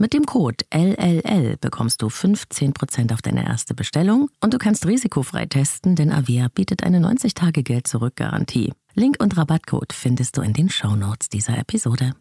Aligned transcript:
Mit 0.00 0.12
dem 0.12 0.26
Code 0.26 0.64
LLL 0.72 1.56
bekommst 1.56 2.02
du 2.02 2.06
15% 2.06 3.12
auf 3.12 3.20
deine 3.20 3.44
erste 3.44 3.74
Bestellung 3.74 4.30
und 4.40 4.54
du 4.54 4.58
kannst 4.58 4.86
risikofrei 4.86 5.46
testen, 5.46 5.96
denn 5.96 6.12
Avea 6.12 6.46
bietet 6.54 6.84
eine 6.84 7.00
90-Tage-Geld-Zurück-Garantie. 7.00 8.72
Link 8.94 9.16
und 9.18 9.36
Rabattcode 9.36 9.92
findest 9.92 10.36
du 10.36 10.42
in 10.42 10.52
den 10.52 10.70
Shownotes 10.70 11.30
dieser 11.30 11.58
Episode. 11.58 12.12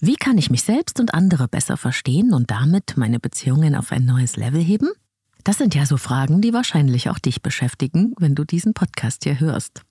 Wie 0.00 0.16
kann 0.16 0.38
ich 0.38 0.50
mich 0.50 0.64
selbst 0.64 0.98
und 0.98 1.14
andere 1.14 1.46
besser 1.46 1.76
verstehen 1.76 2.32
und 2.32 2.50
damit 2.50 2.96
meine 2.96 3.20
Beziehungen 3.20 3.76
auf 3.76 3.92
ein 3.92 4.04
neues 4.04 4.36
Level 4.36 4.60
heben? 4.60 4.90
Das 5.44 5.58
sind 5.58 5.76
ja 5.76 5.86
so 5.86 5.98
Fragen, 5.98 6.40
die 6.40 6.52
wahrscheinlich 6.52 7.10
auch 7.10 7.20
dich 7.20 7.42
beschäftigen, 7.42 8.12
wenn 8.18 8.34
du 8.34 8.42
diesen 8.42 8.74
Podcast 8.74 9.22
hier 9.22 9.38
hörst. 9.38 9.82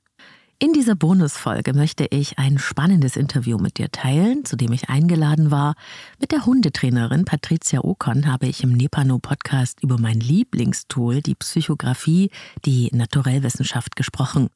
In 0.60 0.72
dieser 0.72 0.96
Bonusfolge 0.96 1.74
möchte 1.74 2.06
ich 2.10 2.38
ein 2.40 2.58
spannendes 2.58 3.18
Interview 3.18 3.58
mit 3.58 3.78
dir 3.78 3.92
teilen, 3.92 4.46
zu 4.46 4.56
dem 4.56 4.72
ich 4.72 4.88
eingeladen 4.88 5.52
war. 5.52 5.76
Mit 6.20 6.32
der 6.32 6.46
Hundetrainerin 6.46 7.26
Patricia 7.26 7.84
Okon 7.84 8.32
habe 8.32 8.48
ich 8.48 8.64
im 8.64 8.72
Nepano 8.72 9.20
Podcast 9.20 9.84
über 9.84 10.00
mein 10.00 10.20
Lieblingstool, 10.20 11.22
die 11.22 11.36
Psychografie, 11.36 12.30
die 12.66 12.90
Naturellwissenschaft 12.94 13.96
gesprochen. 13.96 14.50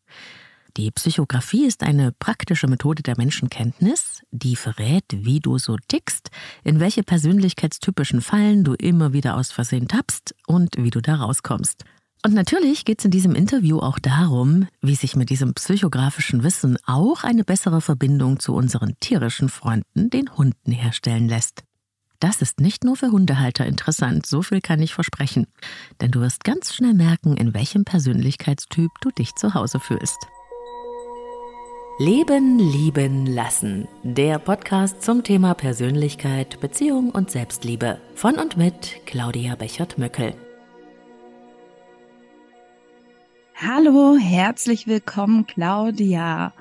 Die 0.78 0.92
Psychografie 0.92 1.66
ist 1.66 1.84
eine 1.84 2.12
praktische 2.12 2.68
Methode 2.68 3.02
der 3.02 3.18
Menschenkenntnis, 3.18 4.22
die 4.32 4.56
verrät, 4.56 5.06
wie 5.12 5.40
du 5.40 5.58
so 5.58 5.76
tickst, 5.88 6.30
in 6.64 6.80
welche 6.80 7.02
persönlichkeitstypischen 7.02 8.22
Fallen 8.22 8.64
du 8.64 8.76
immer 8.76 9.12
wieder 9.12 9.36
aus 9.36 9.52
Versehen 9.52 9.88
tappst 9.88 10.36
und 10.46 10.76
wie 10.78 10.92
du 10.92 11.02
da 11.02 11.16
rauskommst. 11.16 11.84
Und 12.28 12.34
natürlich 12.34 12.84
geht 12.84 13.00
es 13.00 13.06
in 13.06 13.12
diesem 13.12 13.36
Interview 13.36 13.80
auch 13.80 14.00
darum, 14.00 14.68
wie 14.82 14.96
sich 14.96 15.16
mit 15.16 15.30
diesem 15.30 15.54
psychografischen 15.54 16.44
Wissen 16.44 16.78
auch 16.86 17.24
eine 17.24 17.46
bessere 17.46 17.80
Verbindung 17.80 18.42
zu 18.42 18.54
unseren 18.54 18.96
tierischen 19.00 19.48
Freunden, 19.48 20.10
den 20.10 20.36
Hunden, 20.36 20.74
herstellen 20.74 21.30
lässt. 21.30 21.64
Das 22.20 22.42
ist 22.42 22.60
nicht 22.60 22.84
nur 22.84 22.98
für 22.98 23.14
Hundehalter 23.14 23.66
interessant, 23.66 24.26
so 24.26 24.42
viel 24.42 24.60
kann 24.60 24.82
ich 24.82 24.94
versprechen. 24.94 25.48
Denn 26.02 26.12
du 26.12 26.20
wirst 26.20 26.44
ganz 26.44 26.76
schnell 26.76 26.96
merken, 26.96 27.38
in 27.38 27.54
welchem 27.54 27.86
Persönlichkeitstyp 27.86 28.92
du 29.00 29.10
dich 29.12 29.34
zu 29.36 29.54
Hause 29.54 29.80
fühlst. 29.80 30.18
Leben, 31.98 32.60
lieben, 32.60 33.26
lassen. 33.26 33.88
Der 34.04 34.38
Podcast 34.38 35.02
zum 35.02 35.24
Thema 35.24 35.54
Persönlichkeit, 35.54 36.60
Beziehung 36.60 37.10
und 37.12 37.32
Selbstliebe. 37.32 38.02
Von 38.16 38.36
und 38.36 38.58
mit 38.58 38.98
Claudia 39.06 39.56
Bechert-Möckel. 39.56 40.36
Hallo, 43.60 44.16
herzlich 44.18 44.86
willkommen, 44.86 45.48
Claudia. 45.48 46.54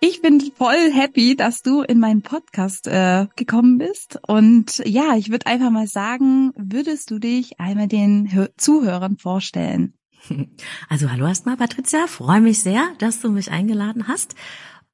Ich 0.00 0.20
bin 0.20 0.40
voll 0.40 0.90
happy, 0.92 1.36
dass 1.36 1.62
du 1.62 1.82
in 1.82 2.00
meinen 2.00 2.22
Podcast 2.22 2.88
äh, 2.88 3.28
gekommen 3.36 3.78
bist. 3.78 4.18
Und 4.26 4.82
ja, 4.84 5.14
ich 5.14 5.30
würde 5.30 5.46
einfach 5.46 5.70
mal 5.70 5.86
sagen, 5.86 6.50
würdest 6.56 7.12
du 7.12 7.20
dich 7.20 7.60
einmal 7.60 7.86
den 7.86 8.32
Hör 8.32 8.50
Zuhörern 8.56 9.16
vorstellen? 9.16 9.94
Also 10.88 11.08
hallo 11.08 11.28
erstmal, 11.28 11.56
Patricia. 11.56 12.08
Freue 12.08 12.40
mich 12.40 12.64
sehr, 12.64 12.82
dass 12.98 13.20
du 13.20 13.30
mich 13.30 13.52
eingeladen 13.52 14.08
hast. 14.08 14.34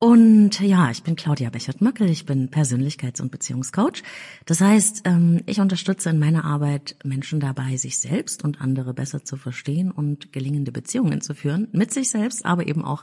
Und 0.04 0.60
ja, 0.60 0.90
ich 0.90 1.02
bin 1.02 1.16
Claudia 1.16 1.48
Bechert-Möckel, 1.48 2.10
ich 2.10 2.26
bin 2.26 2.50
Persönlichkeits- 2.50 3.22
und 3.22 3.30
Beziehungscoach. 3.30 4.02
Das 4.44 4.60
heißt, 4.60 5.00
ähm, 5.06 5.40
ich 5.46 5.60
unterstütze 5.60 6.10
in 6.10 6.18
meiner 6.18 6.44
Arbeit 6.44 6.96
Menschen 7.04 7.40
dabei, 7.40 7.78
sich 7.78 7.98
selbst 7.98 8.44
und 8.44 8.60
andere 8.60 8.92
besser 8.92 9.24
zu 9.24 9.38
verstehen 9.38 9.90
und 9.90 10.30
gelingende 10.30 10.72
Beziehungen 10.72 11.22
zu 11.22 11.34
führen, 11.34 11.68
mit 11.72 11.90
sich 11.90 12.10
selbst, 12.10 12.44
aber 12.44 12.66
eben 12.66 12.84
auch 12.84 13.02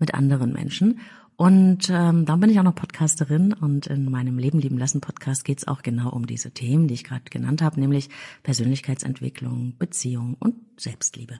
mit 0.00 0.14
anderen 0.14 0.52
Menschen. 0.52 0.98
Und 1.36 1.88
ähm, 1.90 2.24
dann 2.26 2.40
bin 2.40 2.50
ich 2.50 2.58
auch 2.58 2.64
noch 2.64 2.74
Podcasterin 2.74 3.52
und 3.52 3.86
in 3.86 4.10
meinem 4.10 4.36
Leben 4.36 4.58
lieben 4.58 4.78
lassen 4.78 5.00
Podcast 5.00 5.44
geht 5.44 5.58
es 5.58 5.68
auch 5.68 5.82
genau 5.82 6.10
um 6.10 6.26
diese 6.26 6.50
Themen, 6.50 6.88
die 6.88 6.94
ich 6.94 7.04
gerade 7.04 7.22
genannt 7.30 7.62
habe, 7.62 7.78
nämlich 7.78 8.08
Persönlichkeitsentwicklung, 8.42 9.76
Beziehung 9.78 10.34
und 10.40 10.56
Selbstliebe. 10.76 11.38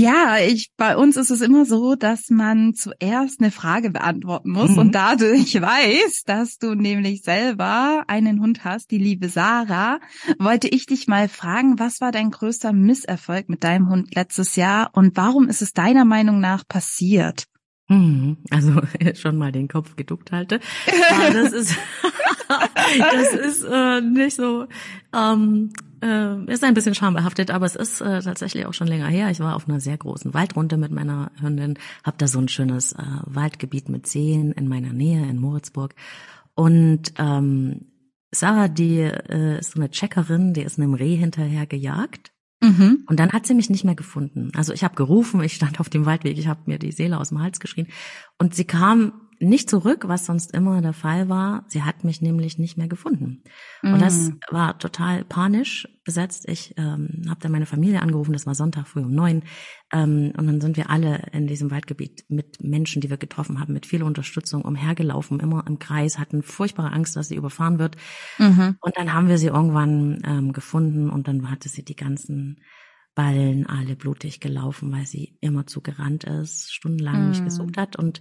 Ja, 0.00 0.38
ich, 0.38 0.72
bei 0.76 0.96
uns 0.96 1.16
ist 1.16 1.30
es 1.30 1.40
immer 1.40 1.64
so, 1.66 1.94
dass 1.94 2.28
man 2.28 2.74
zuerst 2.74 3.40
eine 3.40 3.52
Frage 3.52 3.90
beantworten 3.90 4.50
muss. 4.50 4.70
Mhm. 4.70 4.78
Und 4.78 4.94
da 4.94 5.14
du, 5.14 5.32
ich 5.32 5.54
weiß, 5.60 6.24
dass 6.24 6.58
du 6.58 6.74
nämlich 6.74 7.22
selber 7.22 8.02
einen 8.08 8.40
Hund 8.40 8.64
hast, 8.64 8.90
die 8.90 8.98
liebe 8.98 9.28
Sarah, 9.28 10.00
wollte 10.40 10.66
ich 10.68 10.86
dich 10.86 11.06
mal 11.06 11.28
fragen, 11.28 11.78
was 11.78 12.00
war 12.00 12.10
dein 12.10 12.30
größter 12.30 12.72
Misserfolg 12.72 13.48
mit 13.48 13.62
deinem 13.62 13.88
Hund 13.88 14.14
letztes 14.16 14.56
Jahr 14.56 14.90
und 14.94 15.16
warum 15.16 15.48
ist 15.48 15.62
es 15.62 15.72
deiner 15.72 16.04
Meinung 16.04 16.40
nach 16.40 16.66
passiert? 16.66 17.44
Mhm. 17.88 18.38
Also 18.50 18.80
schon 19.14 19.36
mal 19.36 19.52
den 19.52 19.68
Kopf 19.68 19.94
geduckt 19.94 20.32
halte. 20.32 20.58
Aber 21.10 21.30
das 21.30 21.52
ist, 21.52 21.76
das 22.98 23.32
ist 23.32 23.62
äh, 23.62 24.00
nicht 24.00 24.36
so. 24.36 24.66
Ähm, 25.14 25.70
äh, 26.04 26.52
ist 26.52 26.62
ein 26.62 26.74
bisschen 26.74 26.94
schambehaftet, 26.94 27.50
aber 27.50 27.66
es 27.66 27.76
ist 27.76 28.00
äh, 28.00 28.20
tatsächlich 28.20 28.66
auch 28.66 28.74
schon 28.74 28.86
länger 28.86 29.08
her. 29.08 29.30
Ich 29.30 29.40
war 29.40 29.56
auf 29.56 29.68
einer 29.68 29.80
sehr 29.80 29.96
großen 29.96 30.34
Waldrunde 30.34 30.76
mit 30.76 30.92
meiner 30.92 31.30
Hündin, 31.40 31.78
habe 32.04 32.18
da 32.18 32.28
so 32.28 32.38
ein 32.38 32.48
schönes 32.48 32.92
äh, 32.92 33.02
Waldgebiet 33.24 33.88
mit 33.88 34.06
Seen 34.06 34.52
in 34.52 34.68
meiner 34.68 34.92
Nähe 34.92 35.26
in 35.28 35.40
Moritzburg. 35.40 35.94
Und 36.54 37.14
ähm, 37.18 37.86
Sarah, 38.30 38.68
die 38.68 38.98
äh, 39.00 39.58
ist 39.58 39.72
so 39.72 39.80
eine 39.80 39.90
Checkerin, 39.90 40.52
die 40.52 40.62
ist 40.62 40.78
einem 40.78 40.94
Reh 40.94 41.16
hinterher 41.16 41.66
gejagt. 41.66 42.32
Mhm. 42.60 43.04
Und 43.06 43.20
dann 43.20 43.32
hat 43.32 43.46
sie 43.46 43.54
mich 43.54 43.70
nicht 43.70 43.84
mehr 43.84 43.94
gefunden. 43.94 44.50
Also 44.54 44.72
ich 44.72 44.84
habe 44.84 44.94
gerufen, 44.94 45.42
ich 45.42 45.54
stand 45.54 45.80
auf 45.80 45.88
dem 45.88 46.06
Waldweg, 46.06 46.38
ich 46.38 46.48
habe 46.48 46.62
mir 46.66 46.78
die 46.78 46.92
Seele 46.92 47.18
aus 47.18 47.30
dem 47.30 47.42
Hals 47.42 47.60
geschrien. 47.60 47.88
Und 48.38 48.54
sie 48.54 48.64
kam 48.64 49.23
nicht 49.44 49.70
zurück, 49.70 50.04
was 50.06 50.26
sonst 50.26 50.52
immer 50.52 50.80
der 50.80 50.92
Fall 50.92 51.28
war. 51.28 51.64
Sie 51.68 51.82
hat 51.82 52.04
mich 52.04 52.20
nämlich 52.20 52.58
nicht 52.58 52.76
mehr 52.76 52.88
gefunden. 52.88 53.42
Und 53.82 54.00
das 54.00 54.30
mm. 54.30 54.38
war 54.50 54.78
total 54.78 55.24
panisch 55.24 55.88
besetzt. 56.04 56.48
Ich 56.48 56.74
ähm, 56.76 57.22
habe 57.28 57.40
dann 57.40 57.52
meine 57.52 57.66
Familie 57.66 58.02
angerufen, 58.02 58.32
das 58.32 58.46
war 58.46 58.54
Sonntag 58.54 58.86
früh 58.86 59.00
um 59.00 59.14
neun. 59.14 59.42
Ähm, 59.92 60.32
und 60.36 60.46
dann 60.46 60.60
sind 60.60 60.76
wir 60.76 60.90
alle 60.90 61.26
in 61.32 61.46
diesem 61.46 61.70
Waldgebiet 61.70 62.24
mit 62.28 62.62
Menschen, 62.62 63.00
die 63.00 63.10
wir 63.10 63.16
getroffen 63.16 63.60
haben, 63.60 63.72
mit 63.72 63.86
viel 63.86 64.02
Unterstützung 64.02 64.62
umhergelaufen, 64.62 65.40
immer 65.40 65.64
im 65.66 65.78
Kreis, 65.78 66.18
hatten 66.18 66.42
furchtbare 66.42 66.92
Angst, 66.92 67.16
dass 67.16 67.28
sie 67.28 67.36
überfahren 67.36 67.78
wird. 67.78 67.96
Mhm. 68.38 68.76
Und 68.80 68.96
dann 68.96 69.12
haben 69.12 69.28
wir 69.28 69.38
sie 69.38 69.48
irgendwann 69.48 70.20
ähm, 70.24 70.52
gefunden 70.52 71.10
und 71.10 71.28
dann 71.28 71.50
hatte 71.50 71.68
sie 71.68 71.84
die 71.84 71.96
ganzen 71.96 72.60
Ballen 73.14 73.66
alle 73.66 73.96
blutig 73.96 74.40
gelaufen, 74.40 74.90
weil 74.92 75.06
sie 75.06 75.38
immer 75.40 75.66
zu 75.66 75.80
gerannt 75.80 76.24
ist, 76.24 76.72
stundenlang 76.72 77.26
mm. 77.26 77.28
mich 77.28 77.44
gesucht 77.44 77.76
hat 77.76 77.96
und 77.96 78.20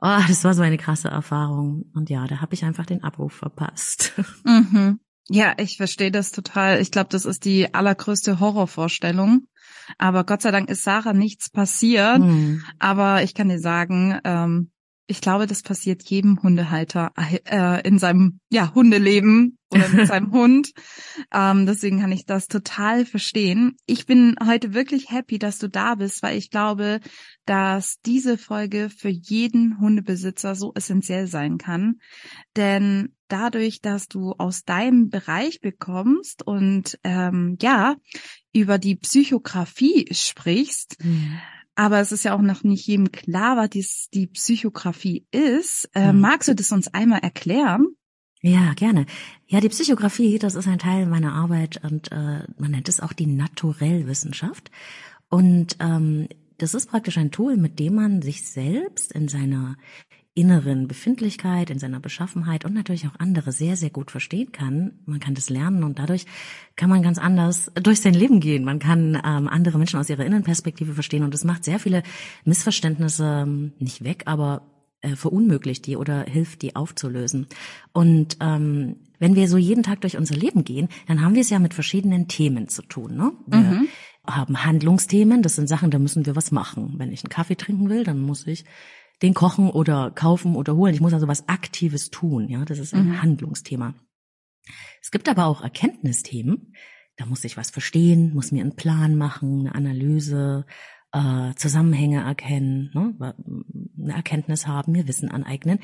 Oh, 0.00 0.20
das 0.28 0.44
war 0.44 0.54
so 0.54 0.62
eine 0.62 0.78
krasse 0.78 1.08
Erfahrung. 1.08 1.86
Und 1.94 2.08
ja, 2.08 2.26
da 2.26 2.40
habe 2.40 2.54
ich 2.54 2.64
einfach 2.64 2.86
den 2.86 3.02
Abruf 3.02 3.32
verpasst. 3.32 4.12
Mhm. 4.44 5.00
Ja, 5.30 5.52
ich 5.58 5.76
verstehe 5.76 6.10
das 6.10 6.32
total. 6.32 6.80
Ich 6.80 6.90
glaube, 6.90 7.10
das 7.10 7.26
ist 7.26 7.44
die 7.44 7.74
allergrößte 7.74 8.40
Horrorvorstellung. 8.40 9.46
Aber 9.98 10.24
Gott 10.24 10.40
sei 10.40 10.50
Dank 10.50 10.70
ist 10.70 10.84
Sarah 10.84 11.12
nichts 11.12 11.50
passiert. 11.50 12.20
Mhm. 12.20 12.62
Aber 12.78 13.22
ich 13.22 13.34
kann 13.34 13.50
dir 13.50 13.58
sagen, 13.58 14.18
ähm, 14.24 14.70
Ich 15.10 15.22
glaube, 15.22 15.46
das 15.46 15.62
passiert 15.62 16.02
jedem 16.02 16.42
Hundehalter 16.42 17.12
äh, 17.16 17.80
in 17.88 17.98
seinem 17.98 18.40
ja, 18.50 18.74
Hundeleben 18.74 19.58
oder 19.70 19.88
mit 19.88 20.06
seinem 20.06 20.32
Hund. 20.32 20.72
Ähm, 21.32 21.64
deswegen 21.64 22.00
kann 22.00 22.12
ich 22.12 22.26
das 22.26 22.46
total 22.46 23.06
verstehen. 23.06 23.76
Ich 23.86 24.04
bin 24.04 24.36
heute 24.46 24.74
wirklich 24.74 25.10
happy, 25.10 25.38
dass 25.38 25.56
du 25.58 25.68
da 25.68 25.94
bist, 25.94 26.22
weil 26.22 26.36
ich 26.36 26.50
glaube, 26.50 27.00
dass 27.46 28.00
diese 28.04 28.36
Folge 28.36 28.90
für 28.90 29.08
jeden 29.08 29.80
Hundebesitzer 29.80 30.54
so 30.54 30.72
essentiell 30.74 31.26
sein 31.26 31.56
kann. 31.56 32.00
Denn 32.54 33.14
dadurch, 33.28 33.80
dass 33.80 34.08
du 34.08 34.32
aus 34.32 34.64
deinem 34.64 35.08
Bereich 35.08 35.62
bekommst 35.62 36.46
und 36.46 36.98
ähm, 37.02 37.56
ja, 37.62 37.96
über 38.52 38.76
die 38.76 38.96
Psychografie 38.96 40.06
sprichst, 40.12 41.02
mhm 41.02 41.38
aber 41.78 42.00
es 42.00 42.10
ist 42.10 42.24
ja 42.24 42.34
auch 42.34 42.42
noch 42.42 42.64
nicht 42.64 42.88
jedem 42.88 43.12
klar, 43.12 43.56
was 43.56 43.70
dies, 43.70 44.08
die 44.12 44.26
Psychografie 44.26 45.28
ist. 45.30 45.88
Äh, 45.94 46.12
mhm. 46.12 46.20
Magst 46.20 46.48
du 46.48 46.54
das 46.56 46.72
uns 46.72 46.92
einmal 46.92 47.20
erklären? 47.20 47.86
Ja, 48.40 48.72
gerne. 48.74 49.06
Ja, 49.46 49.60
die 49.60 49.68
Psychografie, 49.68 50.40
das 50.40 50.56
ist 50.56 50.66
ein 50.66 50.80
Teil 50.80 51.06
meiner 51.06 51.34
Arbeit 51.34 51.80
und 51.84 52.10
äh, 52.10 52.42
man 52.56 52.72
nennt 52.72 52.88
es 52.88 52.98
auch 52.98 53.12
die 53.12 53.26
Naturellwissenschaft. 53.26 54.72
Und 55.28 55.76
ähm, 55.78 56.26
das 56.56 56.74
ist 56.74 56.90
praktisch 56.90 57.16
ein 57.16 57.30
Tool, 57.30 57.56
mit 57.56 57.78
dem 57.78 57.94
man 57.94 58.22
sich 58.22 58.44
selbst 58.44 59.12
in 59.12 59.28
seiner 59.28 59.76
inneren 60.38 60.86
Befindlichkeit, 60.86 61.68
in 61.68 61.80
seiner 61.80 61.98
Beschaffenheit 61.98 62.64
und 62.64 62.72
natürlich 62.72 63.08
auch 63.08 63.18
andere 63.18 63.50
sehr, 63.50 63.76
sehr 63.76 63.90
gut 63.90 64.12
verstehen 64.12 64.52
kann. 64.52 65.00
Man 65.04 65.18
kann 65.18 65.34
das 65.34 65.50
lernen 65.50 65.82
und 65.82 65.98
dadurch 65.98 66.26
kann 66.76 66.88
man 66.88 67.02
ganz 67.02 67.18
anders 67.18 67.72
durch 67.74 68.00
sein 68.00 68.14
Leben 68.14 68.38
gehen. 68.38 68.64
Man 68.64 68.78
kann 68.78 69.16
ähm, 69.16 69.48
andere 69.48 69.78
Menschen 69.78 69.98
aus 69.98 70.08
ihrer 70.08 70.24
Innenperspektive 70.24 70.94
verstehen 70.94 71.24
und 71.24 71.34
es 71.34 71.42
macht 71.42 71.64
sehr 71.64 71.80
viele 71.80 72.04
Missverständnisse 72.44 73.44
ähm, 73.46 73.72
nicht 73.80 74.04
weg, 74.04 74.22
aber 74.26 74.62
äh, 75.00 75.16
verunmöglicht 75.16 75.86
die 75.86 75.96
oder 75.96 76.22
hilft 76.22 76.62
die 76.62 76.76
aufzulösen. 76.76 77.48
Und 77.92 78.36
ähm, 78.40 78.96
wenn 79.18 79.34
wir 79.34 79.48
so 79.48 79.56
jeden 79.56 79.82
Tag 79.82 80.02
durch 80.02 80.16
unser 80.16 80.36
Leben 80.36 80.62
gehen, 80.62 80.88
dann 81.08 81.20
haben 81.20 81.34
wir 81.34 81.42
es 81.42 81.50
ja 81.50 81.58
mit 81.58 81.74
verschiedenen 81.74 82.28
Themen 82.28 82.68
zu 82.68 82.82
tun. 82.82 83.16
Ne? 83.16 83.32
Wir 83.46 83.58
mhm. 83.58 83.88
haben 84.24 84.64
Handlungsthemen, 84.64 85.42
das 85.42 85.56
sind 85.56 85.68
Sachen, 85.68 85.90
da 85.90 85.98
müssen 85.98 86.26
wir 86.26 86.36
was 86.36 86.52
machen. 86.52 86.94
Wenn 86.98 87.10
ich 87.10 87.24
einen 87.24 87.30
Kaffee 87.30 87.56
trinken 87.56 87.88
will, 87.88 88.04
dann 88.04 88.20
muss 88.20 88.46
ich 88.46 88.64
den 89.22 89.34
kochen 89.34 89.70
oder 89.70 90.10
kaufen 90.10 90.54
oder 90.54 90.76
holen. 90.76 90.94
Ich 90.94 91.00
muss 91.00 91.12
also 91.12 91.28
was 91.28 91.48
Aktives 91.48 92.10
tun. 92.10 92.48
Ja, 92.48 92.64
das 92.64 92.78
ist 92.78 92.94
ein 92.94 93.08
mhm. 93.08 93.22
Handlungsthema. 93.22 93.94
Es 95.02 95.10
gibt 95.10 95.28
aber 95.28 95.46
auch 95.46 95.62
Erkenntnisthemen. 95.62 96.74
Da 97.16 97.26
muss 97.26 97.44
ich 97.44 97.56
was 97.56 97.70
verstehen, 97.70 98.32
muss 98.32 98.52
mir 98.52 98.62
einen 98.62 98.76
Plan 98.76 99.16
machen, 99.16 99.60
eine 99.60 99.74
Analyse, 99.74 100.66
äh, 101.12 101.54
Zusammenhänge 101.54 102.22
erkennen, 102.22 102.90
ne, 102.94 103.34
eine 104.00 104.12
Erkenntnis 104.14 104.66
haben, 104.66 104.92
mir 104.92 105.08
Wissen 105.08 105.30
aneignen. 105.30 105.80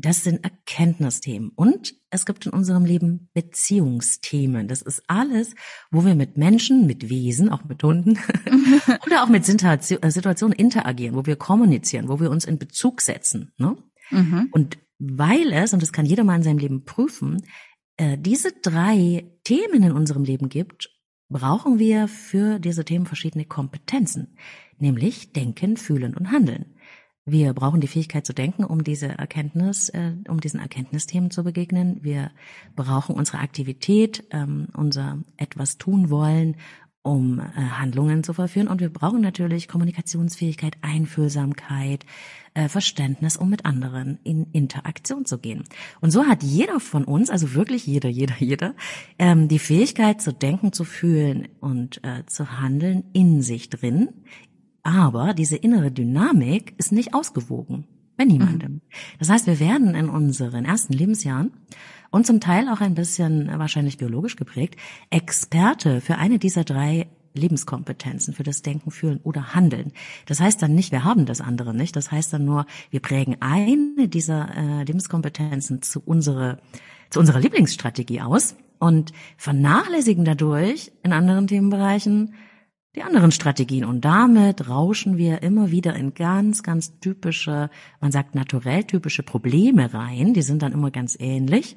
Das 0.00 0.22
sind 0.22 0.44
Erkenntnisthemen. 0.44 1.50
Und 1.56 1.92
es 2.10 2.24
gibt 2.24 2.46
in 2.46 2.52
unserem 2.52 2.84
Leben 2.84 3.30
Beziehungsthemen. 3.34 4.68
Das 4.68 4.80
ist 4.80 5.02
alles, 5.08 5.56
wo 5.90 6.04
wir 6.04 6.14
mit 6.14 6.36
Menschen, 6.36 6.86
mit 6.86 7.10
Wesen, 7.10 7.48
auch 7.48 7.64
mit 7.64 7.82
Hunden 7.82 8.16
oder 9.06 9.24
auch 9.24 9.28
mit 9.28 9.48
äh, 9.48 10.10
Situationen 10.10 10.56
interagieren, 10.56 11.16
wo 11.16 11.26
wir 11.26 11.34
kommunizieren, 11.34 12.08
wo 12.08 12.20
wir 12.20 12.30
uns 12.30 12.44
in 12.44 12.58
Bezug 12.58 13.00
setzen. 13.00 13.50
Ne? 13.58 13.76
Mhm. 14.10 14.48
Und 14.52 14.78
weil 15.00 15.52
es, 15.52 15.72
und 15.72 15.82
das 15.82 15.92
kann 15.92 16.06
jeder 16.06 16.22
mal 16.22 16.36
in 16.36 16.44
seinem 16.44 16.58
Leben 16.58 16.84
prüfen, 16.84 17.42
äh, 17.96 18.16
diese 18.16 18.52
drei 18.52 19.32
Themen 19.42 19.82
in 19.82 19.92
unserem 19.92 20.22
Leben 20.22 20.48
gibt, 20.48 20.90
brauchen 21.28 21.80
wir 21.80 22.06
für 22.06 22.60
diese 22.60 22.84
Themen 22.84 23.04
verschiedene 23.04 23.46
Kompetenzen, 23.46 24.38
nämlich 24.78 25.32
Denken, 25.32 25.76
Fühlen 25.76 26.14
und 26.14 26.30
Handeln. 26.30 26.76
Wir 27.30 27.52
brauchen 27.52 27.80
die 27.82 27.88
Fähigkeit 27.88 28.24
zu 28.24 28.32
denken, 28.32 28.64
um 28.64 28.82
diese 28.82 29.08
Erkenntnis, 29.08 29.90
äh, 29.90 30.12
um 30.28 30.40
diesen 30.40 30.60
Erkenntnisthemen 30.60 31.30
zu 31.30 31.44
begegnen. 31.44 31.98
Wir 32.02 32.30
brauchen 32.74 33.14
unsere 33.14 33.38
Aktivität, 33.38 34.24
ähm, 34.30 34.68
unser 34.74 35.18
etwas 35.36 35.76
tun 35.76 36.08
wollen, 36.08 36.56
um 37.02 37.38
äh, 37.38 37.42
Handlungen 37.42 38.24
zu 38.24 38.32
verführen. 38.32 38.68
Und 38.68 38.80
wir 38.80 38.90
brauchen 38.90 39.20
natürlich 39.20 39.68
Kommunikationsfähigkeit, 39.68 40.78
Einfühlsamkeit, 40.80 42.06
äh, 42.54 42.68
Verständnis, 42.68 43.36
um 43.36 43.50
mit 43.50 43.66
anderen 43.66 44.18
in 44.24 44.46
Interaktion 44.52 45.24
zu 45.24 45.38
gehen. 45.38 45.64
Und 46.00 46.10
so 46.10 46.24
hat 46.26 46.42
jeder 46.42 46.80
von 46.80 47.04
uns, 47.04 47.30
also 47.30 47.54
wirklich 47.54 47.86
jeder, 47.86 48.08
jeder, 48.08 48.34
jeder, 48.38 48.74
ähm, 49.18 49.48
die 49.48 49.58
Fähigkeit 49.58 50.22
zu 50.22 50.32
denken, 50.32 50.72
zu 50.72 50.84
fühlen 50.84 51.48
und 51.60 52.02
äh, 52.04 52.24
zu 52.26 52.58
handeln 52.58 53.04
in 53.12 53.42
sich 53.42 53.70
drin, 53.70 54.08
aber 54.82 55.34
diese 55.34 55.56
innere 55.56 55.90
Dynamik 55.90 56.74
ist 56.78 56.92
nicht 56.92 57.14
ausgewogen 57.14 57.84
bei 58.16 58.24
niemandem. 58.24 58.72
Mhm. 58.72 58.80
Das 59.18 59.28
heißt, 59.28 59.46
wir 59.46 59.60
werden 59.60 59.94
in 59.94 60.08
unseren 60.08 60.64
ersten 60.64 60.92
Lebensjahren 60.92 61.52
und 62.10 62.26
zum 62.26 62.40
Teil 62.40 62.68
auch 62.68 62.80
ein 62.80 62.94
bisschen 62.94 63.48
wahrscheinlich 63.58 63.98
biologisch 63.98 64.36
geprägt 64.36 64.76
Experte 65.10 66.00
für 66.00 66.16
eine 66.16 66.38
dieser 66.38 66.64
drei 66.64 67.06
Lebenskompetenzen 67.34 68.34
für 68.34 68.42
das 68.42 68.62
Denken, 68.62 68.90
Fühlen 68.90 69.20
oder 69.22 69.54
Handeln. 69.54 69.92
Das 70.26 70.40
heißt 70.40 70.60
dann 70.60 70.74
nicht, 70.74 70.92
wir 70.92 71.04
haben 71.04 71.26
das 71.26 71.40
andere 71.40 71.74
nicht. 71.74 71.94
Das 71.96 72.10
heißt 72.10 72.32
dann 72.32 72.44
nur, 72.44 72.66
wir 72.90 73.00
prägen 73.00 73.36
eine 73.40 74.08
dieser 74.08 74.48
äh, 74.56 74.84
Lebenskompetenzen 74.84 75.82
zu 75.82 76.02
unserer, 76.04 76.58
zu 77.10 77.20
unserer 77.20 77.40
Lieblingsstrategie 77.40 78.20
aus 78.20 78.56
und 78.78 79.12
vernachlässigen 79.36 80.24
dadurch 80.24 80.92
in 81.02 81.12
anderen 81.12 81.46
Themenbereichen 81.46 82.34
die 82.96 83.02
anderen 83.02 83.30
Strategien. 83.30 83.84
Und 83.84 84.04
damit 84.04 84.68
rauschen 84.68 85.16
wir 85.16 85.42
immer 85.42 85.70
wieder 85.70 85.94
in 85.94 86.14
ganz, 86.14 86.62
ganz 86.62 86.98
typische, 87.00 87.70
man 88.00 88.12
sagt 88.12 88.34
naturell 88.34 88.84
typische 88.84 89.22
Probleme 89.22 89.92
rein. 89.92 90.34
Die 90.34 90.42
sind 90.42 90.62
dann 90.62 90.72
immer 90.72 90.90
ganz 90.90 91.16
ähnlich, 91.18 91.76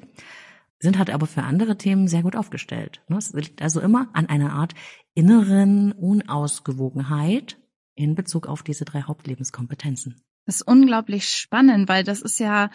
sind 0.78 0.98
halt 0.98 1.10
aber 1.10 1.26
für 1.26 1.42
andere 1.42 1.76
Themen 1.76 2.08
sehr 2.08 2.22
gut 2.22 2.36
aufgestellt. 2.36 3.02
Ne? 3.08 3.18
Es 3.18 3.32
liegt 3.32 3.62
also 3.62 3.80
immer 3.80 4.08
an 4.14 4.26
einer 4.26 4.52
Art 4.52 4.74
inneren 5.14 5.92
Unausgewogenheit 5.92 7.58
in 7.94 8.14
Bezug 8.14 8.46
auf 8.46 8.62
diese 8.62 8.84
drei 8.84 9.02
Hauptlebenskompetenzen. 9.02 10.22
Das 10.46 10.56
ist 10.56 10.62
unglaublich 10.62 11.28
spannend, 11.28 11.88
weil 11.88 12.04
das 12.04 12.20
ist 12.20 12.40
ja 12.40 12.70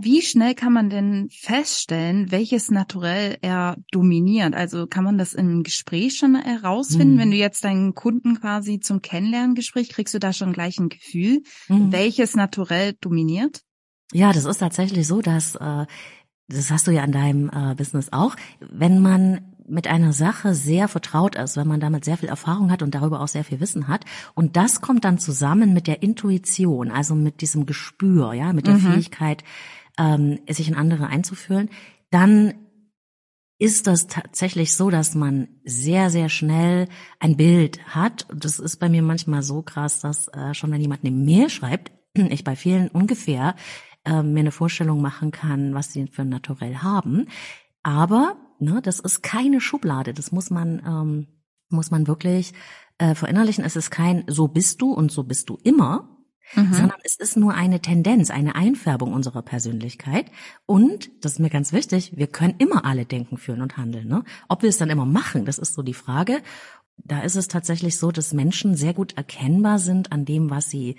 wie 0.00 0.20
schnell 0.22 0.54
kann 0.54 0.72
man 0.72 0.90
denn 0.90 1.28
feststellen, 1.30 2.32
welches 2.32 2.70
Naturell 2.70 3.38
er 3.40 3.76
dominiert? 3.92 4.54
Also 4.54 4.86
kann 4.86 5.04
man 5.04 5.16
das 5.16 5.32
im 5.32 5.62
Gespräch 5.62 6.16
schon 6.16 6.34
herausfinden? 6.34 7.14
Mhm. 7.14 7.18
Wenn 7.18 7.30
du 7.30 7.36
jetzt 7.36 7.64
deinen 7.64 7.94
Kunden 7.94 8.40
quasi 8.40 8.80
zum 8.80 9.00
Kennenlerngespräch, 9.00 9.90
kriegst 9.90 10.12
du 10.14 10.18
da 10.18 10.32
schon 10.32 10.52
gleich 10.52 10.78
ein 10.78 10.88
Gefühl, 10.88 11.42
mhm. 11.68 11.92
welches 11.92 12.34
Naturell 12.34 12.94
dominiert? 13.00 13.62
Ja, 14.12 14.32
das 14.32 14.44
ist 14.44 14.58
tatsächlich 14.58 15.06
so, 15.06 15.22
dass 15.22 15.54
äh, 15.54 15.86
das 16.48 16.70
hast 16.70 16.86
du 16.86 16.90
ja 16.90 17.02
an 17.02 17.12
deinem 17.12 17.50
äh, 17.50 17.74
Business 17.74 18.12
auch. 18.12 18.36
Wenn 18.60 19.00
man 19.00 19.53
mit 19.66 19.86
einer 19.86 20.12
Sache 20.12 20.54
sehr 20.54 20.88
vertraut 20.88 21.36
ist, 21.36 21.56
wenn 21.56 21.66
man 21.66 21.80
damit 21.80 22.04
sehr 22.04 22.16
viel 22.16 22.28
Erfahrung 22.28 22.70
hat 22.70 22.82
und 22.82 22.94
darüber 22.94 23.20
auch 23.20 23.28
sehr 23.28 23.44
viel 23.44 23.60
Wissen 23.60 23.88
hat. 23.88 24.04
Und 24.34 24.56
das 24.56 24.80
kommt 24.80 25.04
dann 25.04 25.18
zusammen 25.18 25.72
mit 25.72 25.86
der 25.86 26.02
Intuition, 26.02 26.90
also 26.90 27.14
mit 27.14 27.40
diesem 27.40 27.66
Gespür, 27.66 28.32
ja, 28.34 28.52
mit 28.52 28.66
der 28.66 28.74
mhm. 28.74 28.92
Fähigkeit, 28.92 29.44
ähm, 29.98 30.38
sich 30.48 30.68
in 30.68 30.74
andere 30.74 31.06
einzufühlen, 31.06 31.70
dann 32.10 32.54
ist 33.58 33.86
das 33.86 34.08
tatsächlich 34.08 34.74
so, 34.74 34.90
dass 34.90 35.14
man 35.14 35.48
sehr, 35.64 36.10
sehr 36.10 36.28
schnell 36.28 36.88
ein 37.20 37.36
Bild 37.36 37.94
hat. 37.94 38.26
Das 38.34 38.58
ist 38.58 38.76
bei 38.76 38.88
mir 38.88 39.02
manchmal 39.02 39.42
so 39.42 39.62
krass, 39.62 40.00
dass 40.00 40.28
äh, 40.28 40.54
schon 40.54 40.70
wenn 40.72 40.80
jemand 40.80 41.04
eine 41.04 41.14
Mail 41.14 41.48
schreibt, 41.48 41.92
ich 42.14 42.44
bei 42.44 42.56
vielen 42.56 42.88
ungefähr 42.88 43.54
äh, 44.04 44.22
mir 44.22 44.40
eine 44.40 44.50
Vorstellung 44.50 45.00
machen 45.00 45.30
kann, 45.30 45.74
was 45.74 45.92
sie 45.92 46.06
für 46.08 46.22
ein 46.22 46.28
Naturell 46.28 46.76
haben. 46.76 47.26
Aber 47.82 48.36
Ne? 48.58 48.80
Das 48.82 49.00
ist 49.00 49.22
keine 49.22 49.60
Schublade. 49.60 50.14
Das 50.14 50.32
muss 50.32 50.50
man, 50.50 50.82
ähm, 50.86 51.26
muss 51.68 51.90
man 51.90 52.06
wirklich 52.06 52.52
äh, 52.98 53.14
verinnerlichen. 53.14 53.64
Es 53.64 53.76
ist 53.76 53.90
kein 53.90 54.24
so 54.26 54.48
bist 54.48 54.80
du 54.82 54.92
und 54.92 55.10
so 55.10 55.24
bist 55.24 55.48
du 55.48 55.58
immer, 55.62 56.14
Mhm. 56.54 56.74
sondern 56.74 56.98
es 57.02 57.16
ist 57.16 57.36
nur 57.36 57.54
eine 57.54 57.80
Tendenz, 57.80 58.30
eine 58.30 58.54
Einfärbung 58.54 59.12
unserer 59.12 59.42
Persönlichkeit. 59.42 60.26
Und, 60.66 61.10
das 61.24 61.32
ist 61.32 61.38
mir 61.38 61.50
ganz 61.50 61.72
wichtig, 61.72 62.12
wir 62.16 62.26
können 62.26 62.54
immer 62.58 62.84
alle 62.84 63.06
denken, 63.06 63.38
fühlen 63.38 63.62
und 63.62 63.76
handeln. 63.76 64.08
Ne? 64.08 64.24
Ob 64.48 64.62
wir 64.62 64.68
es 64.68 64.76
dann 64.76 64.90
immer 64.90 65.06
machen, 65.06 65.46
das 65.46 65.58
ist 65.58 65.74
so 65.74 65.82
die 65.82 65.94
Frage. 65.94 66.42
Da 66.98 67.20
ist 67.20 67.36
es 67.36 67.48
tatsächlich 67.48 67.98
so, 67.98 68.12
dass 68.12 68.32
Menschen 68.32 68.76
sehr 68.76 68.94
gut 68.94 69.16
erkennbar 69.16 69.78
sind 69.78 70.12
an 70.12 70.24
dem, 70.24 70.50
was 70.50 70.70
sie 70.70 70.96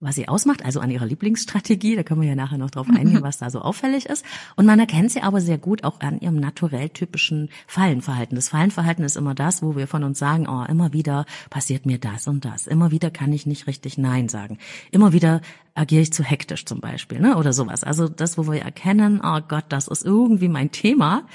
was 0.00 0.14
sie 0.14 0.28
ausmacht, 0.28 0.64
also 0.64 0.80
an 0.80 0.90
ihrer 0.90 1.06
Lieblingsstrategie. 1.06 1.94
Da 1.94 2.02
können 2.02 2.22
wir 2.22 2.28
ja 2.28 2.34
nachher 2.34 2.58
noch 2.58 2.70
drauf 2.70 2.88
eingehen, 2.88 3.22
was 3.22 3.38
da 3.38 3.50
so 3.50 3.60
auffällig 3.60 4.06
ist. 4.06 4.24
Und 4.56 4.66
man 4.66 4.78
erkennt 4.78 5.12
sie 5.12 5.20
aber 5.20 5.40
sehr 5.40 5.58
gut 5.58 5.84
auch 5.84 6.00
an 6.00 6.20
ihrem 6.20 6.36
naturell 6.36 6.88
typischen 6.88 7.50
Fallenverhalten. 7.66 8.34
Das 8.34 8.48
Fallenverhalten 8.48 9.04
ist 9.04 9.16
immer 9.16 9.34
das, 9.34 9.62
wo 9.62 9.76
wir 9.76 9.86
von 9.86 10.02
uns 10.02 10.18
sagen, 10.18 10.48
oh, 10.48 10.64
immer 10.64 10.92
wieder 10.92 11.26
passiert 11.50 11.84
mir 11.84 11.98
das 11.98 12.26
und 12.26 12.44
das. 12.44 12.66
Immer 12.66 12.90
wieder 12.90 13.10
kann 13.10 13.32
ich 13.32 13.46
nicht 13.46 13.66
richtig 13.66 13.98
Nein 13.98 14.28
sagen. 14.28 14.58
Immer 14.90 15.12
wieder 15.12 15.42
agiere 15.74 16.02
ich 16.02 16.12
zu 16.12 16.24
hektisch 16.24 16.64
zum 16.64 16.80
Beispiel, 16.80 17.20
ne, 17.20 17.36
oder 17.36 17.52
sowas. 17.52 17.84
Also 17.84 18.08
das, 18.08 18.36
wo 18.36 18.50
wir 18.50 18.60
erkennen, 18.60 19.20
oh 19.22 19.40
Gott, 19.46 19.64
das 19.68 19.88
ist 19.88 20.04
irgendwie 20.04 20.48
mein 20.48 20.70
Thema. 20.72 21.26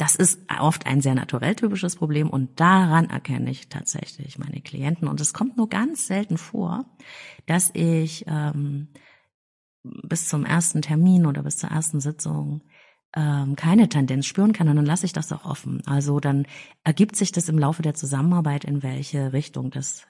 Das 0.00 0.14
ist 0.14 0.40
oft 0.58 0.86
ein 0.86 1.02
sehr 1.02 1.14
naturell 1.14 1.54
typisches 1.54 1.96
Problem 1.96 2.30
und 2.30 2.58
daran 2.58 3.10
erkenne 3.10 3.50
ich 3.50 3.68
tatsächlich 3.68 4.38
meine 4.38 4.62
Klienten. 4.62 5.06
Und 5.06 5.20
es 5.20 5.34
kommt 5.34 5.58
nur 5.58 5.68
ganz 5.68 6.06
selten 6.06 6.38
vor, 6.38 6.86
dass 7.44 7.70
ich 7.74 8.24
ähm, 8.26 8.88
bis 9.82 10.26
zum 10.26 10.46
ersten 10.46 10.80
Termin 10.80 11.26
oder 11.26 11.42
bis 11.42 11.58
zur 11.58 11.68
ersten 11.68 12.00
Sitzung 12.00 12.62
ähm, 13.14 13.56
keine 13.56 13.90
Tendenz 13.90 14.24
spüren 14.24 14.54
kann, 14.54 14.68
dann 14.68 14.86
lasse 14.86 15.04
ich 15.04 15.12
das 15.12 15.32
auch 15.32 15.44
offen. 15.44 15.82
Also 15.84 16.18
dann 16.18 16.46
ergibt 16.82 17.14
sich 17.14 17.30
das 17.30 17.50
im 17.50 17.58
Laufe 17.58 17.82
der 17.82 17.92
Zusammenarbeit, 17.92 18.64
in 18.64 18.82
welche 18.82 19.34
Richtung 19.34 19.70
das 19.70 20.06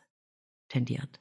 tendiert. 0.69 1.21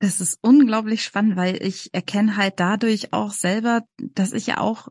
Das 0.00 0.20
ist 0.20 0.38
unglaublich 0.42 1.02
spannend, 1.02 1.36
weil 1.36 1.62
ich 1.62 1.94
erkenne 1.94 2.36
halt 2.36 2.60
dadurch 2.60 3.14
auch 3.14 3.30
selber, 3.30 3.84
dass 3.96 4.34
ich 4.34 4.48
ja 4.48 4.58
auch 4.58 4.88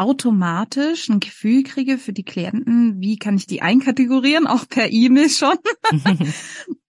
automatisch 0.00 1.08
ein 1.10 1.20
Gefühl 1.20 1.62
kriege 1.62 1.98
für 1.98 2.14
die 2.14 2.24
Klienten, 2.24 3.00
wie 3.00 3.18
kann 3.18 3.36
ich 3.36 3.46
die 3.46 3.60
einkategorieren, 3.60 4.46
auch 4.46 4.66
per 4.66 4.90
E-Mail 4.90 5.28
schon. 5.28 5.56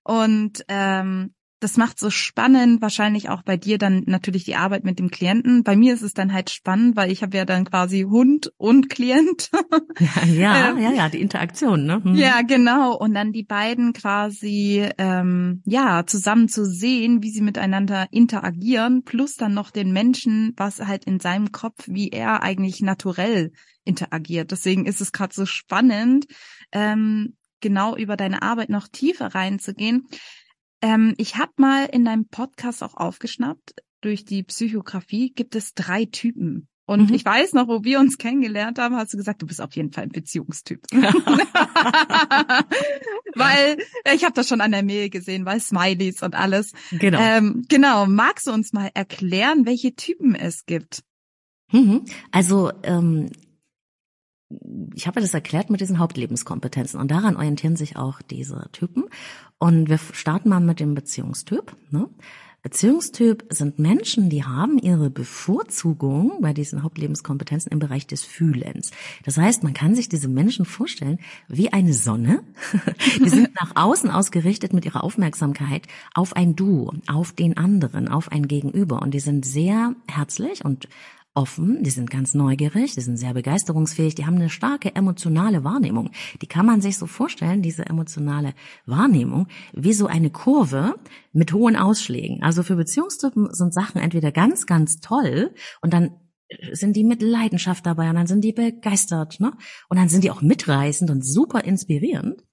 und 0.04 0.64
ähm, 0.70 1.34
das 1.62 1.78
macht 1.78 2.00
so 2.00 2.10
spannend, 2.10 2.82
wahrscheinlich 2.82 3.30
auch 3.30 3.44
bei 3.44 3.56
dir 3.56 3.78
dann 3.78 4.04
natürlich 4.08 4.44
die 4.44 4.56
Arbeit 4.56 4.84
mit 4.84 4.98
dem 4.98 5.12
Klienten. 5.12 5.64
Bei 5.64 5.76
mir 5.76 5.94
ist 5.94 6.02
es 6.02 6.16
dann 6.16 6.34
halt 6.34 6.50
spannend, 6.50 6.96
weil 6.96 7.12
ich 7.12 7.22
habe 7.22 7.38
ja 7.38 7.46
dann 7.46 7.66
quasi 7.66 8.02
Hund 8.02 8.52
und 8.58 8.90
Klient. 8.90 9.52
ja, 10.00 10.26
ja, 10.26 10.70
ähm, 10.72 10.80
ja, 10.80 10.92
ja, 10.92 11.10
die 11.10 11.22
Interaktion, 11.22 11.86
ne? 11.86 12.02
Mhm. 12.04 12.16
Ja, 12.16 12.42
genau. 12.42 12.98
Und 12.98 13.14
dann 13.14 13.32
die 13.32 13.44
beiden 13.44 13.94
quasi 13.94 14.90
ähm, 14.98 15.62
ja 15.66 16.04
zusammen 16.08 16.50
zu 16.50 16.66
sehen, 16.66 17.22
wie 17.22 17.30
sie 17.30 17.42
miteinander 17.42 18.08
interagieren, 18.10 19.04
plus 19.04 19.36
dann 19.36 19.54
noch 19.54 19.70
den 19.70 19.94
Menschen, 19.94 20.54
was 20.58 20.80
halt 20.80 21.06
in 21.06 21.20
seinem 21.20 21.52
Kopf, 21.52 21.86
wie 21.88 22.10
er 22.10 22.42
eigentlich 22.42 22.82
naturell 22.82 23.52
interagiert. 23.84 24.50
Deswegen 24.50 24.88
ist 24.88 25.00
es 25.00 25.12
gerade 25.12 25.36
so 25.36 25.46
spannend, 25.46 26.26
ähm, 26.72 27.36
genau 27.60 27.96
über 27.96 28.18
deine 28.18 28.42
Arbeit 28.42 28.70
noch 28.70 28.88
tiefer 28.88 29.28
reinzugehen. 29.28 30.08
Ähm, 30.82 31.14
ich 31.18 31.38
habe 31.38 31.52
mal 31.58 31.86
in 31.86 32.06
deinem 32.06 32.28
Podcast 32.28 32.84
auch 32.84 32.96
aufgeschnappt, 32.96 33.76
durch 34.02 34.26
die 34.26 34.44
Psychografie 34.44 35.32
gibt 35.32 35.56
es 35.56 35.74
drei 35.74 36.06
Typen. 36.06 36.68
Und 36.86 37.10
mhm. 37.10 37.16
ich 37.16 37.24
weiß 37.24 37.54
noch, 37.54 37.68
wo 37.68 37.84
wir 37.84 38.00
uns 38.00 38.18
kennengelernt 38.18 38.80
haben, 38.80 38.96
hast 38.98 39.14
du 39.14 39.18
gesagt, 39.18 39.42
du 39.42 39.46
bist 39.46 39.62
auf 39.62 39.76
jeden 39.76 39.94
Fall 39.94 40.04
ein 40.06 40.10
Beziehungstyp. 40.10 40.82
weil 43.36 43.78
ich 44.14 44.26
habe 44.26 44.34
das 44.34 44.50
schon 44.50 44.60
an 44.60 44.72
der 44.72 44.84
Mail 44.84 45.10
gesehen, 45.10 45.46
weil 45.46 45.62
Smileys 45.62 46.22
und 46.22 46.36
alles. 46.36 46.74
Genau. 46.92 47.20
Ähm, 47.22 47.64
genau. 47.70 48.08
Magst 48.08 48.48
du 48.48 48.52
uns 48.52 48.74
mal 48.74 48.90
erklären, 48.94 49.66
welche 49.66 49.96
Typen 49.96 50.36
es 50.36 50.66
gibt? 50.66 51.04
Mhm. 51.72 52.04
Also 52.32 52.72
ähm, 52.84 53.30
ich 54.94 55.08
habe 55.08 55.22
das 55.22 55.34
erklärt 55.34 55.70
mit 55.70 55.82
diesen 55.82 56.00
Hauptlebenskompetenzen 56.00 57.00
und 57.00 57.12
daran 57.12 57.36
orientieren 57.36 57.76
sich 57.76 57.98
auch 57.98 58.22
diese 58.22 58.70
Typen. 58.72 59.06
Und 59.58 59.90
wir 59.90 59.98
starten 59.98 60.50
mal 60.50 60.60
mit 60.60 60.80
dem 60.80 60.96
Beziehungstyp. 60.96 61.76
Ne? 61.92 62.10
Beziehungstyp 62.64 63.46
sind 63.50 63.80
Menschen, 63.80 64.30
die 64.30 64.44
haben 64.44 64.78
ihre 64.78 65.10
Bevorzugung 65.10 66.42
bei 66.42 66.54
diesen 66.54 66.84
Hauptlebenskompetenzen 66.84 67.72
im 67.72 67.80
Bereich 67.80 68.06
des 68.06 68.24
Fühlens. 68.24 68.92
Das 69.26 69.38
heißt, 69.38 69.64
man 69.64 69.74
kann 69.74 69.96
sich 69.96 70.10
diese 70.10 70.28
Menschen 70.28 70.66
vorstellen 70.66 71.20
wie 71.48 71.74
eine 71.74 71.94
Sonne. 71.94 72.44
Die 73.20 73.30
sind 73.30 73.50
nach 73.60 73.76
außen 73.76 74.12
ausgerichtet 74.12 74.74
mit 74.74 74.86
ihrer 74.86 75.04
Aufmerksamkeit 75.04 75.88
auf 76.14 76.36
ein 76.36 76.56
Du, 76.56 76.92
auf 77.08 77.32
den 77.32 77.58
anderen, 77.58 78.08
auf 78.08 78.32
ein 78.32 78.48
Gegenüber. 78.48 79.02
Und 79.02 79.16
die 79.16 79.20
sind 79.20 79.44
sehr 79.44 79.96
herzlich 80.08 80.64
und 80.64 80.88
offen, 81.34 81.84
die 81.84 81.90
sind 81.90 82.10
ganz 82.10 82.34
neugierig, 82.34 82.94
die 82.96 83.02
sind 83.02 83.18
sehr 83.18 83.34
begeisterungsfähig, 83.34 84.16
die 84.16 84.26
haben 84.26 84.36
eine 84.36 84.50
starke 84.50 84.96
emotionale 84.96 85.64
Wahrnehmung. 85.64 86.12
Die 86.42 86.48
kann 86.48 86.66
man 86.66 86.82
sich 86.82 86.98
so 86.98 87.08
vorstellen, 87.08 87.62
diese 87.62 87.86
emotionale 87.86 88.54
Wahrnehmung, 88.86 89.48
wie 89.74 89.94
so 89.94 90.08
eine 90.08 90.30
Kurve 90.30 90.96
mit 91.32 91.54
hohen 91.54 91.76
Ausschlägen. 91.76 92.44
Also 92.44 92.64
für 92.64 92.76
Beziehungstypen 92.76 93.54
sind 93.54 93.74
Sachen 93.74 94.02
entweder 94.02 94.32
ganz, 94.32 94.66
ganz 94.66 95.00
toll 95.00 95.54
und 95.82 95.94
dann 95.94 96.12
sind 96.74 96.96
die 96.96 97.04
mit 97.04 97.22
Leidenschaft 97.22 97.86
dabei 97.86 98.10
und 98.10 98.16
dann 98.16 98.28
sind 98.28 98.44
die 98.44 98.52
begeistert, 98.52 99.40
ne? 99.40 99.54
Und 99.88 99.98
dann 99.98 100.10
sind 100.10 100.24
die 100.24 100.32
auch 100.32 100.42
mitreißend 100.42 101.10
und 101.10 101.26
super 101.26 101.64
inspirierend. 101.64 102.44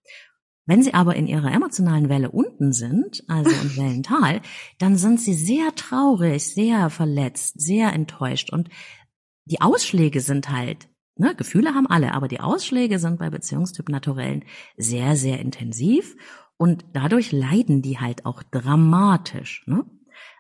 Wenn 0.68 0.82
sie 0.82 0.92
aber 0.92 1.16
in 1.16 1.26
ihrer 1.26 1.50
emotionalen 1.50 2.10
Welle 2.10 2.30
unten 2.30 2.74
sind, 2.74 3.24
also 3.26 3.50
im 3.50 3.74
Wellental, 3.78 4.42
dann 4.78 4.98
sind 4.98 5.18
sie 5.18 5.32
sehr 5.32 5.74
traurig, 5.74 6.52
sehr 6.52 6.90
verletzt, 6.90 7.58
sehr 7.58 7.94
enttäuscht 7.94 8.52
und 8.52 8.68
die 9.46 9.62
Ausschläge 9.62 10.20
sind 10.20 10.50
halt, 10.50 10.90
ne, 11.16 11.34
Gefühle 11.34 11.74
haben 11.74 11.86
alle, 11.86 12.12
aber 12.12 12.28
die 12.28 12.40
Ausschläge 12.40 12.98
sind 12.98 13.18
bei 13.18 13.30
Beziehungstypen 13.30 13.90
Naturellen 13.90 14.44
sehr, 14.76 15.16
sehr 15.16 15.40
intensiv 15.40 16.16
und 16.58 16.84
dadurch 16.92 17.32
leiden 17.32 17.80
die 17.80 17.98
halt 17.98 18.26
auch 18.26 18.42
dramatisch, 18.42 19.64
ne? 19.66 19.86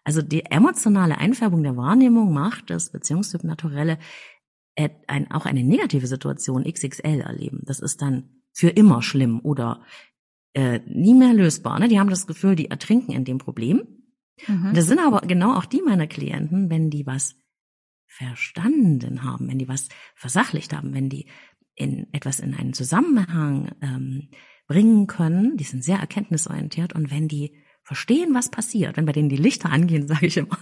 Also 0.04 0.20
die 0.20 0.44
emotionale 0.44 1.16
Einfärbung 1.16 1.62
der 1.62 1.78
Wahrnehmung 1.78 2.34
macht 2.34 2.68
das 2.68 2.92
Beziehungstyp 2.92 3.44
Naturelle 3.44 3.98
auch 5.30 5.46
eine 5.46 5.64
negative 5.64 6.06
Situation 6.06 6.64
XXL 6.64 7.20
erleben. 7.20 7.62
Das 7.64 7.80
ist 7.80 8.02
dann 8.02 8.42
für 8.52 8.68
immer 8.68 9.02
schlimm 9.02 9.40
oder 9.42 9.84
äh, 10.54 10.80
nie 10.86 11.14
mehr 11.14 11.34
lösbar. 11.34 11.78
Ne? 11.78 11.88
Die 11.88 11.98
haben 11.98 12.10
das 12.10 12.26
Gefühl, 12.26 12.56
die 12.56 12.70
ertrinken 12.70 13.12
in 13.12 13.24
dem 13.24 13.38
Problem. 13.38 13.82
Mhm. 14.46 14.72
Das 14.74 14.86
sind 14.86 14.98
aber 14.98 15.26
genau 15.26 15.54
auch 15.54 15.64
die 15.64 15.82
meiner 15.82 16.06
Klienten, 16.06 16.70
wenn 16.70 16.90
die 16.90 17.06
was 17.06 17.34
verstanden 18.06 19.22
haben, 19.22 19.48
wenn 19.48 19.58
die 19.58 19.68
was 19.68 19.88
versachlicht 20.14 20.72
haben, 20.72 20.94
wenn 20.94 21.08
die 21.08 21.28
in 21.74 22.12
etwas 22.12 22.40
in 22.40 22.54
einen 22.54 22.72
Zusammenhang 22.72 23.70
ähm, 23.80 24.30
bringen 24.66 25.06
können, 25.06 25.56
die 25.56 25.64
sind 25.64 25.84
sehr 25.84 25.98
erkenntnisorientiert 25.98 26.92
und 26.92 27.10
wenn 27.10 27.28
die 27.28 27.54
verstehen, 27.82 28.34
was 28.34 28.50
passiert, 28.50 28.98
wenn 28.98 29.06
bei 29.06 29.12
denen 29.12 29.30
die 29.30 29.36
Lichter 29.36 29.70
angehen, 29.70 30.06
sage 30.08 30.26
ich 30.26 30.36
immer, 30.36 30.58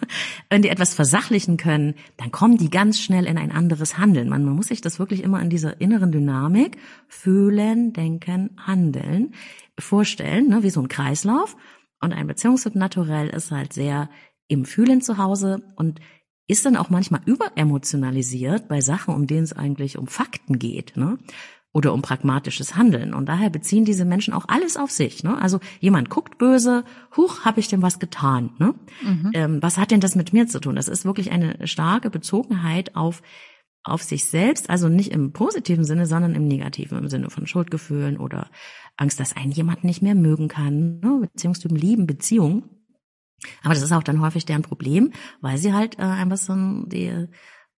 wenn 0.49 0.63
die 0.63 0.69
etwas 0.69 0.95
versachlichen 0.95 1.57
können, 1.57 1.95
dann 2.17 2.31
kommen 2.31 2.57
die 2.57 2.71
ganz 2.71 3.01
schnell 3.01 3.27
in 3.27 3.39
ein 3.39 3.51
anderes 3.51 3.99
Handeln. 3.99 4.29
Man, 4.29 4.45
man 4.45 4.55
muss 4.55 4.69
sich 4.69 4.81
das 4.81 4.99
wirklich 4.99 5.23
immer 5.23 5.43
in 5.43 5.51
dieser 5.51 5.81
inneren 5.81 6.13
Dynamik 6.13 6.79
fühlen, 7.09 7.93
denken, 7.93 8.51
handeln 8.65 9.35
vorstellen, 9.79 10.49
ne, 10.49 10.63
wie 10.63 10.71
so 10.71 10.81
ein 10.81 10.89
Kreislauf. 10.89 11.57
Und 12.01 12.13
ein 12.13 12.27
Beziehungstyp 12.27 12.75
naturell 12.75 13.29
ist 13.29 13.51
halt 13.51 13.73
sehr 13.73 14.11
im 14.49 14.65
Fühlen 14.65 15.01
zu 15.01 15.19
Hause 15.19 15.63
und 15.77 16.01
ist 16.47 16.65
dann 16.65 16.77
auch 16.77 16.91
manchmal 16.91 17.23
überemotionalisiert 17.25 18.69
bei 18.69 18.81
Sachen, 18.81 19.15
um 19.15 19.27
denen 19.27 19.45
es 19.45 19.53
eigentlich 19.53 19.99
um 19.99 20.07
Fakten 20.07 20.59
geht, 20.59 20.97
ne? 20.97 21.19
Oder 21.73 21.93
um 21.93 22.01
pragmatisches 22.01 22.75
Handeln. 22.77 23.13
Und 23.13 23.27
daher 23.27 23.51
beziehen 23.51 23.85
diese 23.85 24.07
Menschen 24.07 24.33
auch 24.33 24.47
alles 24.49 24.79
auf 24.79 24.91
sich. 24.91 25.23
Ne? 25.25 25.37
Also 25.37 25.61
jemand 25.79 26.09
guckt 26.09 26.39
böse, 26.39 26.85
huch, 27.15 27.45
habe 27.45 27.61
ich 27.61 27.69
denn 27.69 27.83
was 27.83 27.99
getan? 27.99 28.53
Ne? 28.59 28.75
Mhm. 29.03 29.31
Ähm, 29.35 29.59
was 29.61 29.77
hat 29.77 29.91
denn 29.91 30.01
das 30.01 30.17
mit 30.17 30.33
mir 30.33 30.47
zu 30.47 30.59
tun? 30.59 30.75
Das 30.75 30.89
ist 30.89 31.05
wirklich 31.05 31.33
eine 31.33 31.67
starke 31.67 32.09
Bezogenheit 32.09 32.97
auf 32.97 33.21
auf 33.89 34.03
sich 34.03 34.27
selbst, 34.27 34.71
also 34.71 34.89
nicht 34.89 35.13
im 35.13 35.33
positiven 35.33 35.85
Sinne, 35.85 36.07
sondern 36.07 36.35
im 36.35 36.47
negativen, 36.47 36.99
im 36.99 37.09
Sinne 37.09 37.31
von 37.31 37.47
Schuldgefühlen 37.47 38.19
oder 38.19 38.51
Angst, 38.97 39.21
dass 39.21 39.37
einen 39.37 39.53
jemand 39.53 39.85
nicht 39.85 40.03
mehr 40.03 40.15
mögen 40.15 40.49
kann, 40.49 41.01
ne? 41.01 41.21
Beziehungstypen 41.21 41.77
lieben 41.77 42.07
Beziehungen. 42.07 42.65
Aber 43.63 43.75
das 43.75 43.83
ist 43.83 43.93
auch 43.93 44.03
dann 44.03 44.21
häufig 44.21 44.45
deren 44.47 44.63
Problem, 44.63 45.13
weil 45.41 45.59
sie 45.59 45.75
halt 45.75 45.99
äh, 45.99 46.03
ein 46.03 46.29
bisschen 46.29 46.89
die 46.89 47.29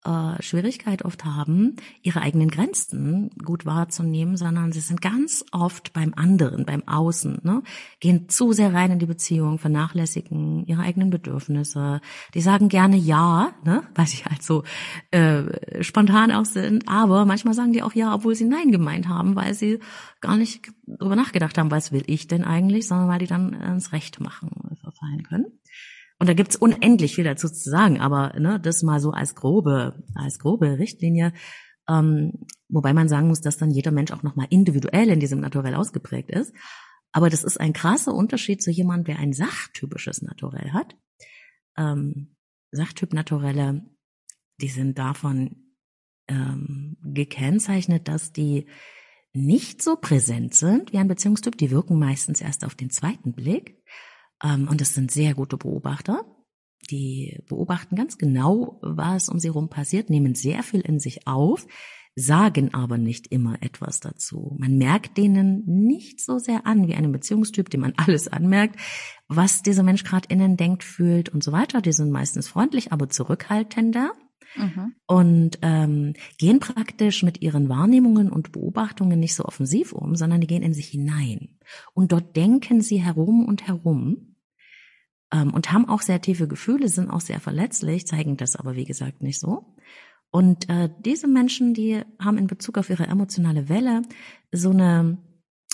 äh, 0.05 0.43
Schwierigkeit 0.43 1.05
oft 1.05 1.25
haben, 1.25 1.77
ihre 2.03 2.21
eigenen 2.21 2.49
Grenzen 2.49 3.31
gut 3.45 3.67
wahrzunehmen, 3.67 4.37
sondern 4.37 4.73
sie 4.73 4.81
sind 4.81 5.03
ganz 5.03 5.45
oft 5.53 5.93
beim 5.93 6.15
anderen, 6.15 6.65
beim 6.65 6.87
Außen, 6.87 7.41
ne? 7.43 7.63
gehen 8.01 8.29
zu 8.29 8.53
sehr 8.53 8.73
rein 8.73 8.93
in 8.93 8.99
die 8.99 9.07
Beziehung, 9.07 9.59
vernachlässigen 9.59 10.65
ihre 10.67 10.83
eigenen 10.83 11.11
Bedürfnisse. 11.11 12.01
Die 12.35 12.41
sagen 12.41 12.69
gerne 12.69 12.97
ja, 12.97 13.53
ne? 13.65 13.83
weil 13.95 14.07
sie 14.07 14.25
halt 14.25 14.43
so 14.43 14.63
äh, 15.11 15.83
spontan 15.83 16.31
auch 16.31 16.45
sind, 16.45 16.89
aber 16.89 17.25
manchmal 17.25 17.55
sagen 17.55 17.73
die 17.73 17.83
auch 17.83 17.95
ja, 17.95 18.15
obwohl 18.15 18.35
sie 18.35 18.45
nein 18.45 18.71
gemeint 18.71 19.09
haben, 19.09 19.35
weil 19.37 19.55
sie 19.55 19.81
gar 20.21 20.37
nicht 20.37 20.71
darüber 20.87 21.17
nachgedacht 21.17 21.59
haben, 21.59 21.71
was 21.71 21.93
will 21.93 22.05
ich 22.07 22.29
denn 22.29 22.45
eigentlich, 22.45 22.87
sondern 22.87 23.09
weil 23.09 23.19
die 23.19 23.27
dann 23.27 23.53
ins 23.53 23.93
Recht 23.93 24.21
machen 24.21 24.51
verfallen 24.81 25.23
können. 25.25 25.56
Und 26.19 26.29
da 26.29 26.35
gibt's 26.35 26.57
unendlich 26.57 27.15
viel 27.15 27.25
dazu 27.25 27.49
zu 27.49 27.69
sagen, 27.69 28.01
aber 28.01 28.39
ne, 28.39 28.59
das 28.59 28.83
mal 28.83 29.01
so 29.01 29.11
als 29.11 29.35
grobe, 29.35 30.03
als 30.15 30.39
grobe 30.39 30.79
Richtlinie. 30.79 31.33
Ähm, 31.89 32.47
wobei 32.69 32.93
man 32.93 33.09
sagen 33.09 33.29
muss, 33.29 33.43
dass 33.43 33.59
dann 33.59 33.71
jeder 33.71 33.93
Mensch 33.93 34.13
auch 34.13 34.23
nochmal 34.23 34.47
individuell 34.51 35.09
in 35.11 35.21
diesem 35.21 35.41
Naturell 35.41 35.75
ausgeprägt 35.75 36.31
ist. 36.31 36.55
Aber 37.13 37.31
das 37.31 37.45
ist 37.45 37.61
ein 37.61 37.73
krasser 37.73 38.15
Unterschied 38.15 38.63
zu 38.63 38.71
jemandem, 38.71 39.15
der 39.15 39.19
ein 39.19 39.33
sachtypisches 39.33 40.23
Naturell 40.23 40.73
hat. 40.73 40.97
Ähm, 41.77 42.37
Sachtyp 42.73 43.13
Naturelle, 43.13 43.85
die 44.61 44.69
sind 44.69 44.99
davon 44.99 45.75
ähm, 46.29 46.97
gekennzeichnet, 47.03 48.09
dass 48.09 48.33
die 48.33 48.67
nicht 49.33 49.83
so 49.83 49.97
präsent 49.97 50.55
sind 50.55 50.93
wie 50.93 50.99
ein 50.99 51.09
Beziehungstyp. 51.09 51.57
Die 51.59 51.71
wirken 51.71 51.99
meistens 51.99 52.41
erst 52.41 52.65
auf 52.65 52.75
den 52.75 52.91
zweiten 52.91 53.35
Blick. 53.35 53.83
Ähm, 54.43 54.69
und 54.69 54.81
es 54.81 54.95
sind 54.95 55.11
sehr 55.11 55.35
gute 55.35 55.57
Beobachter. 55.57 56.25
Die 56.91 57.43
beobachten 57.49 57.97
ganz 57.97 58.19
genau, 58.19 58.79
was 58.83 59.29
um 59.29 59.39
sie 59.39 59.49
herum 59.49 59.69
passiert, 59.69 60.11
nehmen 60.11 60.35
sehr 60.35 60.63
viel 60.63 60.81
in 60.81 61.01
sich 61.01 61.27
auf, 61.27 61.67
sagen 62.15 62.73
aber 62.73 62.97
nicht 62.97 63.27
immer 63.29 63.63
etwas 63.63 64.01
dazu. 64.01 64.57
Man 64.59 64.77
merkt 64.79 65.19
denen 65.19 65.65
nicht 65.67 66.21
so 66.21 66.39
sehr 66.39 66.67
an 66.67 66.87
wie 66.87 66.95
einem 66.95 67.13
Beziehungstyp, 67.13 67.69
dem 67.71 67.81
man 67.81 67.95
alles 67.97 68.29
anmerkt. 68.29 68.81
was 69.29 69.63
dieser 69.63 69.83
Mensch 69.83 70.05
gerade 70.05 70.29
innen 70.29 70.57
denkt, 70.57 70.85
fühlt 70.85 71.29
und 71.29 71.43
so 71.43 71.53
weiter. 71.53 71.83
Die 71.83 71.93
sind 71.93 72.11
meistens 72.11 72.49
freundlich, 72.49 72.93
aber 72.93 73.09
zurückhaltender. 73.09 74.13
Mhm. 74.57 74.95
Und 75.07 75.59
ähm, 75.63 76.15
gehen 76.39 76.61
praktisch 76.61 77.23
mit 77.23 77.43
ihren 77.43 77.69
Wahrnehmungen 77.69 78.31
und 78.31 78.53
Beobachtungen 78.53 79.21
nicht 79.21 79.35
so 79.35 79.45
offensiv 79.45 79.93
um, 79.93 80.17
sondern 80.17 80.41
die 80.41 80.47
gehen 80.47 80.63
in 80.63 80.75
sich 80.75 80.89
hinein. 80.89 81.59
Und 81.95 82.13
dort 82.13 82.37
denken 82.37 82.81
sie 82.81 82.99
herum 82.99 83.45
und 83.47 83.67
herum 83.67 84.37
ähm, 85.33 85.53
und 85.53 85.73
haben 85.73 85.89
auch 85.89 86.03
sehr 86.03 86.21
tiefe 86.21 86.49
Gefühle, 86.49 86.89
sind 86.89 87.11
auch 87.11 87.21
sehr 87.21 87.41
verletzlich, 87.41 88.07
zeigen 88.07 88.37
das 88.37 88.57
aber 88.57 88.77
wie 88.77 88.85
gesagt 88.85 89.23
nicht 89.23 89.41
so. 89.41 89.75
Und 90.31 90.69
äh, 90.69 90.91
diese 91.01 91.29
Menschen, 91.29 91.73
die 91.73 92.03
haben 92.19 92.39
in 92.39 92.47
Bezug 92.47 92.79
auf 92.79 92.91
ihre 92.91 93.07
emotionale 93.07 93.69
Welle 93.69 94.03
so 94.53 94.71
eine 94.71 95.19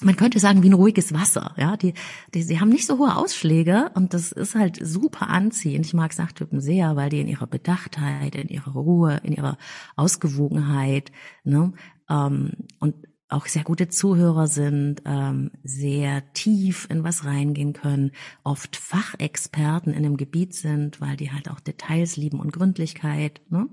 man 0.03 0.17
könnte 0.17 0.39
sagen, 0.39 0.63
wie 0.63 0.71
ein 0.71 0.75
ruhiges 0.75 1.13
Wasser, 1.13 1.55
ja, 1.57 1.77
die, 1.77 1.95
die, 2.35 2.43
sie 2.43 2.61
haben 2.61 2.69
nicht 2.69 2.87
so 2.87 2.99
hohe 2.99 3.17
Ausschläge 3.17 3.91
und 3.95 4.15
das 4.15 4.33
ist 4.33 4.55
halt 4.55 4.79
super 4.85 5.29
anziehend. 5.29 5.87
Ich 5.87 5.95
mag 5.95 6.13
Sachtypen 6.13 6.61
sehr, 6.61 6.97
weil 6.97 7.11
die 7.11 7.21
in 7.21 7.29
ihrer 7.29 7.47
Bedachtheit, 7.47 8.35
in 8.35 8.49
ihrer 8.49 8.73
Ruhe, 8.73 9.21
in 9.23 9.33
ihrer 9.33 9.59
Ausgewogenheit, 9.97 11.13
ne, 11.45 11.73
ähm, 12.09 12.53
und 12.79 12.95
auch 13.33 13.47
sehr 13.47 13.65
gute 13.65 13.89
Zuhörer 13.89 14.47
sind, 14.47 15.03
ähm, 15.07 15.51
sehr 15.65 16.33
tief 16.35 16.87
in 16.91 17.03
was 17.03 17.25
reingehen 17.25 17.73
können, 17.73 18.13
oft 18.45 18.77
Fachexperten 18.77 19.93
in 19.93 20.05
einem 20.05 20.17
Gebiet 20.17 20.55
sind, 20.55 21.01
weil 21.01 21.17
die 21.17 21.33
halt 21.33 21.51
auch 21.51 21.61
Details 21.61 22.17
lieben 22.17 22.41
und 22.41 22.53
Gründlichkeit, 22.53 23.41
ne? 23.49 23.69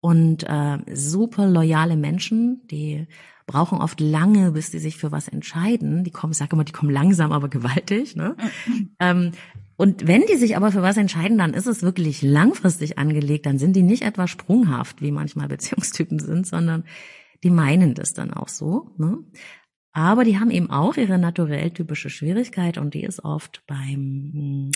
Und 0.00 0.44
äh, 0.44 0.78
super 0.94 1.48
loyale 1.48 1.96
Menschen, 1.96 2.60
die 2.70 3.08
brauchen 3.46 3.78
oft 3.78 4.00
lange, 4.00 4.52
bis 4.52 4.70
die 4.70 4.78
sich 4.78 4.96
für 4.96 5.12
was 5.12 5.28
entscheiden. 5.28 6.04
Die 6.04 6.10
kommen, 6.10 6.32
ich 6.32 6.38
sage 6.38 6.54
immer, 6.54 6.64
die 6.64 6.72
kommen 6.72 6.90
langsam, 6.90 7.32
aber 7.32 7.48
gewaltig. 7.48 8.16
Ne? 8.16 8.36
ähm, 9.00 9.32
und 9.76 10.06
wenn 10.06 10.26
die 10.26 10.36
sich 10.36 10.56
aber 10.56 10.72
für 10.72 10.82
was 10.82 10.96
entscheiden, 10.96 11.38
dann 11.38 11.54
ist 11.54 11.66
es 11.66 11.82
wirklich 11.82 12.22
langfristig 12.22 12.98
angelegt. 12.98 13.46
Dann 13.46 13.58
sind 13.58 13.76
die 13.76 13.82
nicht 13.82 14.02
etwa 14.02 14.26
sprunghaft, 14.26 15.00
wie 15.00 15.12
manchmal 15.12 15.48
Beziehungstypen 15.48 16.18
sind, 16.18 16.46
sondern 16.46 16.84
die 17.44 17.50
meinen 17.50 17.94
das 17.94 18.14
dann 18.14 18.32
auch 18.32 18.48
so. 18.48 18.90
Ne? 18.98 19.18
Aber 19.92 20.24
die 20.24 20.38
haben 20.38 20.50
eben 20.50 20.70
auch 20.70 20.96
ihre 20.96 21.18
naturell 21.18 21.70
typische 21.70 22.10
Schwierigkeit 22.10 22.78
und 22.78 22.94
die 22.94 23.02
ist 23.02 23.24
oft 23.24 23.62
beim 23.66 24.70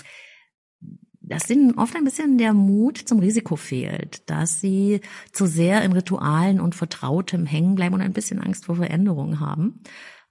dass 1.30 1.48
ihnen 1.48 1.78
oft 1.78 1.94
ein 1.96 2.04
bisschen 2.04 2.38
der 2.38 2.52
Mut 2.52 2.98
zum 2.98 3.20
Risiko 3.20 3.54
fehlt, 3.56 4.28
dass 4.28 4.60
sie 4.60 5.00
zu 5.32 5.46
sehr 5.46 5.82
in 5.82 5.92
Ritualen 5.92 6.60
und 6.60 6.74
Vertrautem 6.74 7.46
hängen 7.46 7.76
bleiben 7.76 7.94
und 7.94 8.00
ein 8.00 8.12
bisschen 8.12 8.40
Angst 8.40 8.64
vor 8.64 8.76
Veränderungen 8.76 9.38
haben. 9.38 9.80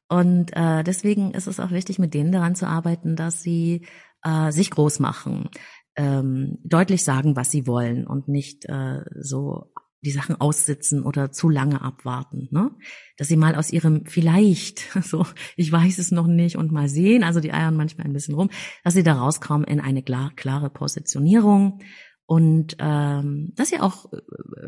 Und 0.09 0.51
äh, 0.55 0.83
deswegen 0.83 1.31
ist 1.31 1.47
es 1.47 1.59
auch 1.59 1.71
wichtig, 1.71 1.99
mit 1.99 2.13
denen 2.13 2.31
daran 2.31 2.55
zu 2.55 2.67
arbeiten, 2.67 3.15
dass 3.15 3.41
sie 3.41 3.87
äh, 4.23 4.51
sich 4.51 4.71
groß 4.71 4.99
machen, 4.99 5.49
ähm, 5.95 6.57
deutlich 6.63 7.03
sagen, 7.03 7.35
was 7.35 7.49
sie 7.49 7.65
wollen 7.65 8.05
und 8.05 8.27
nicht 8.27 8.65
äh, 8.65 9.01
so 9.19 9.71
die 10.01 10.11
Sachen 10.11 10.39
aussitzen 10.39 11.03
oder 11.03 11.31
zu 11.31 11.49
lange 11.49 11.81
abwarten, 11.81 12.47
ne? 12.51 12.71
Dass 13.17 13.27
sie 13.27 13.35
mal 13.35 13.55
aus 13.55 13.71
ihrem 13.71 14.05
vielleicht, 14.05 14.79
so, 15.03 15.25
ich 15.57 15.71
weiß 15.71 15.97
es 15.97 16.11
noch 16.11 16.27
nicht 16.27 16.55
und 16.57 16.71
mal 16.71 16.87
sehen, 16.87 17.23
also 17.23 17.39
die 17.39 17.53
eiern 17.53 17.75
manchmal 17.75 18.07
ein 18.07 18.13
bisschen 18.13 18.35
rum, 18.35 18.49
dass 18.83 18.93
sie 18.93 19.03
da 19.03 19.13
rauskommen 19.13 19.67
in 19.67 19.79
eine 19.79 20.01
klar, 20.03 20.31
klare 20.35 20.69
Positionierung 20.69 21.81
und 22.25 22.77
ähm, 22.79 23.51
dass 23.55 23.69
sie 23.69 23.79
auch 23.79 24.11
äh, 24.13 24.19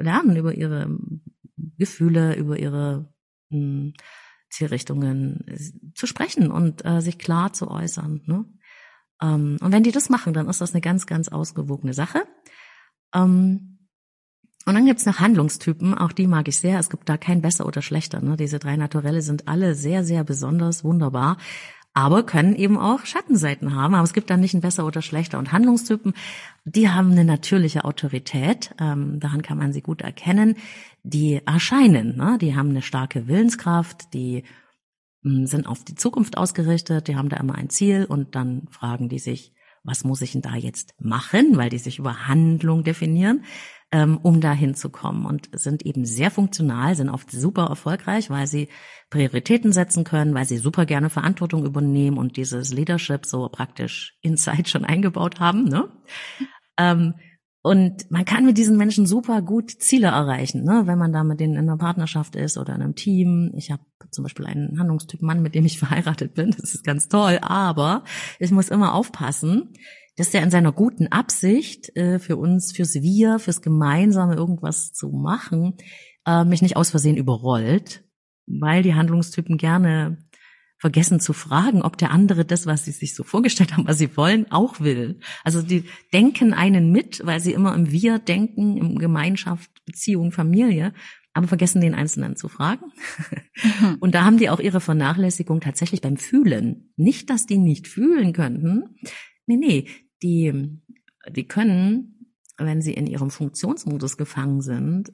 lernen 0.01 0.35
über 0.35 0.53
ihre 0.53 0.97
Gefühle, 1.77 2.35
über 2.35 2.59
ihre 2.59 3.13
mh, 3.50 3.57
hm, 3.57 3.93
Zielrichtungen 4.50 5.45
zu 5.95 6.07
sprechen 6.07 6.51
und 6.51 6.83
äh, 6.85 7.01
sich 7.01 7.17
klar 7.17 7.53
zu 7.53 7.71
äußern. 7.71 8.21
Ne? 8.25 8.45
Ähm, 9.21 9.57
und 9.61 9.71
wenn 9.71 9.83
die 9.83 9.91
das 9.91 10.09
machen, 10.09 10.33
dann 10.33 10.50
ist 10.50 10.59
das 10.59 10.73
eine 10.73 10.81
ganz, 10.81 11.05
ganz 11.05 11.29
ausgewogene 11.29 11.93
Sache. 11.93 12.23
Ähm, 13.15 13.70
und 14.65 14.75
dann 14.75 14.85
gibt's 14.85 15.05
noch 15.05 15.19
Handlungstypen, 15.19 15.95
auch 15.97 16.11
die 16.11 16.27
mag 16.27 16.47
ich 16.47 16.57
sehr. 16.57 16.77
Es 16.79 16.89
gibt 16.89 17.09
da 17.09 17.17
kein 17.17 17.41
besser 17.41 17.65
oder 17.65 17.81
schlechter. 17.81 18.21
Ne? 18.21 18.37
Diese 18.37 18.59
drei 18.59 18.75
Naturelle 18.75 19.21
sind 19.21 19.47
alle 19.47 19.74
sehr, 19.74 20.03
sehr 20.03 20.24
besonders, 20.24 20.83
wunderbar, 20.83 21.37
aber 21.93 22.24
können 22.24 22.55
eben 22.55 22.77
auch 22.77 23.05
Schattenseiten 23.05 23.75
haben. 23.75 23.95
Aber 23.95 24.03
es 24.03 24.13
gibt 24.13 24.29
da 24.29 24.37
nicht 24.37 24.53
ein 24.53 24.61
besser 24.61 24.85
oder 24.85 25.01
schlechter. 25.01 25.39
Und 25.39 25.51
Handlungstypen, 25.51 26.13
die 26.63 26.89
haben 26.89 27.11
eine 27.11 27.25
natürliche 27.25 27.85
Autorität, 27.85 28.75
ähm, 28.79 29.19
daran 29.19 29.41
kann 29.41 29.57
man 29.57 29.74
sie 29.74 29.81
gut 29.81 30.01
erkennen. 30.01 30.55
Die 31.03 31.41
erscheinen, 31.43 32.15
ne? 32.15 32.37
die 32.39 32.55
haben 32.55 32.69
eine 32.69 32.83
starke 32.83 33.27
Willenskraft, 33.27 34.13
die 34.13 34.43
hm, 35.24 35.47
sind 35.47 35.65
auf 35.65 35.83
die 35.83 35.95
Zukunft 35.95 36.37
ausgerichtet, 36.37 37.07
die 37.07 37.15
haben 37.15 37.29
da 37.29 37.37
immer 37.37 37.55
ein 37.55 37.71
Ziel 37.71 38.05
und 38.05 38.35
dann 38.35 38.67
fragen 38.69 39.09
die 39.09 39.19
sich, 39.19 39.53
was 39.83 40.03
muss 40.03 40.21
ich 40.21 40.33
denn 40.33 40.43
da 40.43 40.53
jetzt 40.53 40.93
machen, 41.00 41.57
weil 41.57 41.71
die 41.71 41.79
sich 41.79 41.97
über 41.97 42.27
Handlung 42.27 42.83
definieren 42.83 43.43
ähm, 43.91 44.17
um 44.21 44.39
da 44.39 44.53
hinzukommen 44.53 45.25
und 45.25 45.49
sind 45.53 45.85
eben 45.85 46.05
sehr 46.05 46.31
funktional, 46.31 46.95
sind 46.95 47.09
oft 47.09 47.29
super 47.29 47.65
erfolgreich, 47.65 48.29
weil 48.29 48.47
sie 48.47 48.69
Prioritäten 49.09 49.73
setzen 49.73 50.05
können, 50.05 50.33
weil 50.33 50.45
sie 50.45 50.57
super 50.57 50.85
gerne 50.85 51.09
Verantwortung 51.09 51.65
übernehmen 51.65 52.17
und 52.17 52.37
dieses 52.37 52.73
Leadership 52.73 53.25
so 53.25 53.49
praktisch 53.49 54.17
inside 54.21 54.69
schon 54.69 54.85
eingebaut 54.85 55.39
haben. 55.39 55.65
Ne? 55.65 55.89
Ähm, 56.77 57.15
und 57.63 58.09
man 58.09 58.25
kann 58.25 58.45
mit 58.45 58.57
diesen 58.57 58.75
Menschen 58.75 59.05
super 59.05 59.43
gut 59.43 59.69
Ziele 59.69 60.07
erreichen, 60.07 60.63
ne? 60.63 60.83
wenn 60.85 60.97
man 60.97 61.13
da 61.13 61.23
mit 61.23 61.39
denen 61.39 61.53
in 61.53 61.69
einer 61.69 61.77
Partnerschaft 61.77 62.35
ist 62.35 62.57
oder 62.57 62.73
in 62.73 62.81
einem 62.81 62.95
Team. 62.95 63.51
Ich 63.55 63.69
habe 63.69 63.83
zum 64.09 64.23
Beispiel 64.23 64.47
einen 64.47 64.79
Handlungstyp 64.79 65.21
Mann, 65.21 65.43
mit 65.43 65.53
dem 65.53 65.65
ich 65.65 65.77
verheiratet 65.79 66.33
bin. 66.33 66.51
Das 66.59 66.73
ist 66.73 66.83
ganz 66.83 67.07
toll, 67.07 67.37
aber 67.41 68.03
ich 68.39 68.51
muss 68.51 68.69
immer 68.69 68.95
aufpassen, 68.95 69.73
dass 70.22 70.36
er 70.36 70.44
in 70.44 70.51
seiner 70.51 70.72
guten 70.72 71.07
Absicht, 71.07 71.98
äh, 71.98 72.20
für 72.20 72.38
uns, 72.38 72.74
fürs 72.74 72.94
Wir, 72.94 73.40
fürs 73.40 73.64
Gemeinsame 73.64 74.36
irgendwas 74.36 74.94
zu 74.94 75.10
machen, 75.10 75.77
äh, 76.27 76.46
mich 76.46 76.62
nicht 76.62 76.75
aus 76.75 76.92
Versehen 76.92 77.18
überrollt, 77.18 78.03
weil 78.46 78.84
die 78.84 78.94
Handlungstypen 78.94 79.57
gerne 79.57 80.20
vergessen 80.77 81.20
zu 81.20 81.34
fragen, 81.34 81.81
ob 81.81 81.98
der 81.98 82.12
andere 82.12 82.46
das, 82.46 82.68
was 82.68 82.86
sie 82.86 82.92
sich 82.92 83.16
so 83.16 83.24
vorgestellt 83.24 83.75
haben, 83.75 83.88
was 83.88 83.98
sie 83.98 84.16
wollen, 84.16 84.46
auch 84.51 84.79
will. 84.79 85.20
Also 85.44 85.64
die 85.64 85.86
denken 86.14 86.53
einen 86.53 86.92
mit, 86.92 87.25
weil 87.25 87.40
sie 87.40 87.53
immer 87.53 87.74
im 87.74 87.90
Wir 87.90 88.20
denken, 88.20 88.77
im 88.77 89.00
Gemeinschaft, 89.00 89.72
Beziehung, 89.88 90.31
Familie, 90.31 90.94
aber 91.34 91.48
vergessen 91.48 91.81
den 91.81 91.96
Einzelnen 91.96 92.36
zu 92.36 92.48
fragen. 92.48 92.92
Mhm. 93.79 93.98
Und 94.00 94.14
da 94.14 94.24
haben 94.24 94.38
die 94.38 94.51
auch 94.51 94.60
ihre 94.60 94.81
Vernachlässigung 94.81 95.62
tatsächlich 95.62 96.01
beim 96.01 96.18
Fühlen. 96.18 96.94
Nicht, 96.96 97.31
dass 97.31 97.48
die 97.48 97.57
nicht 97.57 97.88
fühlen 97.88 98.34
könnten, 98.34 98.98
Nee, 99.51 99.57
nee, 99.57 99.88
die, 100.24 100.79
die 101.29 101.48
können, 101.48 102.36
wenn 102.57 102.81
sie 102.81 102.94
in 102.94 103.07
ihrem 103.07 103.29
Funktionsmodus 103.29 104.18
gefangen 104.18 104.62
sind, 104.62 105.12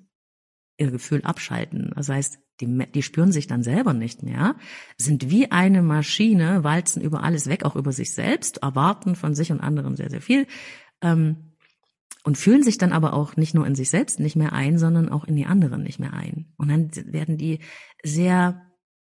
ihr 0.78 0.92
Gefühl 0.92 1.22
abschalten. 1.24 1.92
Das 1.96 2.10
heißt, 2.10 2.40
die, 2.62 2.92
die 2.94 3.04
spüren 3.04 3.32
sich 3.32 3.48
dann 3.48 3.64
selber 3.64 3.94
nicht 3.94 4.24
mehr, 4.24 4.56
sind 4.98 5.30
wie 5.30 5.52
eine 5.52 5.82
Maschine, 5.82 6.64
walzen 6.64 7.02
über 7.02 7.24
alles 7.24 7.48
weg, 7.48 7.64
auch 7.64 7.76
über 7.76 7.92
sich 7.92 8.14
selbst, 8.14 8.58
erwarten 8.58 9.16
von 9.16 9.36
sich 9.36 9.52
und 9.52 9.60
anderen 9.60 9.96
sehr, 9.96 10.10
sehr 10.10 10.22
viel 10.22 10.48
ähm, 11.02 11.54
und 12.24 12.38
fühlen 12.38 12.64
sich 12.64 12.78
dann 12.78 12.94
aber 12.94 13.14
auch 13.14 13.38
nicht 13.38 13.54
nur 13.54 13.66
in 13.66 13.76
sich 13.76 13.90
selbst 13.90 14.20
nicht 14.20 14.36
mehr 14.36 14.54
ein, 14.54 14.78
sondern 14.78 15.10
auch 15.10 15.26
in 15.26 15.36
die 15.36 15.46
anderen 15.46 15.84
nicht 15.84 16.00
mehr 16.00 16.14
ein. 16.14 16.54
Und 16.58 16.70
dann 16.70 16.92
werden 17.14 17.38
die 17.38 17.60
sehr 18.04 18.62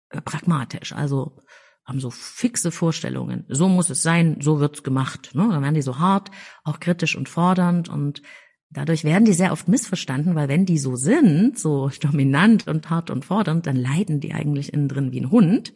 äh, 0.08 0.20
pragmatisch. 0.20 0.92
Also 0.92 1.36
haben 1.84 2.00
so 2.00 2.10
fixe 2.10 2.70
Vorstellungen. 2.70 3.44
So 3.48 3.68
muss 3.68 3.90
es 3.90 4.02
sein, 4.02 4.36
so 4.40 4.60
wird's 4.60 4.82
gemacht. 4.82 5.30
Ne? 5.34 5.48
Dann 5.50 5.62
werden 5.62 5.74
die 5.74 5.82
so 5.82 5.98
hart, 5.98 6.30
auch 6.64 6.80
kritisch 6.80 7.16
und 7.16 7.28
fordernd 7.28 7.88
und 7.88 8.22
dadurch 8.70 9.04
werden 9.04 9.24
die 9.24 9.32
sehr 9.32 9.52
oft 9.52 9.68
missverstanden, 9.68 10.34
weil 10.34 10.48
wenn 10.48 10.64
die 10.64 10.78
so 10.78 10.96
sind, 10.96 11.58
so 11.58 11.90
dominant 12.00 12.68
und 12.68 12.88
hart 12.90 13.10
und 13.10 13.24
fordernd, 13.24 13.66
dann 13.66 13.76
leiden 13.76 14.20
die 14.20 14.32
eigentlich 14.32 14.72
innen 14.72 14.88
drin 14.88 15.12
wie 15.12 15.20
ein 15.20 15.30
Hund. 15.30 15.72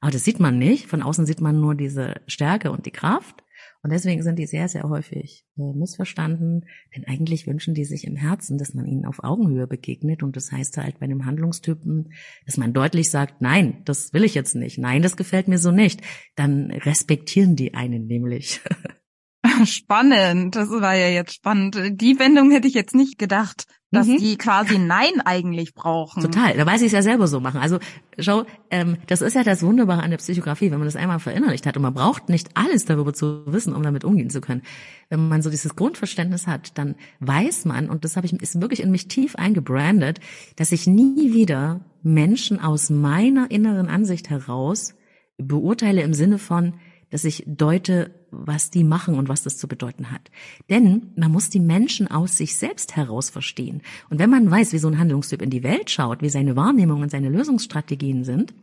Aber 0.00 0.10
das 0.10 0.24
sieht 0.24 0.40
man 0.40 0.58
nicht. 0.58 0.88
Von 0.88 1.02
außen 1.02 1.26
sieht 1.26 1.40
man 1.40 1.60
nur 1.60 1.74
diese 1.74 2.20
Stärke 2.26 2.72
und 2.72 2.86
die 2.86 2.90
Kraft. 2.90 3.41
Und 3.82 3.90
deswegen 3.90 4.22
sind 4.22 4.38
die 4.38 4.46
sehr, 4.46 4.68
sehr 4.68 4.84
häufig 4.84 5.44
äh, 5.58 5.72
missverstanden, 5.74 6.66
denn 6.94 7.04
eigentlich 7.06 7.48
wünschen 7.48 7.74
die 7.74 7.84
sich 7.84 8.06
im 8.06 8.14
Herzen, 8.14 8.56
dass 8.56 8.74
man 8.74 8.86
ihnen 8.86 9.04
auf 9.04 9.24
Augenhöhe 9.24 9.66
begegnet. 9.66 10.22
Und 10.22 10.36
das 10.36 10.52
heißt 10.52 10.76
halt 10.76 11.00
bei 11.00 11.04
einem 11.04 11.26
Handlungstypen, 11.26 12.12
dass 12.46 12.56
man 12.56 12.72
deutlich 12.72 13.10
sagt, 13.10 13.42
nein, 13.42 13.82
das 13.84 14.12
will 14.12 14.22
ich 14.22 14.34
jetzt 14.34 14.54
nicht, 14.54 14.78
nein, 14.78 15.02
das 15.02 15.16
gefällt 15.16 15.48
mir 15.48 15.58
so 15.58 15.72
nicht. 15.72 16.00
Dann 16.36 16.70
respektieren 16.70 17.56
die 17.56 17.74
einen 17.74 18.06
nämlich. 18.06 18.60
Spannend, 19.64 20.54
das 20.54 20.70
war 20.70 20.94
ja 20.94 21.08
jetzt 21.08 21.34
spannend. 21.34 21.76
Die 22.00 22.18
Wendung 22.20 22.52
hätte 22.52 22.68
ich 22.68 22.74
jetzt 22.74 22.94
nicht 22.94 23.18
gedacht 23.18 23.66
dass 23.92 24.06
mhm. 24.06 24.16
die 24.16 24.36
quasi 24.36 24.78
Nein 24.78 25.20
eigentlich 25.24 25.74
brauchen. 25.74 26.22
Total, 26.22 26.56
da 26.56 26.66
weiß 26.66 26.80
ich 26.80 26.86
es 26.86 26.92
ja 26.92 27.02
selber 27.02 27.28
so 27.28 27.40
machen. 27.40 27.60
Also 27.60 27.78
schau, 28.18 28.44
ähm, 28.70 28.96
das 29.06 29.20
ist 29.20 29.34
ja 29.34 29.44
das 29.44 29.62
Wunderbare 29.62 30.02
an 30.02 30.10
der 30.10 30.16
Psychografie, 30.16 30.70
wenn 30.70 30.78
man 30.78 30.86
das 30.86 30.96
einmal 30.96 31.20
verinnerlicht 31.20 31.66
hat 31.66 31.76
und 31.76 31.82
man 31.82 31.94
braucht 31.94 32.28
nicht 32.28 32.50
alles 32.54 32.86
darüber 32.86 33.12
zu 33.12 33.42
wissen, 33.46 33.74
um 33.74 33.82
damit 33.82 34.04
umgehen 34.04 34.30
zu 34.30 34.40
können. 34.40 34.62
Wenn 35.10 35.28
man 35.28 35.42
so 35.42 35.50
dieses 35.50 35.76
Grundverständnis 35.76 36.46
hat, 36.46 36.76
dann 36.78 36.96
weiß 37.20 37.66
man, 37.66 37.90
und 37.90 38.04
das 38.04 38.16
habe 38.16 38.26
ich 38.26 38.32
ist 38.32 38.60
wirklich 38.60 38.82
in 38.82 38.90
mich 38.90 39.08
tief 39.08 39.36
eingebrandet, 39.36 40.20
dass 40.56 40.72
ich 40.72 40.86
nie 40.86 41.34
wieder 41.34 41.84
Menschen 42.02 42.58
aus 42.60 42.88
meiner 42.88 43.50
inneren 43.50 43.88
Ansicht 43.88 44.30
heraus 44.30 44.94
beurteile 45.36 46.02
im 46.02 46.14
Sinne 46.14 46.38
von, 46.38 46.74
dass 47.12 47.24
ich 47.24 47.44
deute, 47.46 48.10
was 48.30 48.70
die 48.70 48.84
machen 48.84 49.16
und 49.16 49.28
was 49.28 49.42
das 49.42 49.58
zu 49.58 49.68
bedeuten 49.68 50.10
hat. 50.10 50.30
Denn 50.70 51.12
man 51.14 51.30
muss 51.30 51.50
die 51.50 51.60
Menschen 51.60 52.10
aus 52.10 52.38
sich 52.38 52.56
selbst 52.56 52.96
heraus 52.96 53.28
verstehen. 53.28 53.82
Und 54.08 54.18
wenn 54.18 54.30
man 54.30 54.50
weiß, 54.50 54.72
wie 54.72 54.78
so 54.78 54.88
ein 54.88 54.98
Handlungstyp 54.98 55.42
in 55.42 55.50
die 55.50 55.62
Welt 55.62 55.90
schaut, 55.90 56.22
wie 56.22 56.30
seine 56.30 56.56
Wahrnehmungen 56.56 57.04
und 57.04 57.10
seine 57.10 57.28
Lösungsstrategien 57.28 58.24
sind, 58.24 58.54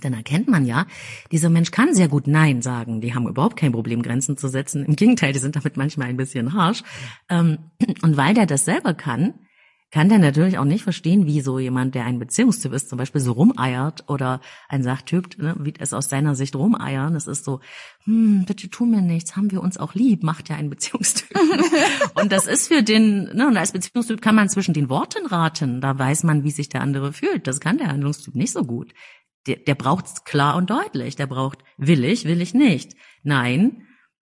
dann 0.00 0.12
erkennt 0.14 0.48
man 0.48 0.66
ja, 0.66 0.86
dieser 1.30 1.48
Mensch 1.48 1.70
kann 1.70 1.94
sehr 1.94 2.08
gut 2.08 2.26
Nein 2.26 2.60
sagen. 2.60 3.00
Die 3.00 3.14
haben 3.14 3.28
überhaupt 3.28 3.56
kein 3.56 3.72
Problem, 3.72 4.02
Grenzen 4.02 4.36
zu 4.36 4.48
setzen. 4.48 4.84
Im 4.84 4.96
Gegenteil, 4.96 5.32
die 5.32 5.38
sind 5.38 5.54
damit 5.54 5.76
manchmal 5.76 6.08
ein 6.08 6.16
bisschen 6.16 6.52
harsh. 6.52 6.82
Ähm, 7.30 7.58
und 8.02 8.16
weil 8.16 8.34
der 8.34 8.46
das 8.46 8.64
selber 8.64 8.94
kann, 8.94 9.34
kann 9.92 10.08
der 10.08 10.18
natürlich 10.18 10.58
auch 10.58 10.64
nicht 10.64 10.82
verstehen, 10.82 11.26
wie 11.26 11.40
so 11.40 11.58
jemand, 11.60 11.94
der 11.94 12.04
ein 12.04 12.18
Beziehungstyp 12.18 12.72
ist, 12.72 12.88
zum 12.88 12.98
Beispiel 12.98 13.20
so 13.20 13.32
rumeiert 13.32 14.04
oder 14.08 14.40
ein 14.68 14.82
Sachtyp, 14.82 15.38
ne, 15.38 15.54
wie 15.60 15.74
es 15.78 15.92
aus 15.92 16.08
seiner 16.08 16.34
Sicht 16.34 16.56
rumeiern. 16.56 17.14
Es 17.14 17.28
ist 17.28 17.44
so, 17.44 17.60
hm, 18.04 18.44
bitte 18.46 18.68
tu 18.68 18.84
mir 18.84 19.00
nichts, 19.00 19.36
haben 19.36 19.52
wir 19.52 19.62
uns 19.62 19.78
auch 19.78 19.94
lieb, 19.94 20.24
macht 20.24 20.48
ja 20.48 20.56
ein 20.56 20.70
Beziehungstyp. 20.70 21.38
und 22.14 22.32
das 22.32 22.46
ist 22.46 22.66
für 22.66 22.82
den, 22.82 23.36
ne, 23.36 23.46
und 23.46 23.56
als 23.56 23.72
Beziehungstyp 23.72 24.20
kann 24.20 24.34
man 24.34 24.48
zwischen 24.48 24.74
den 24.74 24.88
Worten 24.88 25.24
raten. 25.26 25.80
Da 25.80 25.96
weiß 25.96 26.24
man, 26.24 26.42
wie 26.42 26.50
sich 26.50 26.68
der 26.68 26.80
andere 26.80 27.12
fühlt. 27.12 27.46
Das 27.46 27.60
kann 27.60 27.78
der 27.78 27.88
Handlungstyp 27.88 28.34
nicht 28.34 28.52
so 28.52 28.64
gut. 28.64 28.92
Der, 29.46 29.56
der 29.56 29.76
braucht's 29.76 30.24
klar 30.24 30.56
und 30.56 30.68
deutlich. 30.68 31.14
Der 31.14 31.28
braucht, 31.28 31.62
will 31.76 32.04
ich, 32.04 32.24
will 32.24 32.40
ich 32.40 32.54
nicht. 32.54 32.96
Nein, 33.22 33.86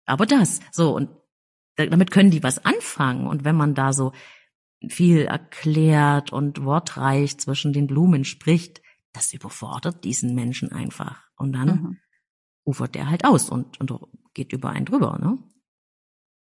aber 0.06 0.24
das. 0.24 0.60
So, 0.70 0.96
und 0.96 1.10
damit 1.76 2.10
können 2.10 2.30
die 2.30 2.42
was 2.42 2.64
anfangen. 2.64 3.26
Und 3.26 3.44
wenn 3.44 3.56
man 3.56 3.74
da 3.74 3.92
so 3.92 4.12
viel 4.88 5.22
erklärt 5.22 6.32
und 6.32 6.64
wortreich 6.64 7.38
zwischen 7.38 7.72
den 7.72 7.86
Blumen 7.86 8.24
spricht, 8.24 8.82
das 9.12 9.32
überfordert 9.32 10.04
diesen 10.04 10.34
Menschen 10.34 10.72
einfach. 10.72 11.22
Und 11.36 11.52
dann 11.52 11.68
mhm. 11.68 11.98
ufert 12.64 12.94
der 12.94 13.10
halt 13.10 13.24
aus 13.24 13.50
und, 13.50 13.80
und 13.80 13.92
geht 14.34 14.52
über 14.52 14.70
einen 14.70 14.86
drüber, 14.86 15.18
ne? 15.20 15.38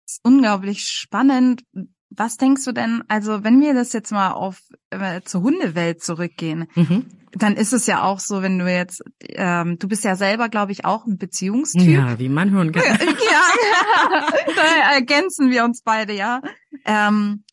Das 0.05 0.15
ist 0.15 0.25
unglaublich 0.25 0.87
spannend. 0.87 1.63
Was 2.09 2.37
denkst 2.37 2.63
du 2.63 2.71
denn, 2.71 3.03
also 3.09 3.43
wenn 3.43 3.59
wir 3.59 3.73
das 3.73 3.91
jetzt 3.91 4.11
mal 4.11 4.31
auf 4.31 4.61
äh, 4.91 5.21
zur 5.23 5.41
Hundewelt 5.41 6.01
zurückgehen, 6.01 6.67
mhm. 6.75 7.05
dann 7.33 7.57
ist 7.57 7.73
es 7.73 7.85
ja 7.87 8.03
auch 8.03 8.19
so, 8.19 8.41
wenn 8.41 8.57
du 8.57 8.71
jetzt, 8.71 9.03
ähm, 9.21 9.77
du 9.77 9.89
bist 9.89 10.05
ja 10.05 10.15
selber, 10.15 10.47
glaube 10.47 10.71
ich, 10.71 10.85
auch 10.85 11.05
ein 11.05 11.17
Beziehungstyp. 11.17 11.81
Ja, 11.81 12.17
wie 12.19 12.29
man 12.29 12.51
hören 12.51 12.71
kann. 12.71 12.83
ja, 12.83 12.93
ja. 13.01 14.27
da 14.55 14.93
ergänzen 14.93 15.51
wir 15.51 15.65
uns 15.65 15.81
beide, 15.83 16.13
ja. 16.13 16.41
Ähm, 16.85 17.43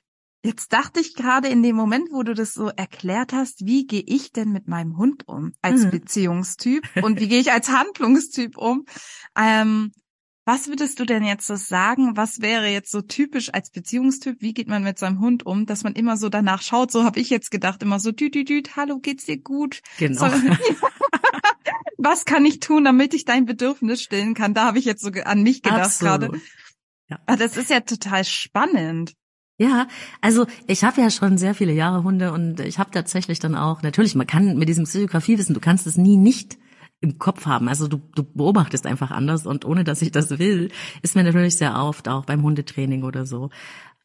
Jetzt 0.45 0.75
dachte 0.75 1.01
ich 1.01 1.15
gerade 1.15 1.49
in 1.49 1.63
dem 1.63 1.75
Moment, 1.75 2.11
wo 2.13 2.23
du 2.23 2.35
das 2.35 2.53
so 2.53 2.69
erklärt 2.69 3.33
hast, 3.33 3.65
wie 3.65 3.87
gehe 3.87 4.05
ich 4.05 4.31
denn 4.31 4.53
mit 4.53 4.69
meinem 4.69 4.99
Hund 4.99 5.27
um 5.27 5.53
als 5.63 5.85
mhm. 5.85 5.91
Beziehungstyp 5.91 6.85
und 7.03 7.19
wie 7.19 7.29
gehe 7.29 7.41
ich 7.41 7.51
als 7.51 7.71
Handlungstyp 7.71 8.59
um? 8.59 8.85
Ähm, 9.39 9.91
was 10.45 10.69
würdest 10.69 11.01
du 11.01 11.07
denn 11.07 11.25
jetzt 11.25 11.47
so 11.47 11.57
sagen? 11.57 12.19
Was 12.19 12.43
wäre 12.43 12.69
jetzt 12.69 12.91
so 12.91 13.01
typisch 13.01 13.55
als 13.55 13.71
Beziehungstyp? 13.71 14.43
Wie 14.43 14.53
geht 14.53 14.69
man 14.69 14.85
mit 14.85 14.99
seinem 14.99 15.19
Hund 15.21 15.47
um, 15.47 15.65
dass 15.65 15.83
man 15.83 15.95
immer 15.95 16.19
so 16.19 16.29
danach 16.29 16.61
schaut? 16.61 16.93
So 16.93 17.05
habe 17.05 17.21
ich 17.21 17.31
jetzt 17.31 17.51
gedacht, 17.51 17.83
immer 17.83 17.99
so 17.99 18.13
düt, 18.13 18.35
düt, 18.35 18.51
düt, 18.51 18.77
hallo, 18.77 18.99
geht's 18.99 19.25
dir 19.25 19.39
gut? 19.39 19.81
Genau. 19.97 20.29
So, 20.29 20.37
was 21.97 22.27
kann 22.27 22.45
ich 22.45 22.61
tun, 22.61 22.85
damit 22.85 23.15
ich 23.15 23.25
dein 23.25 23.47
Bedürfnis 23.47 24.03
stillen 24.03 24.35
kann? 24.35 24.53
Da 24.53 24.67
habe 24.67 24.79
ich 24.79 24.85
jetzt 24.85 25.01
so 25.01 25.11
an 25.25 25.43
mich 25.43 25.63
gedacht 25.63 25.99
gerade. 26.01 26.39
Ja. 27.09 27.19
Aber 27.25 27.39
das 27.39 27.57
ist 27.57 27.71
ja 27.71 27.81
total 27.81 28.27
spannend. 28.27 29.15
Ja, 29.57 29.87
also 30.21 30.47
ich 30.67 30.83
habe 30.83 31.01
ja 31.01 31.11
schon 31.11 31.38
sehr 31.38 31.55
viele 31.55 31.73
Jahre 31.73 32.03
Hunde 32.03 32.33
und 32.33 32.59
ich 32.61 32.79
habe 32.79 32.90
tatsächlich 32.90 33.38
dann 33.38 33.55
auch, 33.55 33.83
natürlich, 33.83 34.14
man 34.17 34.27
kann 34.27 34.57
mit 34.57 34.69
diesem 34.69 34.85
Psychografie-Wissen, 34.85 35.55
du 35.55 35.61
kannst 35.61 35.87
es 35.87 35.97
nie 35.97 36.17
nicht 36.17 36.59
im 37.01 37.19
Kopf 37.19 37.47
haben. 37.47 37.69
Also 37.69 37.87
du, 37.87 38.01
du 38.14 38.25
beobachtest 38.25 38.87
einfach 38.87 39.11
anders 39.11 39.47
und 39.47 39.64
ohne 39.64 39.85
dass 39.85 40.03
ich 40.03 40.11
das 40.11 40.38
will, 40.38 40.71
ist 41.03 41.14
mir 41.14 41.23
natürlich 41.23 41.57
sehr 41.57 41.77
oft 41.77 42.09
auch 42.09 42.25
beim 42.25 42.43
Hundetraining 42.43 43.05
oder 43.05 43.27
so 43.27 43.51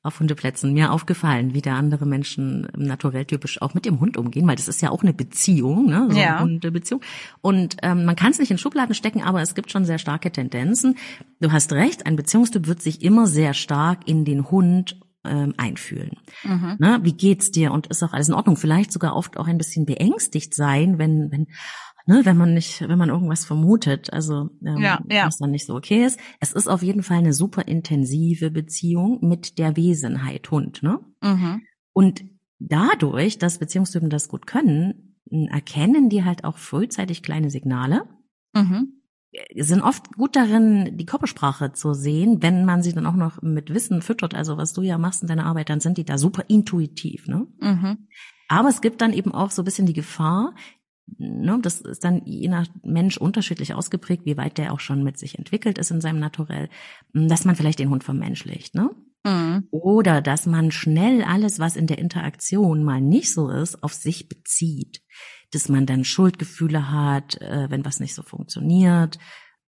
auf 0.02 0.20
Hundeplätzen 0.20 0.74
mir 0.74 0.94
aufgefallen, 0.94 1.54
wie 1.54 1.62
da 1.62 1.76
andere 1.76 2.06
Menschen 2.06 2.68
naturell 2.78 3.26
typisch 3.26 3.62
auch 3.62 3.74
mit 3.74 3.86
dem 3.86 4.00
Hund 4.00 4.16
umgehen, 4.16 4.48
weil 4.48 4.56
das 4.56 4.70
ist 4.70 4.82
ja 4.82 4.92
auch 4.92 5.02
eine 5.02 5.14
Beziehung, 5.14 5.88
ne? 5.88 6.08
So 6.10 6.18
ja. 6.18 6.38
eine 6.38 6.44
Hundebeziehung. 6.44 7.02
Und 7.42 7.76
ähm, 7.82 8.06
man 8.06 8.16
kann 8.16 8.32
es 8.32 8.40
nicht 8.40 8.50
in 8.50 8.58
Schubladen 8.58 8.96
stecken, 8.96 9.22
aber 9.24 9.42
es 9.42 9.56
gibt 9.56 9.72
schon 9.72 9.84
sehr 9.84 9.98
starke 9.98 10.32
Tendenzen. 10.32 10.96
Du 11.42 11.52
hast 11.52 11.74
recht, 11.74 12.06
ein 12.06 12.16
Beziehungstyp 12.16 12.68
wird 12.68 12.82
sich 12.82 13.02
immer 13.02 13.28
sehr 13.28 13.54
stark 13.54 14.08
in 14.08 14.24
den 14.24 14.50
Hund 14.50 14.98
ähm, 15.26 15.54
einfühlen. 15.58 16.18
Mhm. 16.44 16.78
Ne, 16.80 17.00
wie 17.04 17.14
geht's 17.14 17.52
dir? 17.52 17.72
Und 17.72 17.88
ist 17.88 18.04
auch 18.04 18.14
alles 18.14 18.30
in 18.30 18.34
Ordnung? 18.34 18.56
Vielleicht 18.56 18.92
sogar 18.92 19.16
oft 19.16 19.38
auch 19.38 19.48
ein 19.48 19.58
bisschen 19.58 19.86
beängstigt 19.86 20.54
sein, 20.54 20.98
wenn, 20.98 21.32
wenn, 21.32 21.48
ne, 22.06 22.22
wenn 22.24 22.38
man 22.38 22.54
nicht, 22.54 22.82
wenn 22.88 22.98
man 22.98 23.10
irgendwas 23.10 23.46
vermutet, 23.46 24.12
also 24.14 24.50
ähm, 24.66 24.78
ja, 24.78 25.02
ja. 25.10 25.26
was 25.26 25.38
dann 25.38 25.52
nicht 25.52 25.66
so 25.66 25.76
okay 25.76 26.06
ist. 26.06 26.20
Es 26.40 26.54
ist 26.54 26.68
auf 26.68 26.84
jeden 26.84 27.04
Fall 27.04 27.18
eine 27.18 27.34
super 27.34 27.68
intensive 27.68 28.52
Beziehung 28.52 29.20
mit 29.22 29.58
der 29.58 29.76
Wesenheit 29.76 30.50
Hund, 30.52 30.84
ne? 30.84 31.00
Mhm. 31.22 31.62
Und 31.94 32.24
dadurch, 32.60 33.38
dass 33.38 33.60
Beziehungstypen 33.60 34.10
das 34.10 34.30
gut 34.30 34.48
können, 34.48 35.18
erkennen 35.50 36.10
die 36.10 36.24
halt 36.24 36.44
auch 36.44 36.58
frühzeitig 36.58 37.24
kleine 37.24 37.50
Signale. 37.50 38.04
Mhm 38.54 38.99
sind 39.56 39.82
oft 39.82 40.16
gut 40.16 40.36
darin, 40.36 40.98
die 40.98 41.06
Körpersprache 41.06 41.72
zu 41.74 41.94
sehen, 41.94 42.42
wenn 42.42 42.66
man 42.66 42.82
sie 42.82 42.94
dann 42.94 43.06
auch 43.06 43.16
noch 43.16 43.42
mit 43.42 43.74
Wissen 43.74 44.02
füttert, 44.02 44.34
also 44.34 44.58
was 44.58 44.74
du 44.74 44.82
ja 44.82 44.98
machst 44.98 45.22
in 45.22 45.28
deiner 45.28 45.46
Arbeit, 45.46 45.70
dann 45.70 45.80
sind 45.80 45.98
die 45.98 46.06
da 46.06 46.18
super 46.18 46.46
intuitiv. 46.48 47.28
Ne? 47.28 47.48
Mhm. 47.60 48.08
Aber 48.48 48.70
es 48.70 48.82
gibt 48.82 49.02
dann 49.02 49.14
eben 49.14 49.32
auch 49.32 49.52
so 49.52 49.62
ein 49.62 49.66
bisschen 49.66 49.86
die 49.86 49.94
Gefahr, 49.94 50.56
ne, 51.18 51.60
das 51.62 51.82
ist 51.82 52.04
dann 52.04 52.22
je 52.26 52.48
nach 52.48 52.68
Mensch 52.84 53.18
unterschiedlich 53.18 53.74
ausgeprägt, 53.74 54.26
wie 54.26 54.38
weit 54.38 54.58
der 54.58 54.74
auch 54.74 54.80
schon 54.80 55.04
mit 55.04 55.18
sich 55.18 55.38
entwickelt 55.38 55.78
ist 55.78 55.92
in 55.92 56.02
seinem 56.02 56.20
Naturell, 56.20 56.70
dass 57.14 57.46
man 57.46 57.56
vielleicht 57.56 57.80
den 57.80 57.90
Hund 57.90 58.04
vermenschlicht. 58.04 58.76
Ne? 58.76 58.90
Mhm. 59.26 59.68
Oder 59.72 60.22
dass 60.22 60.46
man 60.46 60.72
schnell 60.72 61.24
alles, 61.24 61.60
was 61.60 61.76
in 61.76 61.88
der 61.88 61.98
Interaktion 62.00 62.84
mal 62.84 63.02
nicht 63.02 63.34
so 63.34 63.50
ist, 63.50 63.84
auf 63.84 63.94
sich 63.94 64.30
bezieht 64.30 65.02
dass 65.52 65.70
man 65.70 65.86
dann 65.86 66.04
Schuldgefühle 66.04 66.92
hat, 66.92 67.42
äh, 67.42 67.70
wenn 67.70 67.86
was 67.86 68.00
nicht 68.00 68.16
so 68.16 68.24
funktioniert. 68.24 69.18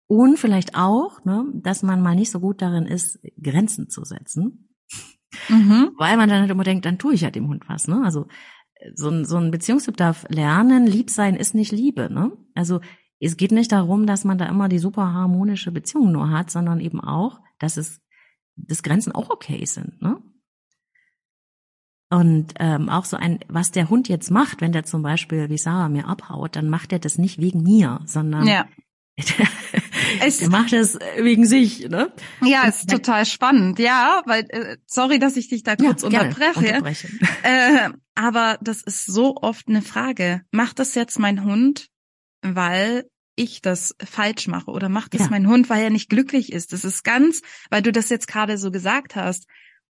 Und 0.07 0.39
vielleicht 0.39 0.75
auch, 0.75 1.25
ne, 1.25 1.45
dass 1.55 1.83
man 1.83 2.03
mal 2.03 2.15
nicht 2.15 2.31
so 2.31 2.41
gut 2.41 2.63
darin 2.63 2.87
ist, 2.87 3.19
Grenzen 3.43 3.89
zu 3.91 4.05
setzen. 4.05 4.75
Mhm. 5.49 5.91
Weil 5.99 6.17
man 6.17 6.29
dann 6.29 6.43
halt 6.43 6.51
immer 6.51 6.65
denkt, 6.65 6.85
dann 6.87 6.99
tue 6.99 7.15
ich 7.15 7.23
ja 7.23 7.31
dem 7.31 7.49
Hund 7.49 7.65
was. 7.69 7.89
Ne? 7.89 8.03
Also 8.05 8.27
so 8.95 9.09
ein, 9.09 9.25
so 9.25 9.37
ein 9.37 9.51
Beziehungstyp 9.51 9.97
darf 9.97 10.27
lernen, 10.29 10.87
lieb 10.87 11.11
sein 11.11 11.35
ist 11.35 11.55
nicht 11.55 11.73
Liebe. 11.73 12.09
Ne? 12.13 12.33
Also 12.55 12.81
es 13.19 13.37
geht 13.37 13.53
nicht 13.53 13.73
darum, 13.73 14.07
dass 14.07 14.25
man 14.25 14.39
da 14.39 14.47
immer 14.47 14.69
die 14.69 14.79
super 14.79 15.13
harmonische 15.13 15.73
Beziehung 15.73 16.13
nur 16.13 16.31
hat, 16.31 16.51
sondern 16.51 16.81
eben 16.81 17.01
auch, 17.01 17.41
dass 17.59 17.77
es, 17.77 18.01
dass 18.57 18.83
Grenzen 18.83 19.13
auch 19.13 19.31
okay 19.31 19.65
sind. 19.65 20.01
Ne? 20.03 20.19
Und 22.09 22.55
ähm, 22.61 22.89
auch 22.89 23.05
so 23.05 23.17
ein, 23.17 23.41
was 23.49 23.73
der 23.73 23.91
Hund 23.91 24.09
jetzt 24.09 24.31
macht, 24.31 24.61
wenn 24.61 24.73
der 24.73 24.85
zum 24.85 25.03
Beispiel 25.03 25.49
wie 25.51 25.59
Sarah 25.59 25.89
mir 25.89 26.07
abhaut, 26.07 26.55
dann 26.55 26.69
macht 26.69 26.93
er 26.93 27.01
das 27.01 27.19
nicht 27.19 27.41
wegen 27.41 27.63
mir, 27.63 28.01
sondern 28.05 28.47
ja. 28.47 28.67
er 30.21 30.51
macht 30.51 30.73
es 30.73 30.99
wegen 31.19 31.47
sich, 31.47 31.89
ne? 31.89 32.13
Ja, 32.43 32.65
ist 32.69 32.89
total 32.89 33.27
spannend, 33.27 33.79
ja, 33.79 34.23
weil 34.27 34.45
äh, 34.51 34.77
sorry, 34.87 35.19
dass 35.19 35.37
ich 35.37 35.49
dich 35.49 35.65
da 35.65 35.75
kurz 35.75 36.03
ja, 36.03 36.09
unterbreche. 36.09 36.81
Äh, 37.43 37.91
aber 38.15 38.59
das 38.61 38.83
ist 38.83 39.07
so 39.07 39.37
oft 39.37 39.69
eine 39.69 39.83
Frage. 39.83 40.43
Macht 40.51 40.79
das 40.79 40.95
jetzt 40.95 41.19
mein 41.19 41.45
Hund, 41.45 41.89
weil 42.43 43.09
ich 43.37 43.63
das 43.63 43.95
falsch 44.03 44.49
mache 44.49 44.71
oder 44.71 44.89
macht 44.89 45.15
das 45.15 45.23
ja. 45.23 45.29
mein 45.31 45.47
Hund, 45.47 45.71
weil 45.71 45.83
er 45.83 45.91
nicht 45.91 46.09
glücklich 46.09 46.53
ist? 46.53 46.73
Das 46.73 46.85
ist 46.85 47.05
ganz, 47.05 47.43
weil 47.71 47.83
du 47.83 47.93
das 47.93 48.09
jetzt 48.09 48.27
gerade 48.27 48.59
so 48.59 48.71
gesagt 48.71 49.15
hast 49.15 49.47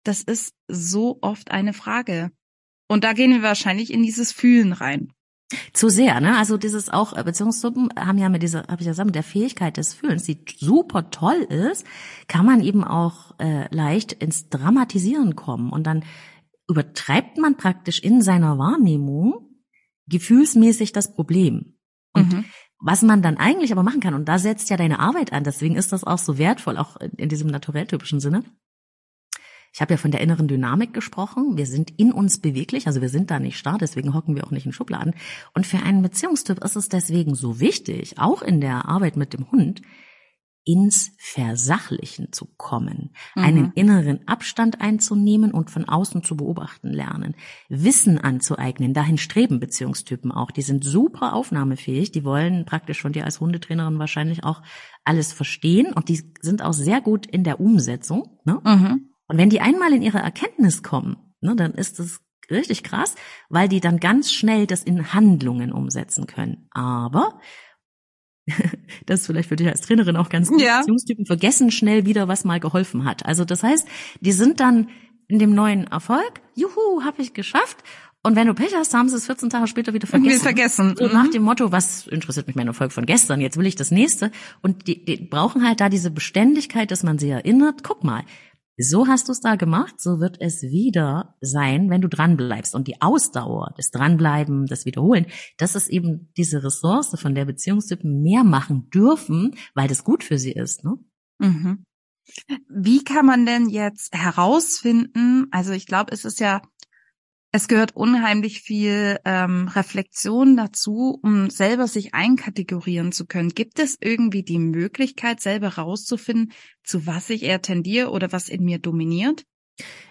das 0.03 0.21
ist 0.21 0.55
so 0.67 1.17
oft 1.21 1.51
eine 1.51 1.73
Frage. 1.73 2.31
Und 2.87 3.03
da 3.03 3.13
gehen 3.13 3.31
wir 3.31 3.41
wahrscheinlich 3.41 3.91
in 3.91 4.03
dieses 4.03 4.31
Fühlen 4.31 4.73
rein. 4.73 5.11
Zu 5.71 5.89
sehr, 5.89 6.19
ne? 6.19 6.37
Also 6.37 6.57
dieses 6.57 6.89
auch 6.89 7.15
äh, 7.15 7.23
Beziehungsgruppen 7.23 7.89
haben 7.97 8.17
ja 8.17 8.29
mit 8.29 8.43
dieser, 8.43 8.63
habe 8.67 8.81
ich 8.81 8.85
ja 8.85 8.91
gesagt, 8.91 9.05
mit 9.05 9.15
der 9.15 9.23
Fähigkeit 9.23 9.77
des 9.77 9.93
Fühlens, 9.93 10.23
die 10.23 10.43
super 10.57 11.09
toll 11.11 11.47
ist, 11.49 11.85
kann 12.27 12.45
man 12.45 12.61
eben 12.61 12.83
auch 12.83 13.37
äh, 13.39 13.73
leicht 13.73 14.13
ins 14.13 14.49
Dramatisieren 14.49 15.35
kommen 15.35 15.71
und 15.71 15.85
dann 15.85 16.03
übertreibt 16.67 17.37
man 17.37 17.55
praktisch 17.55 17.99
in 17.99 18.21
seiner 18.21 18.57
Wahrnehmung 18.57 19.49
gefühlsmäßig 20.07 20.91
das 20.91 21.13
Problem. 21.13 21.77
Und 22.13 22.33
mhm. 22.33 22.45
Was 22.83 23.01
man 23.01 23.21
dann 23.21 23.37
eigentlich 23.37 23.71
aber 23.71 23.81
machen 23.81 24.01
kann, 24.01 24.13
und 24.13 24.27
da 24.27 24.37
setzt 24.37 24.69
ja 24.69 24.77
deine 24.77 24.99
Arbeit 24.99 25.31
an, 25.31 25.43
deswegen 25.43 25.75
ist 25.75 25.91
das 25.91 26.03
auch 26.03 26.17
so 26.17 26.37
wertvoll, 26.37 26.77
auch 26.77 26.97
in 26.97 27.29
diesem 27.29 27.49
naturell-typischen 27.49 28.19
Sinne, 28.19 28.43
ich 29.73 29.81
habe 29.81 29.95
ja 29.95 29.97
von 29.97 30.11
der 30.11 30.21
inneren 30.21 30.47
Dynamik 30.47 30.93
gesprochen. 30.93 31.57
Wir 31.57 31.65
sind 31.65 31.99
in 31.99 32.11
uns 32.11 32.39
beweglich, 32.39 32.85
also 32.85 33.01
wir 33.01 33.09
sind 33.09 33.31
da 33.31 33.39
nicht 33.39 33.57
starr, 33.57 33.79
deswegen 33.79 34.13
hocken 34.13 34.35
wir 34.35 34.45
auch 34.45 34.51
nicht 34.51 34.67
in 34.67 34.71
Schubladen. 34.71 35.15
Und 35.55 35.65
für 35.65 35.79
einen 35.79 36.03
Beziehungstyp 36.03 36.63
ist 36.63 36.75
es 36.75 36.89
deswegen 36.89 37.33
so 37.33 37.59
wichtig, 37.59 38.19
auch 38.19 38.43
in 38.43 38.61
der 38.61 38.87
Arbeit 38.87 39.17
mit 39.17 39.33
dem 39.33 39.49
Hund, 39.51 39.81
ins 40.65 41.11
Versachlichen 41.17 42.31
zu 42.31 42.45
kommen, 42.57 43.11
mhm. 43.35 43.43
einen 43.43 43.71
inneren 43.73 44.27
Abstand 44.27 44.81
einzunehmen 44.81 45.51
und 45.51 45.69
von 45.69 45.87
außen 45.87 46.23
zu 46.23 46.37
beobachten 46.37 46.89
lernen, 46.89 47.35
Wissen 47.69 48.17
anzueignen, 48.17 48.93
dahin 48.93 49.17
streben 49.17 49.59
Beziehungstypen 49.59 50.31
auch, 50.31 50.51
die 50.51 50.61
sind 50.61 50.83
super 50.83 51.33
aufnahmefähig, 51.33 52.11
die 52.11 52.23
wollen 52.23 52.65
praktisch 52.65 53.01
von 53.01 53.11
dir 53.11 53.25
als 53.25 53.39
Hundetrainerin 53.39 53.99
wahrscheinlich 53.99 54.43
auch 54.43 54.61
alles 55.03 55.33
verstehen 55.33 55.91
und 55.93 56.09
die 56.09 56.23
sind 56.41 56.61
auch 56.61 56.73
sehr 56.73 57.01
gut 57.01 57.25
in 57.25 57.43
der 57.43 57.59
Umsetzung. 57.59 58.39
Ne? 58.45 58.59
Mhm. 58.63 59.09
Und 59.27 59.37
wenn 59.37 59.49
die 59.49 59.61
einmal 59.61 59.93
in 59.93 60.01
ihre 60.01 60.19
Erkenntnis 60.19 60.83
kommen, 60.83 61.17
ne, 61.41 61.55
dann 61.55 61.73
ist 61.73 61.99
es 61.99 62.21
richtig 62.51 62.83
krass, 62.83 63.15
weil 63.49 63.67
die 63.67 63.79
dann 63.79 63.99
ganz 63.99 64.31
schnell 64.31 64.67
das 64.67 64.83
in 64.83 65.13
Handlungen 65.13 65.71
umsetzen 65.71 66.27
können. 66.27 66.67
Aber 66.71 67.39
das 69.05 69.21
ist 69.21 69.27
vielleicht 69.27 69.49
für 69.49 69.55
dich 69.55 69.67
als 69.67 69.81
Trainerin 69.81 70.17
auch 70.17 70.29
ganz 70.29 70.49
gut. 70.49 70.61
Ja. 70.61 70.79
Beziehungstypen 70.79 71.25
vergessen 71.25 71.71
schnell 71.71 72.05
wieder, 72.05 72.27
was 72.27 72.43
mal 72.43 72.59
geholfen 72.59 73.05
hat. 73.05 73.25
Also 73.25 73.45
das 73.45 73.63
heißt, 73.63 73.87
die 74.21 74.31
sind 74.31 74.59
dann 74.59 74.89
in 75.27 75.39
dem 75.39 75.55
neuen 75.55 75.87
Erfolg, 75.87 76.41
juhu, 76.55 77.03
habe 77.03 77.21
ich 77.21 77.33
geschafft. 77.33 77.77
Und 78.25 78.37
wenn 78.37 78.47
du 78.47 78.53
Pech 78.53 78.73
hast, 78.73 78.93
haben 78.93 79.09
sie 79.09 79.17
es 79.17 79.25
14 79.25 79.49
Tage 79.49 79.67
später 79.67 79.93
wieder 79.93 80.07
vergessen. 80.07 80.41
vergessen. 80.41 80.95
So 80.97 81.07
mhm. 81.07 81.13
nach 81.13 81.29
dem 81.29 81.43
Motto, 81.43 81.73
was 81.73 82.07
interessiert 82.07 82.47
mich 82.47 82.55
mein 82.55 82.67
Erfolg 82.67 82.93
von 82.93 83.05
gestern, 83.05 83.41
jetzt 83.41 83.57
will 83.57 83.65
ich 83.65 83.75
das 83.75 83.91
nächste. 83.91 84.31
Und 84.61 84.87
die, 84.87 85.03
die 85.03 85.17
brauchen 85.17 85.67
halt 85.67 85.81
da 85.81 85.89
diese 85.89 86.09
Beständigkeit, 86.09 86.89
dass 86.89 87.03
man 87.03 87.19
sie 87.19 87.29
erinnert. 87.29 87.83
Guck 87.83 88.05
mal, 88.05 88.23
so 88.77 89.07
hast 89.07 89.27
du 89.27 89.31
es 89.31 89.39
da 89.39 89.55
gemacht, 89.55 89.99
so 89.99 90.19
wird 90.19 90.37
es 90.39 90.63
wieder 90.63 91.35
sein, 91.41 91.89
wenn 91.89 92.01
du 92.01 92.07
dranbleibst. 92.07 92.73
Und 92.75 92.87
die 92.87 93.01
Ausdauer, 93.01 93.73
das 93.77 93.91
Dranbleiben, 93.91 94.65
das 94.65 94.85
Wiederholen, 94.85 95.27
das 95.57 95.75
ist 95.75 95.89
eben 95.89 96.31
diese 96.37 96.63
Ressource, 96.63 97.13
von 97.19 97.35
der 97.35 97.45
Beziehungstypen 97.45 98.21
mehr 98.21 98.43
machen 98.43 98.89
dürfen, 98.89 99.55
weil 99.75 99.87
das 99.87 100.03
gut 100.03 100.23
für 100.23 100.37
sie 100.37 100.53
ist. 100.53 100.83
Ne? 100.83 100.97
Mhm. 101.39 101.85
Wie 102.69 103.03
kann 103.03 103.25
man 103.25 103.45
denn 103.45 103.69
jetzt 103.69 104.15
herausfinden, 104.15 105.47
also 105.51 105.73
ich 105.73 105.85
glaube, 105.85 106.11
es 106.11 106.25
ist 106.25 106.39
ja 106.39 106.61
es 107.53 107.67
gehört 107.67 107.95
unheimlich 107.95 108.61
viel 108.61 109.19
ähm, 109.25 109.67
Reflexion 109.67 110.57
dazu, 110.57 111.19
um 111.21 111.51
selber 111.51 111.87
sich 111.87 112.15
einkategorieren 112.15 113.11
zu 113.11 113.27
können. 113.27 113.49
Gibt 113.49 113.77
es 113.77 113.95
irgendwie 114.01 114.41
die 114.41 114.57
Möglichkeit, 114.57 115.39
selber 115.39 115.75
rauszufinden, 115.75 116.51
zu 116.83 117.05
was 117.05 117.29
ich 117.29 117.43
eher 117.43 117.61
tendiere 117.61 118.09
oder 118.09 118.31
was 118.31 118.49
in 118.49 118.63
mir 118.63 118.79
dominiert? 118.79 119.45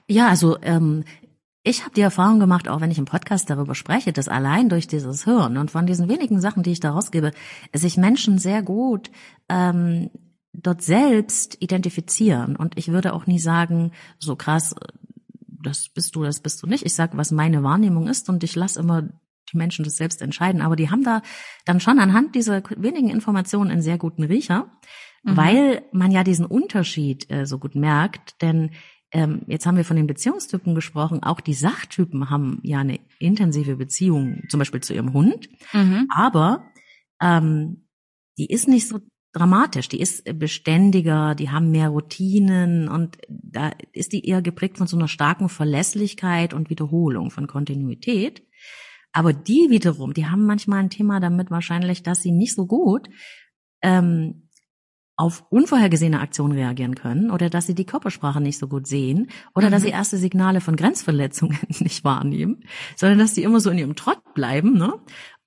Ja, 0.08 0.28
also 0.28 0.56
ähm, 0.62 1.02
ich 1.64 1.82
habe 1.82 1.94
die 1.94 2.00
Erfahrung 2.00 2.38
gemacht, 2.38 2.68
auch 2.68 2.80
wenn 2.80 2.92
ich 2.92 2.98
im 2.98 3.06
Podcast 3.06 3.50
darüber 3.50 3.74
spreche, 3.74 4.12
dass 4.12 4.28
allein 4.28 4.68
durch 4.68 4.86
dieses 4.86 5.26
Hören 5.26 5.56
und 5.56 5.72
von 5.72 5.84
diesen 5.84 6.08
wenigen 6.08 6.40
Sachen, 6.40 6.62
die 6.62 6.70
ich 6.70 6.80
da 6.80 6.92
rausgebe, 6.92 7.32
sich 7.72 7.96
Menschen 7.96 8.38
sehr 8.38 8.62
gut 8.62 9.10
ähm, 9.48 10.10
dort 10.52 10.82
selbst 10.82 11.60
identifizieren. 11.60 12.54
Und 12.54 12.78
ich 12.78 12.92
würde 12.92 13.14
auch 13.14 13.26
nie 13.26 13.40
sagen, 13.40 13.90
so 14.20 14.36
krass, 14.36 14.76
das 15.62 15.88
bist 15.88 16.14
du, 16.14 16.24
das 16.24 16.40
bist 16.40 16.62
du 16.62 16.66
nicht. 16.66 16.84
Ich 16.84 16.94
sage, 16.94 17.16
was 17.16 17.30
meine 17.30 17.62
Wahrnehmung 17.62 18.08
ist 18.08 18.28
und 18.28 18.44
ich 18.44 18.54
lasse 18.54 18.80
immer 18.80 19.02
die 19.52 19.56
Menschen 19.56 19.84
das 19.84 19.96
selbst 19.96 20.22
entscheiden. 20.22 20.62
Aber 20.62 20.76
die 20.76 20.90
haben 20.90 21.04
da 21.04 21.22
dann 21.64 21.80
schon 21.80 21.98
anhand 21.98 22.34
dieser 22.34 22.62
wenigen 22.76 23.10
Informationen 23.10 23.70
einen 23.70 23.82
sehr 23.82 23.98
guten 23.98 24.24
Riecher, 24.24 24.70
mhm. 25.22 25.36
weil 25.36 25.82
man 25.92 26.10
ja 26.10 26.24
diesen 26.24 26.46
Unterschied 26.46 27.30
äh, 27.30 27.46
so 27.46 27.58
gut 27.58 27.74
merkt. 27.74 28.40
Denn 28.42 28.70
ähm, 29.12 29.42
jetzt 29.46 29.66
haben 29.66 29.76
wir 29.76 29.84
von 29.84 29.96
den 29.96 30.06
Beziehungstypen 30.06 30.74
gesprochen. 30.74 31.22
Auch 31.22 31.40
die 31.40 31.54
Sachtypen 31.54 32.30
haben 32.30 32.60
ja 32.62 32.80
eine 32.80 32.98
intensive 33.18 33.76
Beziehung, 33.76 34.42
zum 34.48 34.58
Beispiel 34.58 34.82
zu 34.82 34.94
ihrem 34.94 35.12
Hund. 35.12 35.48
Mhm. 35.72 36.08
Aber 36.14 36.64
ähm, 37.20 37.86
die 38.38 38.46
ist 38.46 38.68
nicht 38.68 38.88
so 38.88 39.00
dramatisch, 39.32 39.88
die 39.88 40.00
ist 40.00 40.24
beständiger, 40.38 41.34
die 41.34 41.50
haben 41.50 41.70
mehr 41.70 41.88
Routinen 41.88 42.88
und 42.88 43.18
da 43.28 43.70
ist 43.92 44.12
die 44.12 44.26
eher 44.26 44.42
geprägt 44.42 44.78
von 44.78 44.86
so 44.86 44.96
einer 44.96 45.08
starken 45.08 45.48
Verlässlichkeit 45.48 46.54
und 46.54 46.70
Wiederholung, 46.70 47.30
von 47.30 47.46
Kontinuität. 47.46 48.42
Aber 49.12 49.32
die 49.32 49.68
wiederum, 49.68 50.14
die 50.14 50.26
haben 50.26 50.46
manchmal 50.46 50.80
ein 50.80 50.90
Thema 50.90 51.20
damit 51.20 51.50
wahrscheinlich, 51.50 52.02
dass 52.02 52.22
sie 52.22 52.32
nicht 52.32 52.54
so 52.54 52.66
gut 52.66 53.08
ähm, 53.82 54.48
auf 55.16 55.44
unvorhergesehene 55.50 56.20
Aktionen 56.20 56.54
reagieren 56.54 56.94
können 56.94 57.30
oder 57.30 57.50
dass 57.50 57.66
sie 57.66 57.74
die 57.74 57.84
Körpersprache 57.84 58.40
nicht 58.40 58.58
so 58.58 58.66
gut 58.66 58.86
sehen 58.86 59.28
oder 59.54 59.66
mhm. 59.68 59.72
dass 59.72 59.82
sie 59.82 59.90
erste 59.90 60.16
Signale 60.16 60.60
von 60.60 60.76
Grenzverletzungen 60.76 61.58
nicht 61.80 62.04
wahrnehmen, 62.04 62.64
sondern 62.96 63.18
dass 63.18 63.34
die 63.34 63.42
immer 63.42 63.60
so 63.60 63.70
in 63.70 63.78
ihrem 63.78 63.96
Trott 63.96 64.22
bleiben 64.34 64.78
ne? 64.78 64.94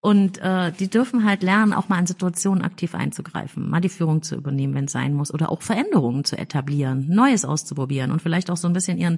Und 0.05 0.37
äh, 0.37 0.71
die 0.71 0.87
dürfen 0.87 1.25
halt 1.25 1.41
lernen, 1.41 1.73
auch 1.73 1.89
mal 1.89 1.97
in 1.97 2.05
Situationen 2.05 2.63
aktiv 2.63 2.93
einzugreifen, 2.93 3.67
mal 3.67 3.81
die 3.81 3.89
Führung 3.89 4.21
zu 4.21 4.35
übernehmen, 4.35 4.75
wenn 4.75 4.85
es 4.85 4.91
sein 4.91 5.15
muss, 5.15 5.33
oder 5.33 5.49
auch 5.49 5.63
Veränderungen 5.63 6.23
zu 6.23 6.37
etablieren, 6.37 7.07
Neues 7.09 7.43
auszuprobieren 7.43 8.11
und 8.11 8.21
vielleicht 8.21 8.51
auch 8.51 8.57
so 8.57 8.67
ein 8.67 8.73
bisschen 8.73 8.99
ihren 8.99 9.17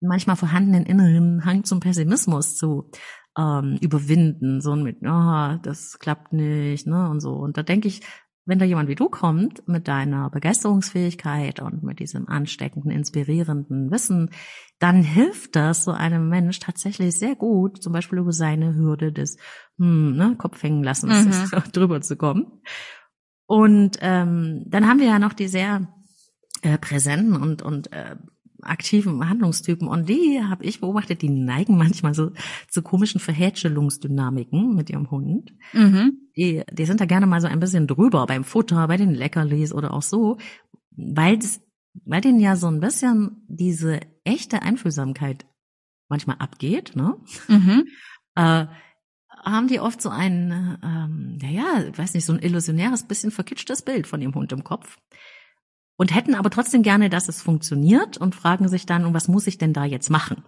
manchmal 0.00 0.36
vorhandenen 0.36 0.86
inneren 0.86 1.44
Hang 1.44 1.64
zum 1.64 1.80
Pessimismus 1.80 2.56
zu 2.56 2.90
ähm, 3.36 3.76
überwinden, 3.82 4.62
so 4.62 4.76
mit, 4.76 4.96
oh, 5.02 5.58
das 5.62 5.98
klappt 5.98 6.32
nicht, 6.32 6.86
ne, 6.86 7.10
und 7.10 7.20
so. 7.20 7.34
Und 7.34 7.58
da 7.58 7.62
denke 7.62 7.88
ich, 7.88 8.00
wenn 8.48 8.58
da 8.58 8.64
jemand 8.64 8.88
wie 8.88 8.94
du 8.94 9.10
kommt 9.10 9.68
mit 9.68 9.88
deiner 9.88 10.30
Begeisterungsfähigkeit 10.30 11.60
und 11.60 11.82
mit 11.82 12.00
diesem 12.00 12.28
ansteckenden, 12.28 12.90
inspirierenden 12.90 13.90
Wissen, 13.90 14.30
dann 14.78 15.02
hilft 15.02 15.54
das 15.54 15.84
so 15.84 15.90
einem 15.90 16.30
Mensch 16.30 16.58
tatsächlich 16.58 17.18
sehr 17.18 17.36
gut, 17.36 17.82
zum 17.82 17.92
Beispiel 17.92 18.18
über 18.18 18.32
seine 18.32 18.74
Hürde 18.74 19.12
des 19.12 19.36
hm, 19.76 20.16
ne, 20.16 20.34
Kopf 20.38 20.62
hängen 20.62 20.82
lassen, 20.82 21.10
mhm. 21.10 21.72
drüber 21.72 22.00
zu 22.00 22.16
kommen. 22.16 22.62
Und 23.46 23.98
ähm, 24.00 24.64
dann 24.66 24.88
haben 24.88 25.00
wir 25.00 25.08
ja 25.08 25.18
noch 25.18 25.34
die 25.34 25.48
sehr 25.48 25.86
äh, 26.62 26.78
präsenten 26.78 27.36
und 27.36 27.60
und 27.60 27.92
äh, 27.92 28.16
aktiven 28.62 29.28
Handlungstypen 29.28 29.88
und 29.88 30.08
die 30.08 30.42
habe 30.42 30.64
ich 30.64 30.80
beobachtet, 30.80 31.22
die 31.22 31.28
neigen 31.28 31.76
manchmal 31.76 32.14
so 32.14 32.32
zu 32.68 32.82
komischen 32.82 33.20
Verhätschelungsdynamiken 33.20 34.74
mit 34.74 34.90
ihrem 34.90 35.10
Hund. 35.10 35.52
Mhm. 35.72 36.30
Die, 36.36 36.62
die 36.70 36.84
sind 36.84 37.00
da 37.00 37.04
gerne 37.04 37.26
mal 37.26 37.40
so 37.40 37.46
ein 37.46 37.60
bisschen 37.60 37.86
drüber 37.86 38.26
beim 38.26 38.44
Futter, 38.44 38.88
bei 38.88 38.96
den 38.96 39.14
Leckerlis 39.14 39.72
oder 39.72 39.92
auch 39.92 40.02
so, 40.02 40.38
weil 40.90 41.38
weil 42.04 42.20
denen 42.20 42.40
ja 42.40 42.56
so 42.56 42.68
ein 42.68 42.80
bisschen 42.80 43.44
diese 43.48 44.00
echte 44.24 44.62
Einfühlsamkeit 44.62 45.46
manchmal 46.08 46.36
abgeht, 46.38 46.94
ne? 46.94 47.16
Mhm. 47.48 47.86
Äh, 48.34 48.66
haben 49.44 49.68
die 49.68 49.80
oft 49.80 50.00
so 50.02 50.08
ein, 50.08 50.78
ähm, 50.82 51.38
ja, 51.42 51.84
ich 51.90 51.98
weiß 51.98 52.14
nicht, 52.14 52.24
so 52.24 52.32
ein 52.32 52.40
illusionäres, 52.40 53.04
bisschen 53.04 53.30
verkitschtes 53.30 53.82
Bild 53.82 54.06
von 54.06 54.20
ihrem 54.20 54.34
Hund 54.34 54.52
im 54.52 54.64
Kopf 54.64 54.96
und 55.98 56.14
hätten 56.14 56.36
aber 56.36 56.48
trotzdem 56.48 56.82
gerne, 56.82 57.10
dass 57.10 57.28
es 57.28 57.42
funktioniert 57.42 58.16
und 58.18 58.36
fragen 58.36 58.68
sich 58.68 58.86
dann, 58.86 59.04
und 59.04 59.14
was 59.14 59.26
muss 59.26 59.48
ich 59.48 59.58
denn 59.58 59.72
da 59.72 59.84
jetzt 59.84 60.10
machen? 60.10 60.44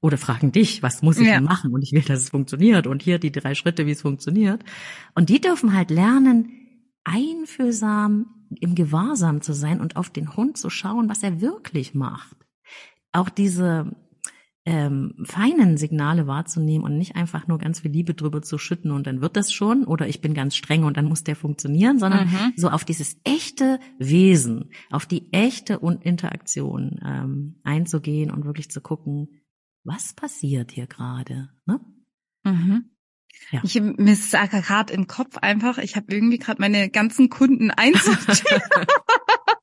Oder 0.00 0.16
fragen 0.16 0.52
dich, 0.52 0.82
was 0.82 1.02
muss 1.02 1.18
ich 1.18 1.28
ja. 1.28 1.34
denn 1.34 1.44
machen? 1.44 1.72
Und 1.74 1.82
ich 1.82 1.92
will, 1.92 2.02
dass 2.02 2.20
es 2.20 2.30
funktioniert 2.30 2.86
und 2.86 3.02
hier 3.02 3.18
die 3.18 3.30
drei 3.30 3.54
Schritte, 3.54 3.86
wie 3.86 3.90
es 3.90 4.00
funktioniert. 4.00 4.64
Und 5.14 5.28
die 5.28 5.40
dürfen 5.40 5.74
halt 5.74 5.90
lernen, 5.90 6.50
einfühlsam 7.04 8.48
im 8.58 8.74
Gewahrsam 8.74 9.42
zu 9.42 9.52
sein 9.52 9.80
und 9.80 9.96
auf 9.96 10.08
den 10.08 10.34
Hund 10.34 10.56
zu 10.56 10.70
schauen, 10.70 11.10
was 11.10 11.22
er 11.22 11.42
wirklich 11.42 11.94
macht. 11.94 12.36
Auch 13.12 13.28
diese 13.28 13.94
ähm, 14.66 15.14
feinen 15.22 15.76
Signale 15.76 16.26
wahrzunehmen 16.26 16.84
und 16.84 16.98
nicht 16.98 17.14
einfach 17.14 17.46
nur 17.46 17.58
ganz 17.58 17.80
viel 17.80 17.92
Liebe 17.92 18.14
drüber 18.14 18.42
zu 18.42 18.58
schütten 18.58 18.90
und 18.90 19.06
dann 19.06 19.20
wird 19.20 19.36
das 19.36 19.52
schon 19.52 19.84
oder 19.84 20.08
ich 20.08 20.20
bin 20.20 20.34
ganz 20.34 20.56
streng 20.56 20.82
und 20.82 20.96
dann 20.96 21.06
muss 21.06 21.22
der 21.22 21.36
funktionieren, 21.36 22.00
sondern 22.00 22.26
mhm. 22.26 22.52
so 22.56 22.68
auf 22.68 22.84
dieses 22.84 23.16
echte 23.22 23.78
Wesen, 23.98 24.70
auf 24.90 25.06
die 25.06 25.32
echte 25.32 25.80
Interaktion 26.02 27.00
ähm, 27.06 27.60
einzugehen 27.62 28.32
und 28.32 28.44
wirklich 28.44 28.68
zu 28.68 28.80
gucken, 28.80 29.28
was 29.84 30.14
passiert 30.14 30.72
hier 30.72 30.88
gerade. 30.88 31.48
Ne? 31.64 31.80
Mhm. 32.42 32.90
Ja. 33.52 33.60
Ich 33.62 33.80
mir 33.80 34.12
ist 34.12 34.32
gerade 34.32 34.92
im 34.92 35.06
Kopf 35.06 35.36
einfach, 35.36 35.78
ich 35.78 35.94
habe 35.94 36.06
irgendwie 36.12 36.38
gerade 36.38 36.60
meine 36.60 36.90
ganzen 36.90 37.30
Kunden 37.30 37.70
einsortiert. 37.70 38.62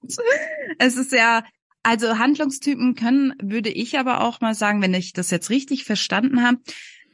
es 0.80 0.96
ist 0.96 1.12
ja 1.12 1.44
also 1.84 2.18
Handlungstypen 2.18 2.96
können, 2.96 3.34
würde 3.42 3.70
ich 3.70 4.00
aber 4.00 4.22
auch 4.22 4.42
mal 4.42 4.56
sagen, 4.56 4.82
wenn 4.82 4.94
ich 4.94 5.14
das 5.14 5.30
jetzt 5.30 5.50
richtig 5.50 5.84
verstanden 5.84 6.42
habe, 6.42 6.60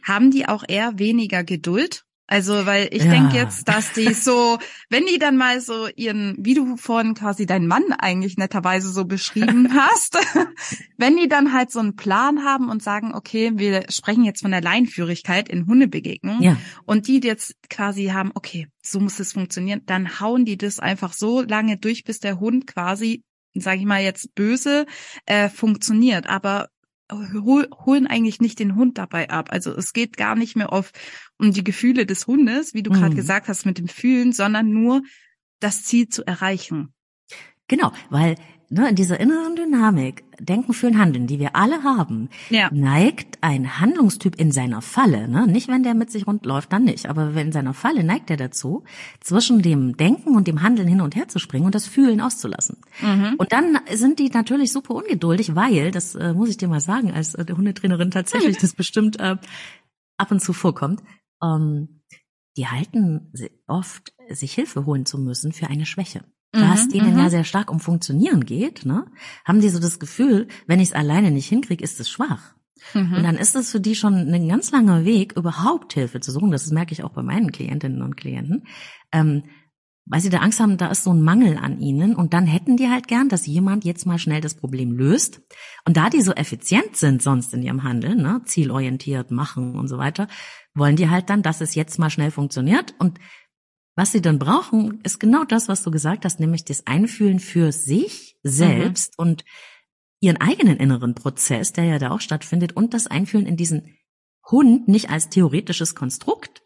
haben 0.04 0.32
die 0.32 0.48
auch 0.48 0.64
eher 0.68 0.98
weniger 0.98 1.44
Geduld. 1.44 2.04
Also, 2.32 2.68
weil 2.68 2.90
ich 2.92 3.04
ja. 3.04 3.10
denke 3.10 3.38
jetzt, 3.38 3.68
dass 3.68 3.92
die 3.94 4.14
so, 4.14 4.60
wenn 4.90 5.08
die 5.08 5.18
dann 5.18 5.36
mal 5.36 5.62
so 5.62 5.88
ihren, 5.96 6.36
wie 6.38 6.54
du 6.54 6.78
vorhin 6.78 7.16
quasi 7.16 7.48
deinen 7.48 7.66
Mann 7.66 7.92
eigentlich 7.98 8.38
netterweise 8.38 8.92
so 8.92 9.06
beschrieben 9.06 9.74
hast, 9.74 10.16
wenn 10.98 11.18
die 11.18 11.28
dann 11.28 11.54
halt 11.54 11.72
so 11.72 11.80
einen 11.80 11.96
Plan 11.96 12.46
haben 12.46 12.70
und 12.70 12.84
sagen, 12.84 13.16
okay, 13.16 13.54
wir 13.56 13.86
sprechen 13.90 14.26
jetzt 14.26 14.44
von 14.44 14.52
der 14.52 14.62
Leinführigkeit 14.62 15.50
in 15.50 15.66
Hundebegegnungen 15.66 16.44
ja. 16.44 16.58
und 16.86 17.08
die 17.08 17.20
jetzt 17.20 17.56
quasi 17.68 18.10
haben, 18.10 18.32
okay, 18.36 18.68
so 18.84 19.00
muss 19.00 19.20
es 19.20 19.34
funktionieren, 19.34 19.82
dann 19.88 20.20
hauen 20.20 20.46
die 20.46 20.58
das 20.58 20.80
einfach 20.80 21.14
so 21.14 21.42
lange 21.42 21.78
durch, 21.78 22.04
bis 22.04 22.20
der 22.20 22.40
Hund 22.40 22.68
quasi 22.68 23.24
sage 23.54 23.80
ich 23.80 23.86
mal 23.86 24.02
jetzt 24.02 24.36
böse, 24.36 24.86
äh, 25.26 25.50
funktioniert, 25.50 26.28
aber 26.28 26.70
hol, 27.12 27.68
holen 27.86 28.08
eigentlich 28.08 28.40
nicht 28.40 28.60
den 28.60 28.76
Hund 28.76 28.98
dabei 28.98 29.30
ab. 29.30 29.50
Also 29.52 29.76
es 29.76 29.94
geht 29.94 30.18
gar 30.18 30.36
nicht 30.36 30.56
mehr 30.56 30.72
auf 30.72 30.92
um 31.38 31.52
die 31.52 31.64
Gefühle 31.64 32.06
des 32.06 32.28
Hundes, 32.28 32.74
wie 32.74 32.84
du 32.84 32.92
mhm. 32.92 32.96
gerade 32.96 33.16
gesagt 33.16 33.48
hast 33.48 33.66
mit 33.66 33.78
dem 33.78 33.88
Fühlen, 33.88 34.32
sondern 34.34 34.70
nur 34.72 35.02
das 35.60 35.84
Ziel 35.84 36.10
zu 36.10 36.26
erreichen. 36.26 36.94
Genau, 37.68 37.92
weil 38.10 38.36
ne, 38.70 38.90
in 38.90 38.96
dieser 38.96 39.20
inneren 39.20 39.56
Dynamik, 39.56 40.24
Denken, 40.40 40.74
Fühlen, 40.74 40.98
Handeln, 40.98 41.28
die 41.28 41.40
wir 41.40 41.56
alle 41.56 41.84
haben, 41.84 42.30
ja. 42.50 42.70
neigt 42.72 43.40
ein 43.42 43.80
Handlungstyp 43.80 44.36
in 44.36 44.52
seiner 44.52 44.82
Falle, 44.82 45.28
ne, 45.28 45.48
nicht 45.48 45.68
wenn 45.68 45.84
der 45.84 45.96
mit 45.96 46.12
sich 46.12 46.28
rund 46.28 46.46
läuft, 46.46 46.72
dann 46.72 46.84
nicht, 46.84 47.08
aber 47.08 47.34
in 47.36 47.52
seiner 47.52 47.74
Falle 47.74 48.04
neigt 48.04 48.30
er 48.30 48.38
dazu, 48.38 48.84
zwischen 49.20 49.62
dem 49.62 49.98
Denken 49.98 50.36
und 50.36 50.48
dem 50.48 50.62
Handeln 50.62 50.88
hin 50.88 51.02
und 51.02 51.16
her 51.16 51.28
zu 51.28 51.40
springen 51.40 51.66
und 51.66 51.76
das 51.76 51.88
Fühlen 51.88 52.22
auszulassen. 52.22 52.78
Mhm. 53.02 53.36
Und 53.38 53.52
dann 53.52 53.80
sind 53.92 54.20
die 54.20 54.30
natürlich 54.30 54.72
super 54.72 54.96
ungeduldig, 54.96 55.56
weil, 55.56 55.92
das 55.92 56.16
äh, 56.16 56.34
muss 56.34 56.50
ich 56.50 56.58
dir 56.58 56.68
mal 56.68 56.80
sagen, 56.80 57.12
als 57.12 57.36
äh, 57.36 57.46
Hundetrainerin 57.50 58.12
tatsächlich, 58.12 58.58
das 58.62 58.74
bestimmt 58.74 59.20
äh, 59.20 59.38
ab 60.18 60.32
und 60.32 60.42
zu 60.42 60.54
vorkommt, 60.54 61.02
ähm, 61.44 62.02
die 62.58 62.68
halten 62.68 63.32
oft, 63.68 64.14
sich 64.30 64.54
Hilfe 64.54 64.86
holen 64.86 65.06
zu 65.06 65.18
müssen 65.18 65.54
für 65.54 65.68
eine 65.68 65.86
Schwäche 65.86 66.22
was 66.52 66.86
mhm, 66.86 66.90
denen 66.90 67.18
ja 67.18 67.26
mhm. 67.26 67.30
sehr 67.30 67.44
stark 67.44 67.72
um 67.72 67.80
Funktionieren 67.80 68.44
geht, 68.46 68.86
ne, 68.86 69.06
haben 69.46 69.62
die 69.62 69.70
so 69.70 69.80
das 69.80 70.00
Gefühl, 70.00 70.48
wenn 70.68 70.80
ich 70.80 70.90
es 70.90 70.96
alleine 70.96 71.32
nicht 71.32 71.48
hinkriege, 71.48 71.84
ist 71.84 72.00
es 72.00 72.10
schwach. 72.10 72.56
Mhm. 72.94 73.14
Und 73.14 73.24
dann 73.24 73.36
ist 73.36 73.56
es 73.56 73.72
für 73.72 73.80
die 73.80 73.96
schon 73.96 74.16
ein 74.16 74.48
ganz 74.48 74.72
langer 74.72 75.06
Weg, 75.06 75.34
überhaupt 75.36 75.94
Hilfe 75.94 76.20
zu 76.20 76.32
suchen. 76.32 76.52
Das 76.52 76.70
merke 76.72 76.94
ich 76.94 77.04
auch 77.04 77.12
bei 77.12 77.22
meinen 77.22 77.52
Klientinnen 77.52 78.02
und 78.02 78.16
Klienten. 78.18 78.64
Ähm, 79.12 79.44
weil 80.12 80.22
sie 80.22 80.30
da 80.30 80.40
Angst 80.40 80.60
haben, 80.60 80.78
da 80.78 80.88
ist 80.88 81.04
so 81.04 81.14
ein 81.14 81.22
Mangel 81.22 81.58
an 81.58 81.80
ihnen 81.80 82.16
und 82.16 82.34
dann 82.34 82.48
hätten 82.48 82.78
die 82.78 82.90
halt 82.90 83.08
gern, 83.08 83.30
dass 83.30 83.46
jemand 83.46 83.86
jetzt 83.86 84.08
mal 84.08 84.18
schnell 84.18 84.42
das 84.42 84.56
Problem 84.56 84.92
löst. 84.92 85.42
Und 85.86 85.98
da 85.98 86.10
die 86.10 86.22
so 86.22 86.32
effizient 86.32 86.96
sind 86.96 87.22
sonst 87.22 87.54
in 87.54 87.62
ihrem 87.62 87.84
Handeln, 87.84 88.18
ne, 88.18 88.42
zielorientiert 88.46 89.30
machen 89.30 89.76
und 89.76 89.88
so 89.88 90.00
weiter, 90.00 90.28
wollen 90.74 90.96
die 90.96 91.10
halt 91.10 91.30
dann, 91.30 91.44
dass 91.44 91.62
es 91.62 91.76
jetzt 91.76 92.00
mal 92.00 92.10
schnell 92.10 92.32
funktioniert 92.32 92.96
und 92.98 93.20
was 94.00 94.14
sie 94.14 94.22
dann 94.22 94.40
brauchen, 94.40 95.02
ist 95.04 95.20
genau 95.20 95.44
das, 95.44 95.68
was 95.68 95.84
du 95.84 95.92
gesagt 95.92 96.24
hast, 96.24 96.40
nämlich 96.40 96.64
das 96.64 96.88
Einfühlen 96.88 97.42
für 97.42 97.74
sich 97.74 98.38
selbst 98.44 99.20
mhm. 99.20 99.26
und 99.26 99.46
ihren 100.22 100.38
eigenen 100.38 100.78
inneren 100.78 101.16
Prozess, 101.16 101.74
der 101.74 101.84
ja 101.84 102.00
da 102.00 102.12
auch 102.12 102.22
stattfindet, 102.22 102.78
und 102.78 102.94
das 102.94 103.08
Einfühlen 103.08 103.46
in 103.46 103.58
diesen 103.58 103.98
Hund 104.50 104.88
nicht 104.88 105.10
als 105.10 105.28
theoretisches 105.28 105.96
Konstrukt 105.96 106.62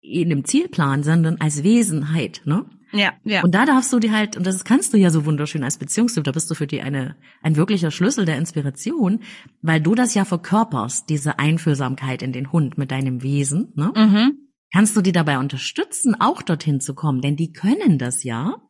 in 0.00 0.30
dem 0.30 0.44
Zielplan, 0.44 1.02
sondern 1.02 1.40
als 1.40 1.64
Wesenheit, 1.64 2.42
ne? 2.44 2.64
Ja, 2.92 3.14
ja. 3.24 3.42
Und 3.42 3.52
da 3.52 3.66
darfst 3.66 3.92
du 3.92 3.98
dir 3.98 4.12
halt, 4.12 4.36
und 4.36 4.46
das 4.46 4.64
kannst 4.64 4.94
du 4.94 4.98
ja 4.98 5.10
so 5.10 5.24
wunderschön 5.26 5.64
als 5.64 5.78
Beziehungstyp, 5.78 6.22
da 6.22 6.30
bist 6.30 6.48
du 6.48 6.54
für 6.54 6.68
die 6.68 6.80
eine, 6.80 7.16
ein 7.42 7.56
wirklicher 7.56 7.90
Schlüssel 7.90 8.24
der 8.24 8.38
Inspiration, 8.38 9.18
weil 9.62 9.80
du 9.80 9.96
das 9.96 10.14
ja 10.14 10.24
verkörperst, 10.24 11.08
diese 11.08 11.40
Einfühlsamkeit 11.40 12.22
in 12.22 12.32
den 12.32 12.52
Hund 12.52 12.78
mit 12.78 12.92
deinem 12.92 13.24
Wesen, 13.24 13.72
ne? 13.74 13.92
Mhm 13.96 14.45
kannst 14.76 14.94
du 14.94 15.00
die 15.00 15.12
dabei 15.12 15.38
unterstützen, 15.38 16.14
auch 16.20 16.42
dorthin 16.42 16.82
zu 16.82 16.94
kommen, 16.94 17.22
denn 17.22 17.34
die 17.34 17.54
können 17.54 17.96
das 17.96 18.24
ja. 18.24 18.60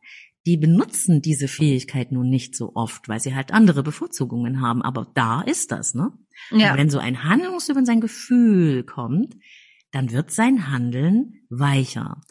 Die 0.45 0.55
benutzen 0.55 1.21
diese 1.21 1.49
Fähigkeit 1.49 2.13
nun 2.13 2.29
nicht 2.29 2.55
so 2.55 2.71
oft, 2.75 3.09
weil 3.09 3.19
sie 3.19 3.35
halt 3.35 3.51
andere 3.51 3.83
Bevorzugungen 3.83 4.61
haben. 4.61 4.81
Aber 4.81 5.11
da 5.15 5.41
ist 5.41 5.73
das, 5.73 5.95
ne? 5.95 6.13
Ja. 6.51 6.71
Und 6.71 6.77
wenn 6.77 6.89
so 6.89 6.99
ein 6.99 7.25
Handlungs 7.25 7.67
über 7.67 7.83
sein 7.83 7.99
Gefühl 7.99 8.85
kommt, 8.85 9.35
dann 9.91 10.13
wird 10.13 10.31
sein 10.31 10.71
Handeln 10.71 11.41
weicher, 11.49 12.21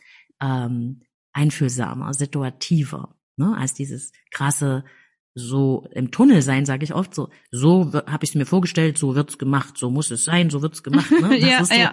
ähm, 0.41 1.03
einfühlsamer, 1.35 2.15
situativer, 2.15 3.19
ne? 3.37 3.55
Als 3.59 3.75
dieses 3.75 4.13
krasse 4.31 4.87
so 5.35 5.87
im 5.93 6.11
Tunnel 6.13 6.41
sein, 6.41 6.65
sage 6.65 6.85
ich 6.85 6.95
oft 6.95 7.15
so, 7.15 7.29
so 7.51 7.93
habe 7.93 8.25
ich 8.25 8.31
es 8.31 8.37
mir 8.37 8.47
vorgestellt, 8.47 8.97
so 8.97 9.15
wird's 9.15 9.37
gemacht, 9.37 9.77
so 9.77 9.91
muss 9.91 10.11
es 10.11 10.25
sein, 10.25 10.49
so 10.49 10.63
wird's 10.63 10.83
gemacht. 10.83 11.11
Ne? 11.11 11.29
Das 11.41 11.51
ja, 11.51 11.61
ist 11.61 11.69
so, 11.69 11.79
ja. 11.79 11.93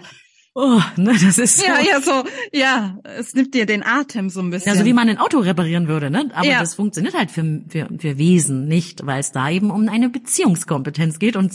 Oh, 0.56 0.80
ne, 0.96 1.12
das 1.20 1.38
ist 1.38 1.58
so. 1.58 1.66
Ja, 1.66 1.80
ja, 1.80 2.00
so, 2.00 2.24
ja, 2.52 2.98
es 3.02 3.34
nimmt 3.34 3.54
dir 3.54 3.66
den 3.66 3.82
Atem 3.82 4.30
so 4.30 4.40
ein 4.40 4.50
bisschen. 4.50 4.72
Ja, 4.72 4.78
so 4.78 4.84
wie 4.84 4.92
man 4.92 5.08
ein 5.08 5.18
Auto 5.18 5.38
reparieren 5.38 5.88
würde, 5.88 6.10
ne? 6.10 6.30
Aber 6.32 6.46
ja. 6.46 6.60
das 6.60 6.74
funktioniert 6.76 7.14
halt 7.14 7.32
für, 7.32 7.62
für, 7.68 7.88
für 7.98 8.18
Wesen 8.18 8.68
nicht, 8.68 9.04
weil 9.04 9.18
es 9.18 9.32
da 9.32 9.50
eben 9.50 9.72
um 9.72 9.88
eine 9.88 10.10
Beziehungskompetenz 10.10 11.18
geht 11.18 11.34
und 11.34 11.52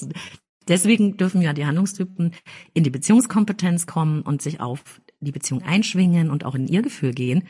deswegen 0.68 1.16
dürfen 1.16 1.42
ja 1.42 1.54
die 1.54 1.66
Handlungstypen 1.66 2.34
in 2.74 2.84
die 2.84 2.90
Beziehungskompetenz 2.90 3.88
kommen 3.88 4.22
und 4.22 4.42
sich 4.42 4.60
auf 4.60 4.82
die 5.22 5.32
Beziehung 5.32 5.64
einschwingen 5.64 6.30
und 6.30 6.44
auch 6.44 6.56
in 6.56 6.68
ihr 6.68 6.82
Gefühl 6.82 7.14
gehen. 7.14 7.44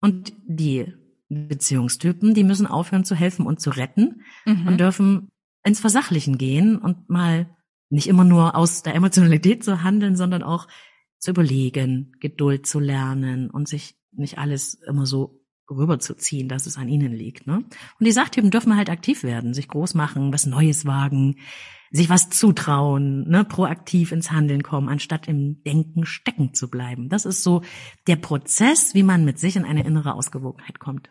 Und 0.00 0.32
die 0.46 0.92
Beziehungstypen, 1.28 2.34
die 2.34 2.44
müssen 2.44 2.66
aufhören 2.66 3.04
zu 3.04 3.14
helfen 3.14 3.46
und 3.46 3.60
zu 3.60 3.70
retten 3.70 4.22
mhm. 4.46 4.66
und 4.66 4.80
dürfen 4.80 5.28
ins 5.64 5.80
Versachlichen 5.80 6.38
gehen 6.38 6.76
und 6.76 7.08
mal 7.08 7.54
nicht 7.90 8.06
immer 8.06 8.24
nur 8.24 8.54
aus 8.54 8.82
der 8.82 8.94
Emotionalität 8.94 9.64
zu 9.64 9.82
handeln, 9.82 10.16
sondern 10.16 10.42
auch 10.42 10.68
zu 11.18 11.30
überlegen, 11.30 12.12
Geduld 12.20 12.66
zu 12.66 12.80
lernen 12.80 13.50
und 13.50 13.68
sich 13.68 13.96
nicht 14.12 14.38
alles 14.38 14.74
immer 14.74 15.06
so 15.06 15.38
rüberzuziehen, 15.70 16.48
dass 16.48 16.66
es 16.66 16.78
an 16.78 16.88
ihnen 16.88 17.12
liegt. 17.12 17.46
Ne? 17.46 17.56
Und 17.56 18.06
die 18.06 18.12
Sachtypen 18.12 18.50
dürfen 18.50 18.76
halt 18.76 18.90
aktiv 18.90 19.22
werden, 19.22 19.54
sich 19.54 19.68
groß 19.68 19.94
machen, 19.94 20.32
was 20.32 20.46
Neues 20.46 20.86
wagen, 20.86 21.36
sich 21.90 22.08
was 22.08 22.30
zutrauen, 22.30 23.28
ne? 23.28 23.44
proaktiv 23.44 24.12
ins 24.12 24.30
Handeln 24.30 24.62
kommen, 24.62 24.88
anstatt 24.88 25.28
im 25.28 25.62
Denken 25.64 26.06
stecken 26.06 26.54
zu 26.54 26.70
bleiben. 26.70 27.08
Das 27.08 27.26
ist 27.26 27.42
so 27.42 27.62
der 28.06 28.16
Prozess, 28.16 28.94
wie 28.94 29.02
man 29.02 29.24
mit 29.24 29.38
sich 29.38 29.56
in 29.56 29.64
eine 29.64 29.84
innere 29.84 30.14
Ausgewogenheit 30.14 30.78
kommt. 30.78 31.10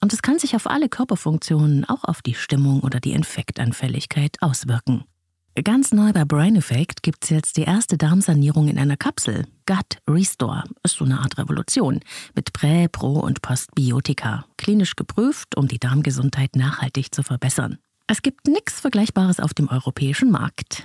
und 0.00 0.12
es 0.12 0.22
kann 0.22 0.38
sich 0.38 0.56
auf 0.56 0.68
alle 0.68 0.88
Körperfunktionen, 0.88 1.84
auch 1.84 2.04
auf 2.04 2.22
die 2.22 2.34
Stimmung 2.34 2.80
oder 2.80 3.00
die 3.00 3.12
Infektanfälligkeit 3.12 4.36
auswirken. 4.40 5.04
Ganz 5.64 5.92
neu 5.92 6.12
bei 6.12 6.24
Brain 6.24 6.56
Effect 6.56 7.02
gibt's 7.02 7.28
jetzt 7.28 7.56
die 7.56 7.64
erste 7.64 7.98
Darmsanierung 7.98 8.68
in 8.68 8.78
einer 8.78 8.96
Kapsel. 8.96 9.46
Gut 9.66 9.98
Restore 10.08 10.64
ist 10.84 10.96
so 10.96 11.04
eine 11.04 11.18
Art 11.18 11.38
Revolution 11.38 12.00
mit 12.34 12.52
Prä-, 12.52 12.88
Pro- 12.88 13.20
und 13.20 13.42
Postbiotika. 13.42 14.46
Klinisch 14.56 14.96
geprüft, 14.96 15.56
um 15.56 15.68
die 15.68 15.78
Darmgesundheit 15.78 16.56
nachhaltig 16.56 17.14
zu 17.14 17.22
verbessern. 17.22 17.78
Es 18.06 18.22
gibt 18.22 18.46
nichts 18.46 18.80
Vergleichbares 18.80 19.38
auf 19.38 19.52
dem 19.52 19.68
europäischen 19.68 20.30
Markt. 20.30 20.84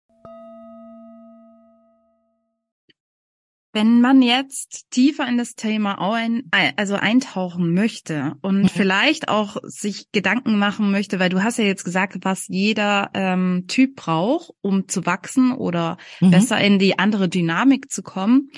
Wenn 3.73 4.01
man 4.01 4.21
jetzt 4.21 4.91
tiefer 4.91 5.25
in 5.27 5.37
das 5.37 5.55
Thema 5.55 6.01
ein, 6.13 6.43
also 6.75 6.95
eintauchen 6.95 7.73
möchte 7.73 8.35
und 8.41 8.63
mhm. 8.63 8.67
vielleicht 8.67 9.29
auch 9.29 9.57
sich 9.63 10.11
Gedanken 10.11 10.57
machen 10.57 10.91
möchte, 10.91 11.19
weil 11.19 11.29
du 11.29 11.41
hast 11.41 11.57
ja 11.57 11.63
jetzt 11.63 11.85
gesagt, 11.85 12.17
was 12.21 12.47
jeder 12.49 13.11
ähm, 13.13 13.65
Typ 13.67 13.95
braucht, 13.95 14.51
um 14.59 14.89
zu 14.89 15.05
wachsen 15.05 15.53
oder 15.53 15.97
mhm. 16.19 16.31
besser 16.31 16.59
in 16.59 16.79
die 16.79 16.99
andere 16.99 17.29
Dynamik 17.29 17.89
zu 17.89 18.03
kommen. 18.03 18.51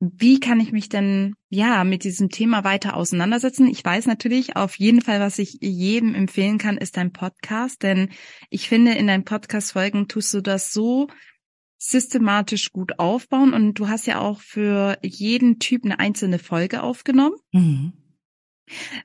Wie 0.00 0.40
kann 0.40 0.60
ich 0.60 0.72
mich 0.72 0.88
denn 0.88 1.34
ja 1.48 1.84
mit 1.84 2.04
diesem 2.04 2.28
Thema 2.28 2.64
weiter 2.64 2.96
auseinandersetzen? 2.96 3.68
Ich 3.68 3.84
weiß 3.84 4.06
natürlich 4.06 4.56
auf 4.56 4.78
jeden 4.78 5.00
Fall, 5.00 5.20
was 5.20 5.38
ich 5.38 5.58
jedem 5.60 6.14
empfehlen 6.14 6.58
kann, 6.58 6.76
ist 6.76 6.96
dein 6.96 7.12
Podcast, 7.12 7.82
denn 7.82 8.08
ich 8.50 8.68
finde, 8.68 8.92
in 8.92 9.06
deinen 9.06 9.24
Podcast-Folgen 9.24 10.08
tust 10.08 10.34
du 10.34 10.40
das 10.40 10.72
so 10.72 11.08
systematisch 11.88 12.72
gut 12.72 12.98
aufbauen. 12.98 13.52
Und 13.52 13.74
du 13.74 13.88
hast 13.88 14.06
ja 14.06 14.20
auch 14.20 14.40
für 14.40 14.98
jeden 15.02 15.58
Typ 15.58 15.84
eine 15.84 15.98
einzelne 15.98 16.38
Folge 16.38 16.82
aufgenommen. 16.82 17.36
Mhm. 17.52 17.92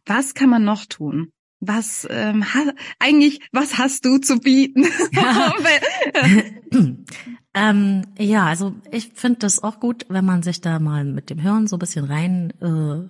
Was 0.06 0.34
kann 0.34 0.50
man 0.50 0.64
noch 0.64 0.86
tun? 0.86 1.32
Was 1.60 2.08
ähm, 2.10 2.54
ha, 2.54 2.72
eigentlich, 3.00 3.42
was 3.52 3.78
hast 3.78 4.06
du 4.06 4.18
zu 4.18 4.40
bieten? 4.40 4.86
Ja, 5.12 5.54
ähm, 7.54 8.02
ja 8.18 8.46
also 8.46 8.76
ich 8.92 9.12
finde 9.14 9.40
das 9.40 9.62
auch 9.62 9.82
gut, 9.82 10.06
wenn 10.08 10.24
man 10.24 10.42
sich 10.42 10.62
da 10.62 10.80
mal 10.80 11.04
mit 11.04 11.30
dem 11.30 11.44
Hören 11.44 11.68
so 11.68 11.76
ein 11.76 11.80
bisschen 11.80 12.06
rein 12.06 12.54
äh, 12.62 13.10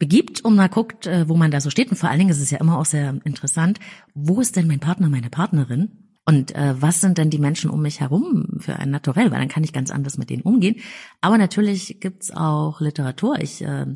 begibt 0.00 0.40
und 0.40 0.56
mal 0.56 0.68
guckt, 0.68 1.06
äh, 1.06 1.28
wo 1.28 1.36
man 1.36 1.52
da 1.52 1.60
so 1.60 1.70
steht. 1.70 1.90
Und 1.90 1.96
vor 1.96 2.08
allen 2.08 2.18
Dingen 2.18 2.30
ist 2.30 2.40
es 2.40 2.50
ja 2.50 2.58
immer 2.58 2.76
auch 2.76 2.86
sehr 2.86 3.20
interessant, 3.22 3.78
wo 4.14 4.40
ist 4.40 4.56
denn 4.56 4.66
mein 4.66 4.80
Partner, 4.80 5.08
meine 5.08 5.30
Partnerin? 5.30 6.09
Und 6.30 6.54
äh, 6.54 6.80
was 6.80 7.00
sind 7.00 7.18
denn 7.18 7.28
die 7.28 7.40
Menschen 7.40 7.70
um 7.70 7.82
mich 7.82 7.98
herum 7.98 8.46
für 8.58 8.76
ein 8.76 8.92
Naturell? 8.92 9.32
Weil 9.32 9.40
dann 9.40 9.48
kann 9.48 9.64
ich 9.64 9.72
ganz 9.72 9.90
anders 9.90 10.16
mit 10.16 10.30
denen 10.30 10.42
umgehen. 10.42 10.76
Aber 11.20 11.36
natürlich 11.38 11.98
gibt's 11.98 12.30
auch 12.30 12.80
Literatur. 12.80 13.40
Ich 13.40 13.62
äh, 13.62 13.86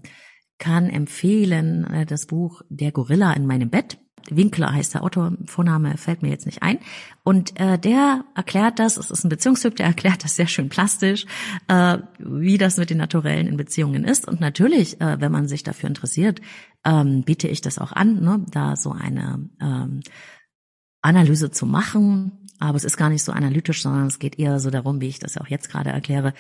kann 0.59 0.91
empfehlen 0.91 1.85
äh, 1.85 2.07
das 2.07 2.27
Buch 2.27 2.63
Der 2.69 2.91
Gorilla 2.91 3.33
in 3.35 3.47
meinem 3.47 3.71
Bett. 3.71 3.99
Winkler 4.29 4.73
heißt 4.73 4.95
der 4.95 5.05
Autor, 5.05 5.35
Vorname 5.47 5.97
fällt 5.97 6.23
mir 6.23 6.31
jetzt 6.31 6.47
nicht 6.47 6.61
ein. 6.65 6.81
Und 7.23 7.61
äh, 7.61 7.79
der 7.79 8.25
erklärt 8.35 8.81
das, 8.81 8.97
es 8.97 9.13
ist 9.13 9.23
ein 9.23 9.29
Beziehungstyp, 9.29 9.77
der 9.77 9.87
erklärt 9.95 10.25
das 10.25 10.35
sehr 10.35 10.49
schön 10.49 10.69
plastisch, 10.69 11.27
äh, 11.69 11.99
wie 12.19 12.59
das 12.59 12.79
mit 12.79 12.91
den 12.91 12.99
Naturellen 12.99 13.47
in 13.47 13.57
Beziehungen 13.57 14.03
ist. 14.03 14.27
Und 14.27 14.41
natürlich, 14.41 15.01
äh, 15.01 15.21
wenn 15.21 15.31
man 15.31 15.47
sich 15.47 15.63
dafür 15.63 15.89
interessiert, 15.89 16.41
ähm, 16.85 17.23
biete 17.23 17.47
ich 17.47 17.61
das 17.61 17.79
auch 17.79 17.93
an, 17.93 18.21
ne, 18.21 18.45
da 18.51 18.75
so 18.75 18.91
eine 18.91 19.49
ähm, 19.61 20.01
Analyse 21.05 21.51
zu 21.51 21.67
machen. 21.67 22.33
Aber 22.59 22.77
es 22.77 22.85
ist 22.85 22.97
gar 22.97 23.11
nicht 23.11 23.25
so 23.25 23.33
analytisch, 23.33 23.83
sondern 23.83 24.07
es 24.07 24.19
geht 24.19 24.39
eher 24.39 24.59
so 24.61 24.71
darum, 24.71 25.01
wie 25.01 25.09
ich 25.09 25.19
das 25.19 25.37
auch 25.37 25.49
jetzt 25.49 25.69
gerade 25.69 25.91
erkläre, 25.91 26.35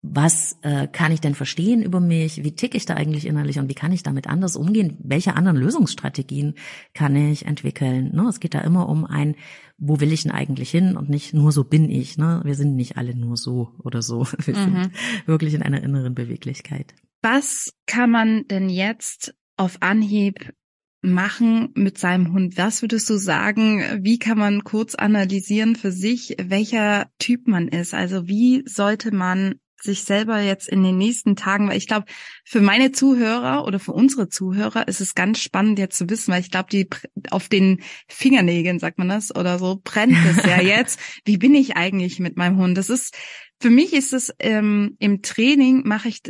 was 0.00 0.56
äh, 0.62 0.86
kann 0.86 1.10
ich 1.10 1.20
denn 1.20 1.34
verstehen 1.34 1.82
über 1.82 1.98
mich? 1.98 2.44
Wie 2.44 2.54
ticke 2.54 2.76
ich 2.76 2.86
da 2.86 2.94
eigentlich 2.94 3.26
innerlich 3.26 3.58
und 3.58 3.68
wie 3.68 3.74
kann 3.74 3.90
ich 3.90 4.04
damit 4.04 4.28
anders 4.28 4.54
umgehen? 4.54 4.96
Welche 5.00 5.34
anderen 5.34 5.56
Lösungsstrategien 5.56 6.54
kann 6.94 7.16
ich 7.16 7.46
entwickeln? 7.46 8.14
Ne? 8.14 8.28
Es 8.28 8.38
geht 8.38 8.54
da 8.54 8.60
immer 8.60 8.88
um 8.88 9.04
ein, 9.04 9.34
wo 9.76 9.98
will 9.98 10.12
ich 10.12 10.22
denn 10.22 10.30
eigentlich 10.30 10.70
hin 10.70 10.96
und 10.96 11.08
nicht 11.08 11.34
nur 11.34 11.50
so 11.50 11.64
bin 11.64 11.90
ich. 11.90 12.16
Ne? 12.16 12.40
Wir 12.44 12.54
sind 12.54 12.76
nicht 12.76 12.96
alle 12.96 13.16
nur 13.16 13.36
so 13.36 13.72
oder 13.82 14.00
so. 14.00 14.24
Wir 14.38 14.54
mhm. 14.54 14.74
sind 14.74 14.92
wirklich 15.26 15.54
in 15.54 15.62
einer 15.62 15.82
inneren 15.82 16.14
Beweglichkeit. 16.14 16.94
Was 17.20 17.72
kann 17.86 18.10
man 18.10 18.46
denn 18.46 18.68
jetzt 18.68 19.34
auf 19.56 19.78
Anhieb 19.80 20.52
machen 21.00 21.70
mit 21.74 21.98
seinem 21.98 22.32
Hund? 22.32 22.56
Was 22.56 22.82
würdest 22.82 23.08
du 23.08 23.16
sagen? 23.16 23.82
Wie 24.02 24.18
kann 24.18 24.38
man 24.38 24.64
kurz 24.64 24.94
analysieren 24.94 25.76
für 25.76 25.92
sich, 25.92 26.36
welcher 26.40 27.10
Typ 27.18 27.46
man 27.46 27.68
ist? 27.68 27.94
Also 27.94 28.26
wie 28.26 28.64
sollte 28.66 29.14
man 29.14 29.60
sich 29.80 30.02
selber 30.02 30.40
jetzt 30.40 30.68
in 30.68 30.82
den 30.82 30.98
nächsten 30.98 31.36
Tagen, 31.36 31.68
weil 31.68 31.76
ich 31.76 31.86
glaube, 31.86 32.06
für 32.44 32.60
meine 32.60 32.92
Zuhörer 32.92 33.64
oder 33.64 33.78
für 33.78 33.92
unsere 33.92 34.28
Zuhörer 34.28 34.88
ist 34.88 35.00
es 35.00 35.14
ganz 35.14 35.40
spannend 35.40 35.78
jetzt 35.78 35.96
zu 35.96 36.10
wissen, 36.10 36.32
weil 36.32 36.40
ich 36.40 36.50
glaube, 36.50 36.68
die 36.70 36.88
auf 37.30 37.48
den 37.48 37.82
Fingernägeln, 38.08 38.80
sagt 38.80 38.98
man 38.98 39.08
das, 39.08 39.34
oder 39.34 39.58
so, 39.58 39.80
brennt 39.82 40.16
es 40.26 40.44
ja 40.44 40.60
jetzt. 40.60 40.98
Wie 41.24 41.38
bin 41.38 41.54
ich 41.54 41.76
eigentlich 41.76 42.18
mit 42.18 42.36
meinem 42.36 42.58
Hund? 42.58 42.76
Das 42.76 42.90
ist, 42.90 43.16
für 43.60 43.70
mich 43.70 43.92
ist 43.92 44.12
es 44.12 44.34
ähm, 44.40 44.96
im 44.98 45.22
Training 45.22 45.86
mache 45.86 46.08
ich 46.08 46.22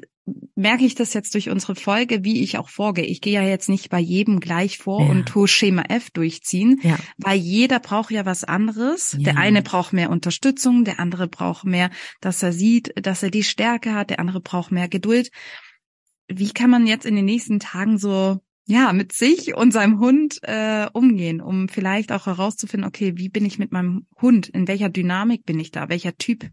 merke 0.54 0.84
ich 0.84 0.94
das 0.94 1.14
jetzt 1.14 1.34
durch 1.34 1.50
unsere 1.50 1.74
Folge, 1.74 2.24
wie 2.24 2.42
ich 2.42 2.58
auch 2.58 2.68
vorgehe. 2.68 3.04
Ich 3.04 3.20
gehe 3.20 3.34
ja 3.34 3.42
jetzt 3.42 3.68
nicht 3.68 3.90
bei 3.90 3.98
jedem 3.98 4.40
gleich 4.40 4.78
vor 4.78 5.02
ja. 5.02 5.10
und 5.10 5.26
tue 5.26 5.48
Schema 5.48 5.82
F 5.88 6.10
durchziehen, 6.10 6.80
ja. 6.82 6.98
weil 7.18 7.38
jeder 7.38 7.80
braucht 7.80 8.10
ja 8.10 8.26
was 8.26 8.44
anderes. 8.44 9.12
Ja. 9.12 9.24
Der 9.24 9.36
eine 9.38 9.62
braucht 9.62 9.92
mehr 9.92 10.10
Unterstützung, 10.10 10.84
der 10.84 11.00
andere 11.00 11.28
braucht 11.28 11.64
mehr, 11.64 11.90
dass 12.20 12.42
er 12.42 12.52
sieht, 12.52 12.92
dass 13.04 13.22
er 13.22 13.30
die 13.30 13.44
Stärke 13.44 13.94
hat, 13.94 14.10
der 14.10 14.20
andere 14.20 14.40
braucht 14.40 14.72
mehr 14.72 14.88
Geduld. 14.88 15.30
Wie 16.28 16.50
kann 16.50 16.70
man 16.70 16.86
jetzt 16.86 17.06
in 17.06 17.16
den 17.16 17.24
nächsten 17.24 17.60
Tagen 17.60 17.98
so 17.98 18.38
ja 18.66 18.92
mit 18.92 19.12
sich 19.12 19.56
und 19.56 19.72
seinem 19.72 19.98
Hund 19.98 20.40
äh, 20.42 20.86
umgehen, 20.92 21.40
um 21.40 21.68
vielleicht 21.68 22.12
auch 22.12 22.26
herauszufinden, 22.26 22.86
okay, 22.86 23.14
wie 23.16 23.30
bin 23.30 23.46
ich 23.46 23.58
mit 23.58 23.72
meinem 23.72 24.06
Hund? 24.20 24.48
In 24.48 24.68
welcher 24.68 24.90
Dynamik 24.90 25.46
bin 25.46 25.58
ich 25.58 25.70
da? 25.70 25.88
Welcher 25.88 26.16
Typ 26.16 26.50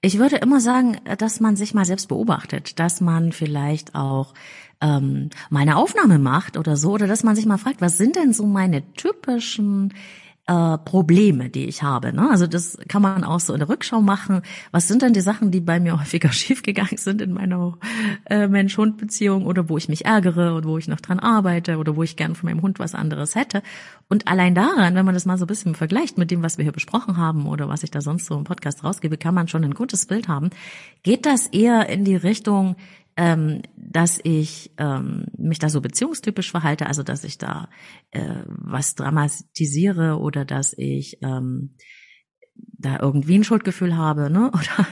ich 0.00 0.18
würde 0.18 0.36
immer 0.36 0.60
sagen, 0.60 0.98
dass 1.18 1.40
man 1.40 1.56
sich 1.56 1.74
mal 1.74 1.84
selbst 1.84 2.08
beobachtet, 2.08 2.78
dass 2.78 3.00
man 3.00 3.32
vielleicht 3.32 3.94
auch 3.94 4.34
ähm, 4.80 5.30
mal 5.50 5.60
eine 5.60 5.76
Aufnahme 5.76 6.18
macht 6.18 6.56
oder 6.56 6.76
so, 6.76 6.92
oder 6.92 7.06
dass 7.06 7.24
man 7.24 7.34
sich 7.34 7.46
mal 7.46 7.58
fragt, 7.58 7.80
was 7.80 7.98
sind 7.98 8.16
denn 8.16 8.32
so 8.32 8.46
meine 8.46 8.92
typischen 8.92 9.94
äh, 10.46 10.78
Probleme, 10.78 11.50
die 11.50 11.66
ich 11.66 11.82
habe. 11.82 12.12
Ne? 12.12 12.30
Also 12.30 12.46
das 12.46 12.78
kann 12.88 13.02
man 13.02 13.24
auch 13.24 13.40
so 13.40 13.52
in 13.52 13.58
der 13.58 13.68
Rückschau 13.68 14.00
machen. 14.00 14.42
Was 14.70 14.86
sind 14.86 15.02
denn 15.02 15.12
die 15.12 15.20
Sachen, 15.20 15.50
die 15.50 15.60
bei 15.60 15.80
mir 15.80 15.98
häufiger 16.00 16.30
schiefgegangen 16.30 16.96
sind 16.96 17.20
in 17.20 17.32
meiner 17.32 17.76
äh, 18.26 18.46
Mensch-Hund-Beziehung 18.46 19.44
oder 19.44 19.68
wo 19.68 19.76
ich 19.76 19.88
mich 19.88 20.04
ärgere 20.04 20.54
und 20.54 20.66
wo 20.66 20.78
ich 20.78 20.88
noch 20.88 21.00
dran 21.00 21.18
arbeite 21.18 21.78
oder 21.78 21.96
wo 21.96 22.02
ich 22.02 22.16
gern 22.16 22.34
von 22.34 22.48
meinem 22.48 22.62
Hund 22.62 22.78
was 22.78 22.94
anderes 22.94 23.34
hätte. 23.34 23.62
Und 24.08 24.28
allein 24.28 24.54
daran, 24.54 24.94
wenn 24.94 25.04
man 25.04 25.14
das 25.14 25.26
mal 25.26 25.36
so 25.36 25.44
ein 25.44 25.48
bisschen 25.48 25.74
vergleicht 25.74 26.16
mit 26.16 26.30
dem, 26.30 26.42
was 26.42 26.58
wir 26.58 26.62
hier 26.62 26.72
besprochen 26.72 27.16
haben 27.16 27.46
oder 27.46 27.68
was 27.68 27.82
ich 27.82 27.90
da 27.90 28.00
sonst 28.00 28.26
so 28.26 28.36
im 28.36 28.44
Podcast 28.44 28.84
rausgebe, 28.84 29.16
kann 29.16 29.34
man 29.34 29.48
schon 29.48 29.64
ein 29.64 29.74
gutes 29.74 30.06
Bild 30.06 30.28
haben. 30.28 30.50
Geht 31.02 31.26
das 31.26 31.48
eher 31.48 31.88
in 31.88 32.04
die 32.04 32.16
Richtung, 32.16 32.76
ähm, 33.16 33.62
dass 33.76 34.20
ich 34.22 34.72
ähm, 34.78 35.26
mich 35.36 35.58
da 35.58 35.68
so 35.68 35.80
beziehungstypisch 35.80 36.50
verhalte, 36.50 36.86
also 36.86 37.02
dass 37.02 37.24
ich 37.24 37.38
da 37.38 37.68
äh, 38.10 38.42
was 38.46 38.94
dramatisiere 38.94 40.18
oder 40.18 40.44
dass 40.44 40.74
ich 40.76 41.18
ähm, 41.22 41.74
da 42.78 42.98
irgendwie 43.00 43.38
ein 43.38 43.44
Schuldgefühl 43.44 43.96
habe, 43.96 44.30
ne? 44.30 44.50
Oder 44.52 44.86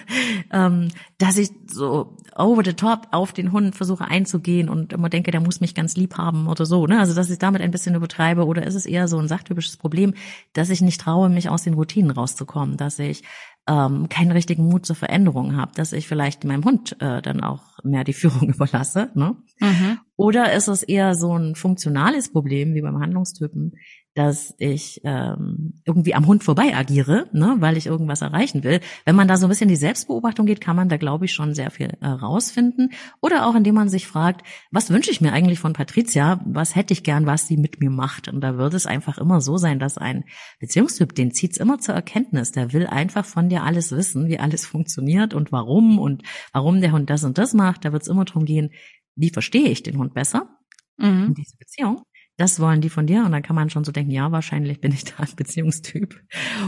ähm, 0.50 0.88
dass 1.18 1.36
ich 1.36 1.50
so 1.66 2.16
over 2.36 2.62
the 2.64 2.72
top 2.72 3.08
auf 3.12 3.32
den 3.32 3.52
Hund 3.52 3.76
versuche 3.76 4.06
einzugehen 4.06 4.68
und 4.68 4.92
immer 4.92 5.08
denke, 5.08 5.30
der 5.30 5.40
muss 5.40 5.60
mich 5.60 5.74
ganz 5.74 5.96
lieb 5.96 6.16
haben 6.16 6.48
oder 6.48 6.66
so, 6.66 6.86
ne? 6.86 6.98
Also 6.98 7.14
dass 7.14 7.30
ich 7.30 7.38
damit 7.38 7.62
ein 7.62 7.70
bisschen 7.70 7.94
übertreibe 7.94 8.46
oder 8.46 8.66
ist 8.66 8.74
es 8.74 8.86
eher 8.86 9.06
so 9.08 9.18
ein 9.18 9.28
sachtypisches 9.28 9.76
Problem, 9.76 10.14
dass 10.52 10.70
ich 10.70 10.80
nicht 10.80 11.00
traue, 11.00 11.28
mich 11.28 11.48
aus 11.48 11.62
den 11.62 11.74
Routinen 11.74 12.10
rauszukommen, 12.10 12.76
dass 12.76 12.98
ich 12.98 13.22
ähm, 13.66 14.08
keinen 14.08 14.32
richtigen 14.32 14.66
Mut 14.66 14.84
zur 14.84 14.96
Veränderung 14.96 15.56
habe, 15.56 15.72
dass 15.74 15.92
ich 15.92 16.06
vielleicht 16.06 16.44
meinem 16.44 16.64
Hund 16.64 16.96
äh, 17.00 17.22
dann 17.22 17.42
auch 17.42 17.62
mehr 17.82 18.04
die 18.04 18.12
Führung 18.14 18.48
überlasse. 18.48 19.10
Ne? 19.14 19.36
Mhm. 19.60 19.98
Oder 20.16 20.52
ist 20.52 20.68
es 20.68 20.82
eher 20.82 21.14
so 21.14 21.36
ein 21.36 21.54
funktionales 21.54 22.32
Problem 22.32 22.74
wie 22.74 22.82
beim 22.82 23.00
Handlungstypen, 23.00 23.74
dass 24.14 24.54
ich 24.58 25.00
ähm, 25.04 25.74
irgendwie 25.84 26.14
am 26.14 26.26
Hund 26.26 26.44
vorbei 26.44 26.74
agiere, 26.74 27.28
ne, 27.32 27.56
weil 27.58 27.76
ich 27.76 27.86
irgendwas 27.86 28.22
erreichen 28.22 28.62
will. 28.62 28.80
Wenn 29.04 29.16
man 29.16 29.26
da 29.26 29.36
so 29.36 29.46
ein 29.46 29.48
bisschen 29.48 29.68
die 29.68 29.76
Selbstbeobachtung 29.76 30.46
geht, 30.46 30.60
kann 30.60 30.76
man 30.76 30.88
da, 30.88 30.96
glaube 30.96 31.24
ich, 31.24 31.32
schon 31.32 31.52
sehr 31.54 31.72
viel 31.72 31.96
äh, 32.00 32.06
rausfinden. 32.06 32.92
Oder 33.20 33.46
auch 33.46 33.56
indem 33.56 33.74
man 33.74 33.88
sich 33.88 34.06
fragt, 34.06 34.46
was 34.70 34.90
wünsche 34.90 35.10
ich 35.10 35.20
mir 35.20 35.32
eigentlich 35.32 35.58
von 35.58 35.72
Patricia? 35.72 36.40
Was 36.46 36.76
hätte 36.76 36.92
ich 36.92 37.02
gern, 37.02 37.26
was 37.26 37.48
sie 37.48 37.56
mit 37.56 37.80
mir 37.80 37.90
macht? 37.90 38.28
Und 38.28 38.40
da 38.40 38.56
wird 38.56 38.74
es 38.74 38.86
einfach 38.86 39.18
immer 39.18 39.40
so 39.40 39.56
sein, 39.56 39.80
dass 39.80 39.98
ein 39.98 40.24
Beziehungstyp, 40.60 41.14
den 41.14 41.32
zieht's 41.32 41.56
immer 41.56 41.80
zur 41.80 41.96
Erkenntnis. 41.96 42.52
Der 42.52 42.72
will 42.72 42.86
einfach 42.86 43.24
von 43.24 43.48
dir 43.48 43.64
alles 43.64 43.90
wissen, 43.90 44.28
wie 44.28 44.38
alles 44.38 44.64
funktioniert 44.74 45.34
und 45.34 45.50
warum 45.50 45.98
und 45.98 46.22
warum 46.52 46.80
der 46.80 46.92
Hund 46.92 47.10
das 47.10 47.24
und 47.24 47.36
das 47.36 47.52
macht. 47.52 47.84
Da 47.84 47.92
wird 47.92 48.02
es 48.02 48.08
immer 48.08 48.24
darum 48.24 48.44
gehen, 48.44 48.70
wie 49.16 49.30
verstehe 49.30 49.68
ich 49.68 49.82
den 49.82 49.98
Hund 49.98 50.14
besser? 50.14 50.48
Mhm. 50.96 51.24
in 51.26 51.34
diese 51.34 51.56
Beziehung 51.56 52.04
das 52.36 52.60
wollen 52.60 52.80
die 52.80 52.90
von 52.90 53.06
dir 53.06 53.24
und 53.24 53.32
dann 53.32 53.42
kann 53.42 53.56
man 53.56 53.70
schon 53.70 53.84
so 53.84 53.92
denken, 53.92 54.10
ja, 54.10 54.32
wahrscheinlich 54.32 54.80
bin 54.80 54.92
ich 54.92 55.04
da 55.04 55.14
ein 55.18 55.36
Beziehungstyp. 55.36 56.20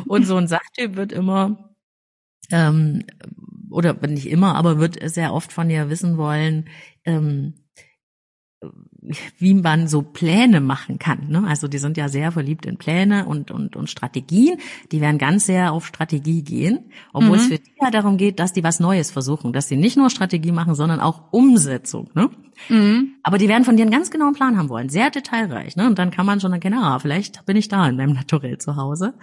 Und 0.07 0.25
so 0.25 0.37
ein 0.37 0.49
Sachtyp 0.49 0.97
wird 0.97 1.13
immer, 1.13 1.75
ähm, 2.51 3.05
oder 3.71 3.95
nicht 4.07 4.29
immer, 4.29 4.55
aber 4.55 4.79
wird 4.79 4.99
sehr 5.11 5.33
oft 5.35 5.53
von 5.53 5.69
dir 5.69 5.91
wissen 5.91 6.17
wollen, 6.17 6.69
ähm, 7.05 7.55
wie 9.39 9.55
man 9.55 9.87
so 9.87 10.03
Pläne 10.03 10.61
machen 10.61 10.99
kann. 10.99 11.29
Ne? 11.29 11.45
Also 11.47 11.69
die 11.69 11.79
sind 11.79 11.97
ja 11.97 12.09
sehr 12.09 12.33
verliebt 12.33 12.67
in 12.67 12.79
Pläne 12.79 13.27
und, 13.27 13.51
und, 13.51 13.77
und 13.77 13.91
Strategien. 13.91 14.59
Die 14.91 15.01
werden 15.01 15.19
ganz 15.19 15.47
sehr 15.47 15.73
auf 15.73 15.87
Strategie 15.87 16.43
gehen, 16.43 16.91
obwohl 17.13 17.37
mhm. 17.37 17.43
es 17.43 17.47
für 17.47 17.59
die 17.59 17.71
ja 17.81 17.91
darum 17.91 18.17
geht, 18.17 18.41
dass 18.41 18.53
die 18.53 18.65
was 18.65 18.81
Neues 18.81 19.11
versuchen, 19.11 19.53
dass 19.53 19.69
sie 19.69 19.77
nicht 19.77 19.97
nur 19.97 20.11
Strategie 20.11 20.53
machen, 20.53 20.75
sondern 20.75 21.01
auch 21.01 21.33
Umsetzung. 21.33 22.11
Ne? 22.15 22.31
Mhm. 22.69 23.15
Aber 23.23 23.39
die 23.39 23.49
werden 23.49 23.65
von 23.65 23.77
dir 23.77 23.83
einen 23.83 23.93
ganz 23.93 24.11
genauen 24.11 24.35
Plan 24.35 24.57
haben 24.57 24.71
wollen, 24.71 24.89
sehr 24.89 25.11
detailreich. 25.11 25.77
Ne? 25.77 25.87
Und 25.87 25.99
dann 25.99 26.11
kann 26.11 26.27
man 26.27 26.41
schon 26.41 26.53
erkennen, 26.53 26.79
ah, 26.79 26.99
vielleicht 26.99 27.45
bin 27.47 27.57
ich 27.57 27.69
da 27.69 27.87
in 27.89 27.97
meinem 27.97 28.15
Naturell 28.15 28.59
zu 28.59 28.77
Hause. 28.77 29.15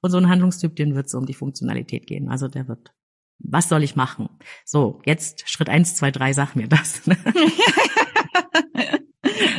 Und 0.00 0.10
so 0.10 0.18
ein 0.18 0.28
Handlungstyp, 0.28 0.76
den 0.76 0.94
wird 0.94 1.06
es 1.06 1.14
um 1.14 1.26
die 1.26 1.34
Funktionalität 1.34 2.06
gehen. 2.06 2.28
Also 2.28 2.48
der 2.48 2.68
wird 2.68 2.92
was 3.38 3.68
soll 3.68 3.82
ich 3.82 3.96
machen? 3.96 4.28
So, 4.64 5.00
jetzt 5.04 5.48
Schritt 5.48 5.68
eins, 5.68 5.94
zwei, 5.94 6.10
drei, 6.10 6.32
sag 6.32 6.56
mir 6.56 6.68
das. 6.68 7.06
Ne? 7.06 7.16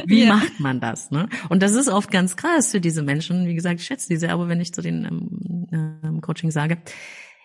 Wie 0.06 0.24
ja. 0.24 0.36
macht 0.36 0.60
man 0.60 0.80
das? 0.80 1.12
Ne? 1.12 1.30
Und 1.50 1.62
das 1.62 1.74
ist 1.74 1.90
oft 1.90 2.10
ganz 2.12 2.36
krass 2.38 2.72
für 2.72 2.82
diese 2.82 3.04
Menschen. 3.04 3.48
Wie 3.48 3.56
gesagt, 3.56 3.80
ich 3.80 3.86
schätze 3.86 4.08
diese, 4.10 4.30
aber 4.30 4.48
wenn 4.48 4.62
ich 4.62 4.74
zu 4.74 4.82
den 4.82 5.06
ähm, 5.06 6.00
ähm, 6.04 6.22
Coaching 6.22 6.52
sage, 6.52 6.78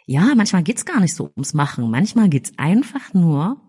ja, 0.06 0.34
manchmal 0.34 0.62
geht's 0.62 0.84
gar 0.84 1.00
nicht 1.00 1.14
so 1.14 1.30
ums 1.36 1.54
Machen. 1.54 1.90
Manchmal 1.90 2.28
geht's 2.28 2.52
einfach 2.56 3.12
nur 3.14 3.60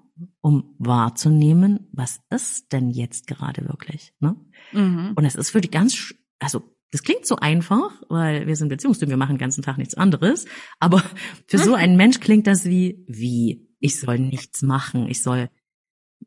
um 0.42 0.76
wahrzunehmen, 0.78 1.88
was 1.92 2.20
ist 2.30 2.72
denn 2.72 2.90
jetzt 2.90 3.28
gerade 3.28 3.68
wirklich. 3.68 4.14
Ne? 4.20 4.36
Mhm. 4.72 5.14
Und 5.16 5.26
es 5.26 5.36
ist 5.36 5.50
für 5.50 5.62
die 5.62 5.72
ganz, 5.72 6.14
also 6.40 6.64
das 6.94 7.02
klingt 7.02 7.26
so 7.26 7.38
einfach, 7.38 7.90
weil 8.08 8.46
wir 8.46 8.56
sind 8.56 8.70
Beziehungstypen, 8.70 9.10
wir 9.10 9.18
machen 9.18 9.34
den 9.34 9.40
ganzen 9.40 9.64
Tag 9.64 9.80
nichts 9.80 9.96
anderes. 9.96 10.46
Aber 10.80 11.04
für 11.48 11.58
so 11.58 11.74
einen 11.74 11.98
Mensch 11.98 12.20
klingt 12.20 12.46
das 12.46 12.66
wie, 12.66 13.04
wie, 13.08 13.68
ich 13.80 14.00
soll 14.00 14.20
nichts 14.20 14.62
machen, 14.62 15.08
ich 15.10 15.24
soll 15.24 15.50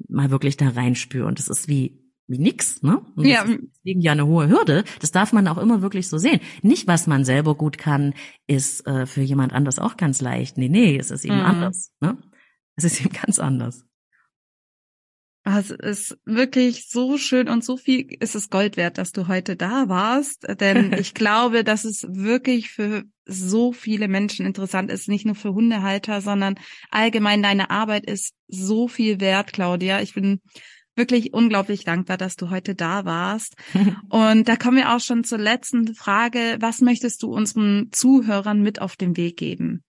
mal 0.08 0.32
wirklich 0.32 0.56
da 0.56 0.70
reinspüren. 0.70 1.36
Das 1.36 1.46
ist 1.46 1.68
wie, 1.68 2.02
wie 2.26 2.38
nix, 2.38 2.82
ne? 2.82 3.00
Und 3.14 3.26
ja. 3.26 3.44
deswegen 3.44 4.00
ja 4.00 4.10
eine 4.10 4.26
hohe 4.26 4.48
Hürde. 4.48 4.82
Das 4.98 5.12
darf 5.12 5.32
man 5.32 5.46
auch 5.46 5.58
immer 5.58 5.82
wirklich 5.82 6.08
so 6.08 6.18
sehen. 6.18 6.40
Nicht, 6.62 6.88
was 6.88 7.06
man 7.06 7.24
selber 7.24 7.54
gut 7.54 7.78
kann, 7.78 8.14
ist 8.48 8.84
äh, 8.88 9.06
für 9.06 9.22
jemand 9.22 9.52
anders 9.52 9.78
auch 9.78 9.96
ganz 9.96 10.20
leicht. 10.20 10.58
Nee, 10.58 10.68
nee, 10.68 10.98
es 10.98 11.12
ist 11.12 11.24
eben 11.24 11.38
mhm. 11.38 11.44
anders, 11.44 11.92
ne? 12.00 12.18
Es 12.74 12.82
ist 12.82 13.00
eben 13.00 13.12
ganz 13.24 13.38
anders. 13.38 13.85
Es 15.48 15.70
ist 15.70 16.18
wirklich 16.24 16.88
so 16.88 17.18
schön 17.18 17.48
und 17.48 17.64
so 17.64 17.76
viel 17.76 18.12
ist 18.18 18.34
es 18.34 18.50
Gold 18.50 18.76
wert, 18.76 18.98
dass 18.98 19.12
du 19.12 19.28
heute 19.28 19.54
da 19.54 19.88
warst. 19.88 20.44
Denn 20.60 20.92
ich 20.98 21.14
glaube, 21.14 21.62
dass 21.62 21.84
es 21.84 22.04
wirklich 22.08 22.70
für 22.70 23.04
so 23.26 23.72
viele 23.72 24.08
Menschen 24.08 24.44
interessant 24.44 24.90
ist, 24.90 25.08
nicht 25.08 25.24
nur 25.24 25.36
für 25.36 25.54
Hundehalter, 25.54 26.20
sondern 26.20 26.56
allgemein 26.90 27.44
deine 27.44 27.70
Arbeit 27.70 28.06
ist 28.06 28.34
so 28.48 28.88
viel 28.88 29.20
wert, 29.20 29.52
Claudia. 29.52 30.00
Ich 30.00 30.14
bin 30.14 30.40
wirklich 30.96 31.32
unglaublich 31.32 31.84
dankbar, 31.84 32.16
dass 32.16 32.34
du 32.34 32.50
heute 32.50 32.74
da 32.74 33.04
warst. 33.04 33.54
Und 34.08 34.48
da 34.48 34.56
kommen 34.56 34.78
wir 34.78 34.96
auch 34.96 35.00
schon 35.00 35.22
zur 35.22 35.38
letzten 35.38 35.94
Frage. 35.94 36.56
Was 36.58 36.80
möchtest 36.80 37.22
du 37.22 37.32
unseren 37.32 37.90
Zuhörern 37.92 38.62
mit 38.62 38.80
auf 38.80 38.96
den 38.96 39.16
Weg 39.16 39.36
geben? 39.36 39.84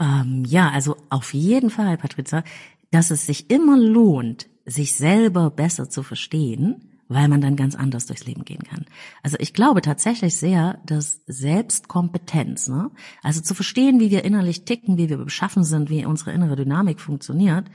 Ähm, 0.00 0.44
ja, 0.46 0.70
also 0.70 0.96
auf 1.10 1.34
jeden 1.34 1.68
Fall, 1.68 1.98
Patricia, 1.98 2.42
dass 2.90 3.10
es 3.10 3.26
sich 3.26 3.50
immer 3.50 3.76
lohnt, 3.76 4.48
sich 4.64 4.96
selber 4.96 5.50
besser 5.50 5.88
zu 5.88 6.02
verstehen, 6.02 6.92
weil 7.08 7.28
man 7.28 7.40
dann 7.40 7.56
ganz 7.56 7.74
anders 7.74 8.06
durchs 8.06 8.26
Leben 8.26 8.44
gehen 8.44 8.62
kann. 8.62 8.86
Also 9.22 9.36
ich 9.38 9.54
glaube 9.54 9.82
tatsächlich 9.82 10.36
sehr, 10.36 10.80
dass 10.86 11.20
Selbstkompetenz, 11.26 12.68
ne? 12.68 12.90
also 13.22 13.40
zu 13.40 13.54
verstehen, 13.54 14.00
wie 14.00 14.10
wir 14.10 14.24
innerlich 14.24 14.64
ticken, 14.64 14.96
wie 14.96 15.08
wir 15.08 15.18
beschaffen 15.18 15.64
sind, 15.64 15.90
wie 15.90 16.06
unsere 16.06 16.32
innere 16.32 16.56
Dynamik 16.56 17.00
funktioniert, 17.00 17.70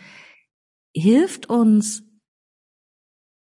hilft 0.96 1.50
uns 1.50 2.04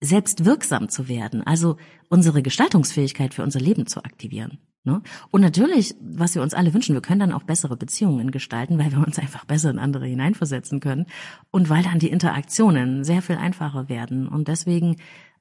selbst 0.01 0.45
wirksam 0.45 0.89
zu 0.89 1.09
werden, 1.09 1.43
also 1.43 1.77
unsere 2.09 2.43
Gestaltungsfähigkeit 2.43 3.35
für 3.35 3.43
unser 3.43 3.61
Leben 3.61 3.87
zu 3.87 4.05
aktivieren. 4.05 4.59
Ne? 4.85 5.03
Und 5.31 5.41
natürlich, 5.41 5.95
was 6.01 6.35
wir 6.35 6.43
uns 6.43 6.55
alle 6.55 6.73
wünschen, 6.73 6.95
wir 6.95 7.03
können 7.03 7.21
dann 7.21 7.33
auch 7.33 7.43
bessere 7.43 7.77
Beziehungen 7.77 8.31
gestalten, 8.31 8.79
weil 8.79 8.93
wir 8.93 9.05
uns 9.07 9.19
einfach 9.19 9.45
besser 9.45 9.71
in 9.71 9.79
andere 9.79 10.07
hineinversetzen 10.07 10.81
können 10.81 11.07
und 11.51 11.69
weil 11.69 11.83
dann 11.83 11.99
die 11.99 12.11
Interaktionen 12.11 13.05
sehr 13.05 13.23
viel 13.23 13.37
einfacher 13.37 13.89
werden. 13.89 14.29
Und 14.29 14.49
deswegen 14.49 14.97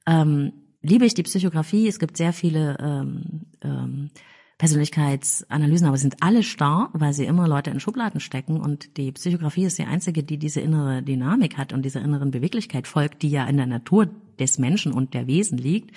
ähm, 0.06 0.52
liebe 0.82 1.04
ich 1.04 1.14
die 1.14 1.22
Psychografie. 1.22 1.88
Es 1.88 1.98
gibt 1.98 2.16
sehr 2.16 2.32
viele 2.32 2.76
ähm, 2.80 3.46
ähm, 3.62 4.10
Persönlichkeitsanalysen, 4.58 5.86
aber 5.86 5.96
sind 5.96 6.16
alle 6.20 6.42
starr, 6.42 6.90
weil 6.92 7.12
sie 7.12 7.24
immer 7.24 7.46
Leute 7.46 7.70
in 7.70 7.78
Schubladen 7.78 8.20
stecken 8.20 8.60
und 8.60 8.96
die 8.96 9.12
Psychografie 9.12 9.64
ist 9.64 9.78
die 9.78 9.84
einzige, 9.84 10.24
die 10.24 10.36
diese 10.36 10.60
innere 10.60 11.00
Dynamik 11.02 11.56
hat 11.56 11.72
und 11.72 11.84
dieser 11.84 12.02
inneren 12.02 12.32
Beweglichkeit 12.32 12.88
folgt, 12.88 13.22
die 13.22 13.30
ja 13.30 13.46
in 13.46 13.56
der 13.56 13.66
Natur 13.66 14.08
des 14.40 14.58
Menschen 14.58 14.92
und 14.92 15.14
der 15.14 15.28
Wesen 15.28 15.58
liegt. 15.58 15.94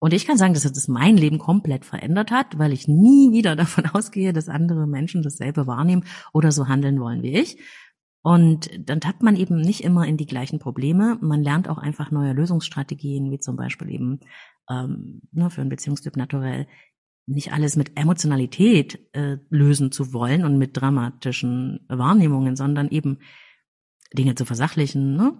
Und 0.00 0.14
ich 0.14 0.26
kann 0.26 0.38
sagen, 0.38 0.54
dass 0.54 0.64
es 0.64 0.88
mein 0.88 1.16
Leben 1.16 1.38
komplett 1.38 1.84
verändert 1.84 2.30
hat, 2.30 2.58
weil 2.58 2.72
ich 2.72 2.88
nie 2.88 3.32
wieder 3.32 3.54
davon 3.56 3.86
ausgehe, 3.86 4.32
dass 4.32 4.48
andere 4.48 4.86
Menschen 4.86 5.22
dasselbe 5.22 5.66
wahrnehmen 5.66 6.04
oder 6.32 6.50
so 6.50 6.66
handeln 6.66 7.00
wollen 7.00 7.22
wie 7.22 7.38
ich. 7.38 7.58
Und 8.22 8.70
dann 8.78 9.00
tappt 9.00 9.22
man 9.22 9.36
eben 9.36 9.60
nicht 9.60 9.82
immer 9.82 10.06
in 10.06 10.16
die 10.16 10.26
gleichen 10.26 10.58
Probleme. 10.58 11.16
Man 11.22 11.42
lernt 11.42 11.68
auch 11.68 11.78
einfach 11.78 12.10
neue 12.10 12.32
Lösungsstrategien, 12.32 13.30
wie 13.30 13.38
zum 13.38 13.56
Beispiel 13.56 13.88
eben 13.90 14.20
ähm, 14.68 15.22
ne, 15.32 15.48
für 15.48 15.62
einen 15.62 15.70
Beziehungstyp 15.70 16.16
naturell 16.16 16.66
nicht 17.26 17.52
alles 17.52 17.76
mit 17.76 17.96
Emotionalität 17.96 18.98
äh, 19.12 19.38
lösen 19.48 19.92
zu 19.92 20.12
wollen 20.12 20.44
und 20.44 20.58
mit 20.58 20.76
dramatischen 20.76 21.86
Wahrnehmungen, 21.88 22.56
sondern 22.56 22.88
eben 22.88 23.18
Dinge 24.16 24.34
zu 24.34 24.44
versachlichen, 24.44 25.16
ne? 25.16 25.38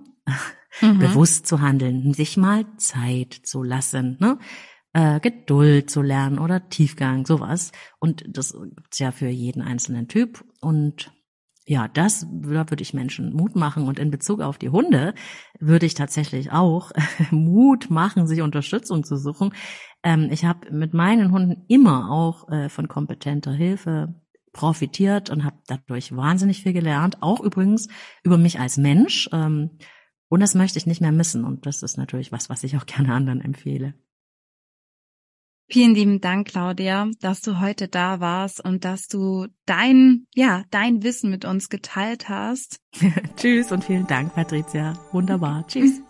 Mhm. 0.80 0.98
bewusst 0.98 1.46
zu 1.46 1.60
handeln, 1.60 2.12
sich 2.14 2.36
mal 2.36 2.64
Zeit 2.76 3.34
zu 3.34 3.62
lassen, 3.62 4.16
ne? 4.20 4.38
Äh, 4.92 5.20
Geduld 5.20 5.88
zu 5.88 6.02
lernen 6.02 6.40
oder 6.40 6.68
Tiefgang, 6.68 7.24
sowas. 7.24 7.70
Und 8.00 8.24
das 8.26 8.52
gibt's 8.52 8.98
ja 8.98 9.12
für 9.12 9.28
jeden 9.28 9.62
einzelnen 9.62 10.08
Typ. 10.08 10.44
Und 10.60 11.12
ja, 11.64 11.86
das 11.86 12.26
da 12.28 12.68
würde 12.70 12.82
ich 12.82 12.92
Menschen 12.92 13.32
Mut 13.32 13.54
machen. 13.54 13.86
Und 13.86 14.00
in 14.00 14.10
Bezug 14.10 14.40
auf 14.40 14.58
die 14.58 14.70
Hunde 14.70 15.14
würde 15.60 15.86
ich 15.86 15.94
tatsächlich 15.94 16.50
auch 16.50 16.90
Mut 17.30 17.90
machen, 17.90 18.26
sich 18.26 18.42
Unterstützung 18.42 19.04
zu 19.04 19.16
suchen. 19.16 19.54
Ähm, 20.02 20.28
ich 20.32 20.44
habe 20.44 20.72
mit 20.72 20.92
meinen 20.92 21.30
Hunden 21.30 21.64
immer 21.68 22.10
auch 22.10 22.48
äh, 22.48 22.68
von 22.68 22.88
kompetenter 22.88 23.52
Hilfe 23.52 24.20
profitiert 24.52 25.30
und 25.30 25.44
habe 25.44 25.58
dadurch 25.68 26.16
wahnsinnig 26.16 26.64
viel 26.64 26.72
gelernt. 26.72 27.22
Auch 27.22 27.38
übrigens 27.38 27.86
über 28.24 28.38
mich 28.38 28.58
als 28.58 28.76
Mensch. 28.76 29.28
Ähm, 29.32 29.78
und 30.30 30.40
das 30.40 30.54
möchte 30.54 30.78
ich 30.78 30.86
nicht 30.86 31.00
mehr 31.00 31.12
missen. 31.12 31.44
Und 31.44 31.66
das 31.66 31.82
ist 31.82 31.98
natürlich 31.98 32.32
was, 32.32 32.48
was 32.48 32.64
ich 32.64 32.76
auch 32.78 32.86
gerne 32.86 33.12
anderen 33.12 33.42
empfehle. 33.42 33.92
Vielen 35.68 35.94
lieben 35.94 36.20
Dank, 36.20 36.48
Claudia, 36.48 37.08
dass 37.20 37.42
du 37.42 37.60
heute 37.60 37.86
da 37.86 38.18
warst 38.18 38.64
und 38.64 38.84
dass 38.84 39.06
du 39.06 39.46
dein, 39.66 40.26
ja, 40.34 40.64
dein 40.70 41.04
Wissen 41.04 41.30
mit 41.30 41.44
uns 41.44 41.68
geteilt 41.68 42.28
hast. 42.28 42.80
Tschüss 43.36 43.70
und 43.70 43.84
vielen 43.84 44.06
Dank, 44.08 44.34
Patricia. 44.34 44.98
Wunderbar. 45.12 45.64
Tschüss. 45.68 46.00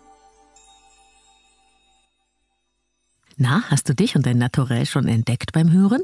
Na, 3.37 3.63
hast 3.69 3.87
du 3.89 3.93
dich 3.93 4.15
und 4.15 4.25
dein 4.25 4.39
Naturell 4.39 4.87
schon 4.87 5.07
entdeckt 5.07 5.51
beim 5.51 5.71
Hören? 5.71 6.01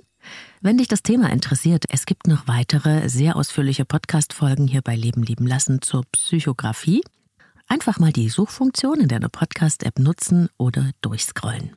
Wenn 0.61 0.77
dich 0.77 0.87
das 0.87 1.01
Thema 1.01 1.31
interessiert, 1.31 1.85
es 1.89 2.05
gibt 2.05 2.27
noch 2.27 2.47
weitere 2.47 3.09
sehr 3.09 3.35
ausführliche 3.35 3.85
Podcast-Folgen 3.85 4.67
hier 4.67 4.81
bei 4.81 4.95
Leben 4.95 5.23
lieben 5.23 5.47
lassen 5.47 5.81
zur 5.81 6.03
Psychografie. 6.11 7.01
Einfach 7.67 7.99
mal 7.99 8.13
die 8.13 8.29
Suchfunktion 8.29 9.01
in 9.01 9.09
deiner 9.09 9.29
Podcast-App 9.29 9.99
nutzen 9.99 10.49
oder 10.57 10.91
durchscrollen. 11.01 11.75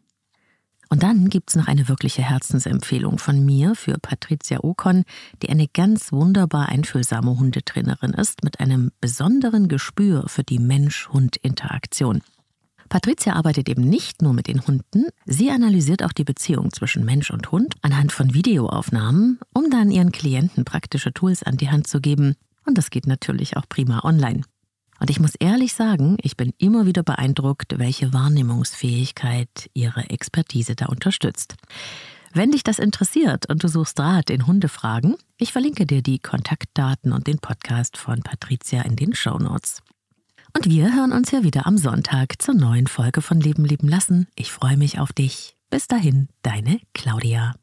Und 0.88 1.05
dann 1.05 1.28
gibt's 1.28 1.55
noch 1.55 1.68
eine 1.68 1.88
wirkliche 1.88 2.22
Herzensempfehlung 2.22 3.18
von 3.18 3.45
mir 3.45 3.76
für 3.76 3.99
Patricia 3.99 4.59
Okon, 4.62 5.05
die 5.43 5.49
eine 5.49 5.68
ganz 5.68 6.12
wunderbar 6.12 6.68
einfühlsame 6.68 7.38
Hundetrainerin 7.38 8.12
ist 8.12 8.43
mit 8.43 8.59
einem 8.59 8.91
besonderen 9.01 9.68
Gespür 9.68 10.24
für 10.26 10.43
die 10.43 10.59
Mensch-Hund-Interaktion. 10.59 12.22
Patricia 12.88 13.34
arbeitet 13.34 13.68
eben 13.68 13.88
nicht 13.88 14.20
nur 14.20 14.32
mit 14.32 14.49
den 14.49 14.66
Hunden, 14.66 15.07
sie 15.26 15.51
analysiert 15.51 16.03
auch 16.03 16.12
die 16.12 16.24
Beziehung 16.24 16.72
zwischen 16.72 17.05
Mensch 17.05 17.30
und 17.30 17.53
Hund 17.53 17.76
anhand 17.82 18.11
von 18.11 18.34
Videoaufnahmen, 18.34 19.38
um 19.55 19.70
dann 19.70 19.93
ihren 19.93 20.11
Klienten 20.11 20.64
praktische 20.64 21.12
Tools 21.12 21.45
an 21.45 21.57
die 21.57 21.70
Hand 21.70 21.86
zu 21.86 22.01
geben. 22.01 22.34
Und 22.66 22.78
das 22.78 22.91
geht 22.91 23.07
natürlich 23.07 23.57
auch 23.57 23.68
prima 23.68 24.05
online. 24.05 24.43
Und 25.01 25.11
ich 25.11 25.18
muss 25.18 25.34
ehrlich 25.34 25.72
sagen, 25.72 26.18
ich 26.22 26.36
bin 26.36 26.53
immer 26.59 26.86
wieder 26.86 27.03
beeindruckt, 27.03 27.78
welche 27.78 28.12
Wahrnehmungsfähigkeit 28.12 29.70
ihre 29.72 30.11
Expertise 30.11 30.76
da 30.76 30.86
unterstützt. 30.86 31.57
Wenn 32.32 32.53
dich 32.53 32.62
das 32.62 32.78
interessiert 32.78 33.46
und 33.46 33.64
du 33.64 33.68
suchst 33.68 33.98
Rat 33.98 34.30
in 34.30 34.46
Hundefragen, 34.46 35.16
ich 35.38 35.53
verlinke 35.53 35.86
dir 35.86 36.03
die 36.03 36.20
Kontaktdaten 36.20 37.12
und 37.12 37.26
den 37.26 37.38
Podcast 37.38 37.96
von 37.96 38.20
Patricia 38.20 38.82
in 38.82 38.94
den 38.94 39.14
Show 39.14 39.38
Notes. 39.38 39.82
Und 40.55 40.66
wir 40.66 40.94
hören 40.94 41.12
uns 41.12 41.30
ja 41.30 41.42
wieder 41.42 41.66
am 41.66 41.78
Sonntag 41.78 42.40
zur 42.40 42.55
neuen 42.55 42.86
Folge 42.86 43.22
von 43.22 43.40
Leben 43.40 43.64
lieben 43.64 43.88
lassen. 43.88 44.28
Ich 44.36 44.53
freue 44.53 44.76
mich 44.76 44.98
auf 44.98 45.12
dich. 45.12 45.57
Bis 45.70 45.88
dahin, 45.88 46.28
deine 46.42 46.80
Claudia. 46.92 47.55